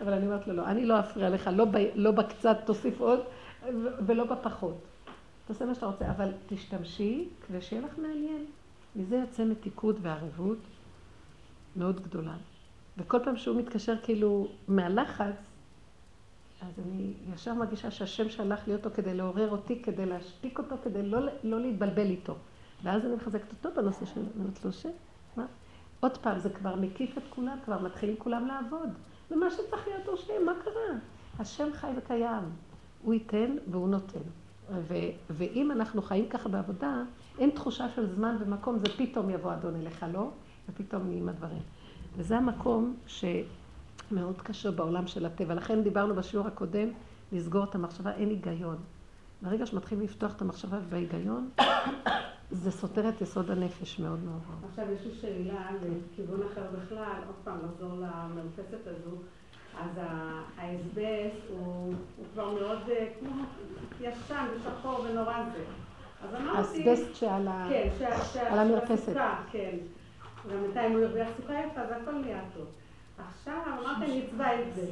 אבל 0.00 0.12
אני 0.12 0.26
אומרת 0.26 0.46
לו, 0.46 0.54
לא, 0.54 0.66
אני 0.66 0.86
לא 0.86 1.00
אפריע 1.00 1.30
לך, 1.30 1.50
לא, 1.52 1.64
ב, 1.64 1.76
לא 1.94 2.10
בקצת 2.10 2.56
תוסיף 2.64 3.00
עוד, 3.00 3.20
ולא 4.06 4.24
בפחות. 4.24 4.78
תעשה 5.46 5.64
מה 5.64 5.74
שאתה 5.74 5.86
רוצה, 5.86 6.10
אבל 6.10 6.28
תשתמשי 6.46 7.28
כדי 7.46 7.62
שיהיה 7.62 7.82
לך 7.82 7.98
מעניין. 7.98 8.44
מזה 8.96 9.16
יוצא 9.16 9.44
מתיקות 9.44 9.96
וערבות 10.02 10.58
מאוד 11.76 12.00
גדולה. 12.00 12.34
וכל 12.98 13.18
פעם 13.24 13.36
שהוא 13.36 13.56
מתקשר 13.56 13.94
כאילו 14.02 14.48
מהלחץ, 14.68 15.34
אז 16.62 16.84
אני 16.86 17.12
ישר 17.34 17.54
מרגישה 17.54 17.90
שהשם 17.90 18.28
שלח 18.28 18.68
לי 18.68 18.74
אותו 18.74 18.90
כדי 18.94 19.14
לעורר 19.14 19.50
אותי, 19.50 19.82
כדי 19.82 20.06
להשתיק 20.06 20.58
אותו, 20.58 20.76
כדי 20.84 21.02
לא, 21.02 21.18
לא 21.44 21.60
להתבלבל 21.60 22.06
איתו. 22.06 22.34
ואז 22.82 23.04
אני 23.06 23.14
מחזקת 23.14 23.52
אותו 23.52 23.80
בנושא 23.80 24.06
של 24.06 24.20
אומרת 24.38 24.64
לו, 24.64 24.70
מה? 25.36 25.46
עוד 26.00 26.18
פעם, 26.18 26.38
זה 26.38 26.50
כבר 26.50 26.76
מקיף 26.76 27.18
את 27.18 27.22
כולם, 27.30 27.58
כבר 27.64 27.78
מתחילים 27.78 28.16
כולם 28.18 28.46
לעבוד. 28.46 28.88
ומה 29.30 29.50
שצריך 29.50 29.88
להיות 29.88 30.06
הוא 30.06 30.16
שיהיה, 30.16 30.40
מה 30.40 30.52
קרה? 30.64 30.98
השם 31.38 31.72
חי 31.72 31.90
וקיים. 31.96 32.44
הוא 33.02 33.14
ייתן 33.14 33.56
והוא 33.70 33.88
נותן. 33.88 34.20
ו- 34.70 34.94
ואם 35.30 35.70
אנחנו 35.70 36.02
חיים 36.02 36.28
ככה 36.28 36.48
בעבודה, 36.48 37.02
אין 37.38 37.50
תחושה 37.50 37.88
של 37.88 38.06
זמן 38.06 38.36
ומקום, 38.40 38.78
זה 38.78 38.84
פתאום 38.96 39.30
יבוא 39.30 39.52
אדון 39.52 39.76
אליך, 39.76 40.06
לא? 40.12 40.30
ופתאום 40.68 41.06
נהיים 41.06 41.28
הדברים. 41.28 41.62
וזה 42.16 42.36
המקום 42.36 42.96
שמאוד 43.06 44.42
קשה 44.42 44.70
בעולם 44.70 45.06
של 45.06 45.26
הטבע. 45.26 45.54
לכן 45.54 45.82
דיברנו 45.82 46.14
בשיעור 46.14 46.46
הקודם, 46.46 46.88
לסגור 47.32 47.64
את 47.64 47.74
המחשבה, 47.74 48.12
אין 48.14 48.28
היגיון. 48.28 48.76
ברגע 49.42 49.66
שמתחילים 49.66 50.04
לפתוח 50.04 50.36
את 50.36 50.42
המחשבה 50.42 50.78
בהיגיון, 50.88 51.50
זה 52.50 52.70
סותר 52.70 53.08
את 53.08 53.20
יסוד 53.20 53.50
הנפש 53.50 53.98
מאוד 53.98 54.18
מאוד. 54.24 54.40
עכשיו 54.70 54.84
יש 54.92 55.06
לי 55.06 55.14
שאלה 55.20 55.70
לכיוון 55.72 56.40
אחר 56.52 56.62
בכלל, 56.72 57.20
עוד 57.26 57.36
פעם 57.44 57.58
לחזור 57.64 57.92
למרפסת 57.92 58.86
הזו. 58.86 59.16
אז 59.80 59.90
ההסבס 60.56 61.38
הוא, 61.48 61.94
הוא 62.16 62.26
כבר 62.32 62.50
מאוד 62.52 62.78
אה, 62.88 63.06
כמו 63.20 63.30
ישן 64.00 64.46
ושחור 64.56 65.00
ונורא 65.00 65.44
זה. 65.52 65.64
אז 66.22 66.34
אמרתי... 66.34 66.88
האסבסט 66.88 67.14
שעל. 67.14 67.48
כן, 67.68 67.88
שעל 68.32 68.58
המרפסת. 68.58 69.16
כן. 69.52 69.76
ובינתיים 70.46 70.92
הוא 70.92 71.04
הרוויח 71.04 71.28
סוכה 71.36 71.52
יפה, 71.52 71.86
זה 71.86 71.96
הכל 71.96 72.12
נהיה 72.12 72.40
טוב. 72.54 72.66
עכשיו 73.18 73.58
אמרתי, 73.66 74.04
אני 74.04 74.26
אצבע 74.26 74.60
את 74.60 74.74
זה. 74.74 74.86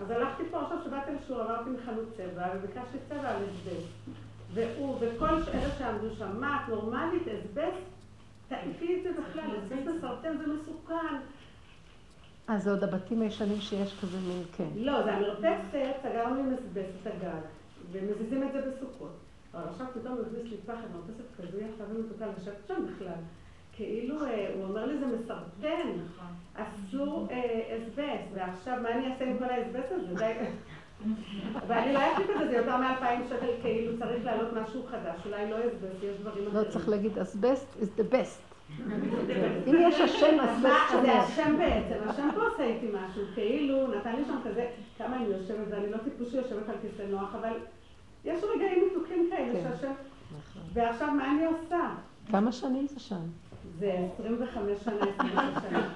אז 0.00 0.10
הלכתי 0.10 0.42
פה 0.50 0.62
עכשיו, 0.62 0.78
שבאתי 0.84 1.10
לשיעור, 1.14 1.42
עברתי 1.42 1.70
מחנות 1.70 2.04
צבע, 2.16 2.46
וביקשתי 2.54 2.98
צבע 3.08 3.30
על 3.30 3.42
אסבסט. 3.44 4.18
והוא 4.54 4.96
וכל 5.00 5.28
אלה 5.28 5.70
שעמדו 5.78 6.16
שם, 6.16 6.40
מה, 6.40 6.62
את 6.64 6.68
נורמלית, 6.68 7.22
אסבסט? 7.28 7.82
תעיפי 8.48 8.98
את 8.98 9.02
זה 9.02 9.22
בכלל, 9.22 9.50
אסבסט 9.58 9.86
מסרטן 9.96 10.38
זה 10.38 10.44
מסוכן. 10.46 11.16
אה, 12.50 12.58
זה 12.58 12.70
עוד 12.70 12.84
הבתים 12.84 13.22
הישנים 13.22 13.60
שיש 13.60 14.00
כזה 14.02 14.18
מין, 14.20 14.42
כן. 14.56 14.68
לא, 14.76 15.02
זה 15.02 15.12
המרפסת, 15.12 15.96
סגרנו 16.02 16.40
עם 16.40 16.54
אסבסט 16.54 16.92
את 17.02 17.06
הגג, 17.06 17.40
ומזיזים 17.92 18.42
את 18.42 18.52
זה 18.52 18.70
בסוכות. 18.70 19.12
אבל 19.54 19.62
עכשיו 19.68 19.86
פתאום 19.94 20.14
הוא 20.14 20.22
הכניס 20.26 20.50
לי 20.50 20.56
פחד, 20.66 20.86
מרפסת 20.94 21.24
כזו 21.36 21.58
יפה 21.58 21.84
ומתוקה, 21.90 22.26
לשבת 22.26 22.66
שם 22.68 22.86
בכלל. 22.86 23.20
כאילו, 23.78 24.24
אה, 24.24 24.50
הוא 24.54 24.64
אומר 24.64 24.86
לי, 24.86 24.98
זה 24.98 25.06
מסרטן, 25.06 25.88
נכון. 26.04 26.26
אסור 26.54 27.26
אה, 27.30 27.76
אסבסט, 27.76 28.28
ועכשיו 28.34 28.78
מה 28.82 28.88
אני 28.88 29.12
אעשה 29.12 29.24
עם 29.24 29.38
כל 29.38 29.44
האסבסט 29.44 29.92
הזה? 29.92 30.14
די... 30.14 30.32
ואני 31.66 31.92
לא 31.92 31.98
אחליף 31.98 32.30
את 32.30 32.38
זה, 32.38 32.48
זה 32.48 32.56
יותר 32.56 32.76
מאלפיים 32.76 33.20
שקל, 33.28 33.46
כאילו 33.62 33.98
צריך 33.98 34.24
לעלות 34.24 34.52
משהו 34.52 34.82
חדש, 34.90 35.26
אולי 35.26 35.50
לא 35.50 35.56
אסבסט, 35.56 36.02
יש 36.02 36.16
דברים 36.20 36.46
אחרים. 36.46 36.64
לא 36.64 36.70
צריך 36.70 36.88
להגיד, 36.88 37.18
אסבסט 37.18 37.66
is 37.80 38.00
the 38.00 38.14
best. 38.14 38.40
אם 39.66 39.76
יש 39.88 40.00
השם, 40.00 40.40
אסבסט 40.40 40.90
שומר. 40.90 41.02
זה 41.02 41.12
השם 41.12 41.58
בעצם, 41.58 42.08
השם 42.08 42.28
פה 42.34 42.40
עושה 42.48 42.64
איתי 42.64 42.86
משהו, 42.92 43.22
כאילו, 43.34 43.86
נתן 43.86 44.16
לי 44.16 44.24
שם 44.24 44.38
כזה, 44.44 44.70
כמה 44.98 45.16
אני 45.16 45.24
יושבת, 45.24 45.66
ואני 45.70 45.90
לא 45.90 45.96
טיפוס 45.98 46.30
שיושבת 46.30 46.68
על 46.68 46.74
כיסא 46.82 47.02
נוח, 47.02 47.34
אבל 47.34 47.52
יש 48.24 48.44
רגעים 48.44 48.84
מתוקים 48.90 49.30
כאלה 49.30 49.52
כן. 49.52 49.60
שהשם... 49.62 49.92
נכון. 50.38 50.62
ועכשיו 50.72 51.10
מה 51.10 51.30
אני 51.30 51.44
עושה? 51.46 51.94
כמה 52.30 52.52
שנים 52.52 52.86
זה 52.86 53.00
שם? 53.00 53.20
זה 53.78 53.92
25 54.20 54.78
שנה, 54.84 54.94
26 55.18 55.70
שנה. 55.70 55.88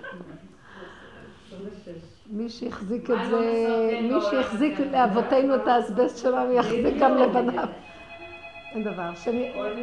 מי 2.31 2.49
שהחזיק 2.49 3.11
את 3.11 3.17
זה, 3.31 3.99
מי 4.03 4.21
שהחזיק 4.31 4.81
לאבותינו 4.81 5.55
את 5.55 5.69
האסבסט 5.69 6.23
שלנו, 6.23 6.53
יחזיק 6.53 6.95
גם 7.01 7.17
לבניו. 7.17 7.69
אין 8.75 8.85
דבר. 8.85 9.11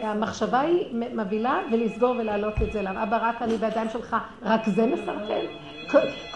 המחשבה 0.01 0.59
היא 0.59 0.95
מבהילה 1.15 1.59
ולסגור 1.71 2.15
ולהעלות 2.19 2.53
את 2.61 2.71
זה 2.71 2.79
אליו. 2.79 3.03
אבא, 3.03 3.29
רק 3.29 3.41
אני 3.41 3.57
בידיים 3.57 3.89
שלך, 3.89 4.15
רק 4.41 4.61
זה 4.65 4.85
מסרטן? 4.85 5.45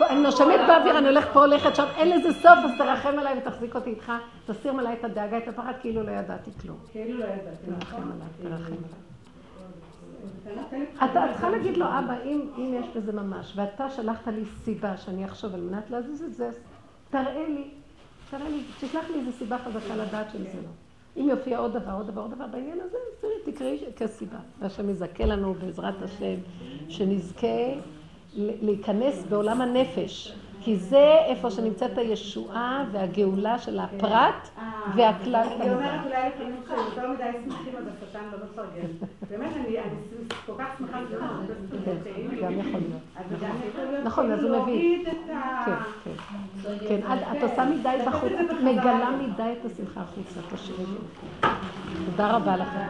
אני 0.10 0.22
נושמת 0.22 0.60
באוויר, 0.68 0.98
אני 0.98 1.08
הולכת 1.08 1.30
פה, 1.34 1.40
הולכת 1.40 1.76
שם, 1.76 1.86
אין 1.98 2.10
לזה 2.10 2.34
סוף, 2.34 2.60
אז 2.64 2.72
תרחם 2.78 3.20
עליי 3.20 3.38
ותחזיק 3.38 3.76
אותי 3.76 3.90
איתך, 3.90 4.12
תסיר 4.46 4.74
מעליי 4.74 4.94
את 4.94 5.04
הדאגה, 5.04 5.38
את 5.38 5.48
הפחד, 5.48 5.74
כאילו 5.82 6.04
לא 6.04 6.12
ידעתי 6.12 6.52
כלום. 6.62 6.78
כאילו 6.92 7.20
לא 7.20 7.26
ידעתי, 7.26 7.72
נכון. 7.78 7.80
תרחם 7.80 8.02
עליי, 8.02 8.58
תרחם 8.58 8.74
עליי. 8.74 9.03
אתה 10.98 11.26
צריכה 11.32 11.50
להגיד 11.50 11.78
לו, 11.78 11.86
אבא, 11.86 12.14
אם, 12.26 12.42
יש 12.58 12.88
בזה 12.96 13.12
ממש, 13.12 13.54
ואתה 13.56 13.90
שלחת 13.90 14.28
לי 14.28 14.44
סיבה 14.64 14.98
שאני 14.98 15.26
אחשוב 15.26 15.54
על 15.54 15.62
מנת 15.62 15.90
להזיז 15.90 16.24
את 16.24 16.34
זה, 16.34 16.50
תראה 17.10 17.48
לי, 17.48 17.70
תראה 18.30 18.50
לי, 18.50 18.64
תשלח 18.82 19.10
לי 19.10 19.20
איזו 19.20 19.32
סיבה 19.32 19.58
חזקה 19.58 19.96
לדעת 19.96 20.32
של 20.32 20.44
זה 20.44 20.62
לא. 20.64 20.70
אם 21.18 21.30
יופיע 21.30 21.58
עוד 21.58 21.74
דבר, 21.74 21.94
עוד 21.94 22.08
דבר, 22.08 22.22
עוד 22.22 22.32
דבר 22.32 22.48
בעניין 22.48 22.80
הזה, 22.82 22.98
תראי, 23.22 23.54
תקראי 23.54 23.80
כסיבה. 23.98 24.38
והשם 24.60 24.90
יזכה 24.90 25.26
לנו 25.26 25.54
בעזרת 25.54 26.02
השם, 26.02 26.36
שנזכה 26.90 27.74
להיכנס 28.36 29.24
בעולם 29.30 29.62
הנפש. 29.62 30.36
כי 30.64 30.78
זה 30.78 31.18
איפה 31.26 31.52
שנמצאת 31.52 31.98
הישועה 31.98 32.86
והגאולה 32.92 33.60
של 33.60 33.80
הפרט 33.80 34.50
והכלל 34.96 35.44
כמובן. 35.50 35.62
אני 35.62 35.74
אומרת 35.74 36.06
אולי 36.06 36.28
לפעמים 36.28 36.56
שיותר 36.68 37.10
מדי 37.12 37.24
שמחים 37.46 37.74
אז 37.78 37.84
השטן 37.88 38.20
לא 38.32 38.38
מפרגן. 38.46 38.88
באמת, 39.30 39.56
אני 39.56 39.78
כל 40.46 40.54
כך 40.58 40.68
שמחה 40.78 40.98
שזה 41.10 41.20
כן, 41.86 42.46
גם 42.46 42.60
יכול 42.60 42.80
להיות. 42.80 44.04
נכון, 44.04 44.32
אז 44.32 44.44
הוא 44.44 44.62
מביא. 44.64 45.06
כן, 45.06 45.74
כן. 46.04 46.12
כן, 46.88 47.00
את 47.38 47.44
עושה 47.44 47.66
מדי 47.66 47.98
בחוץ, 48.08 48.32
את 48.32 48.62
מגלה 48.64 49.10
מדי 49.10 49.54
את 49.62 49.72
השמחה 49.72 50.02
החוצה, 50.02 50.40
תשאירי. 50.56 50.84
תודה 52.06 52.36
רבה 52.36 52.58
לכם. 52.58 52.86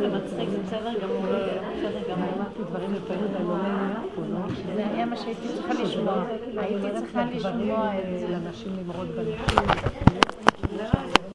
זה 0.00 0.08
מצחיק, 0.16 0.48
זה 0.48 0.58
בסדר 0.66 0.92
גמור, 1.02 1.22
בסדר 1.26 2.00
גמור. 2.10 2.28
אמרתי 2.36 2.62
דברים 2.70 2.94
לפעמים? 2.94 3.24
זה 4.76 4.86
היה 4.94 5.06
מה 5.06 5.16
שהייתי 5.16 5.48
צריכה 5.48 5.74
לשמוע. 5.82 6.24
הייתי 6.56 6.86
צריכה 7.00 7.24
לשמוע. 7.24 7.90
לנשים 8.30 8.72
למרוד 8.78 9.08
בנשים. 9.16 11.24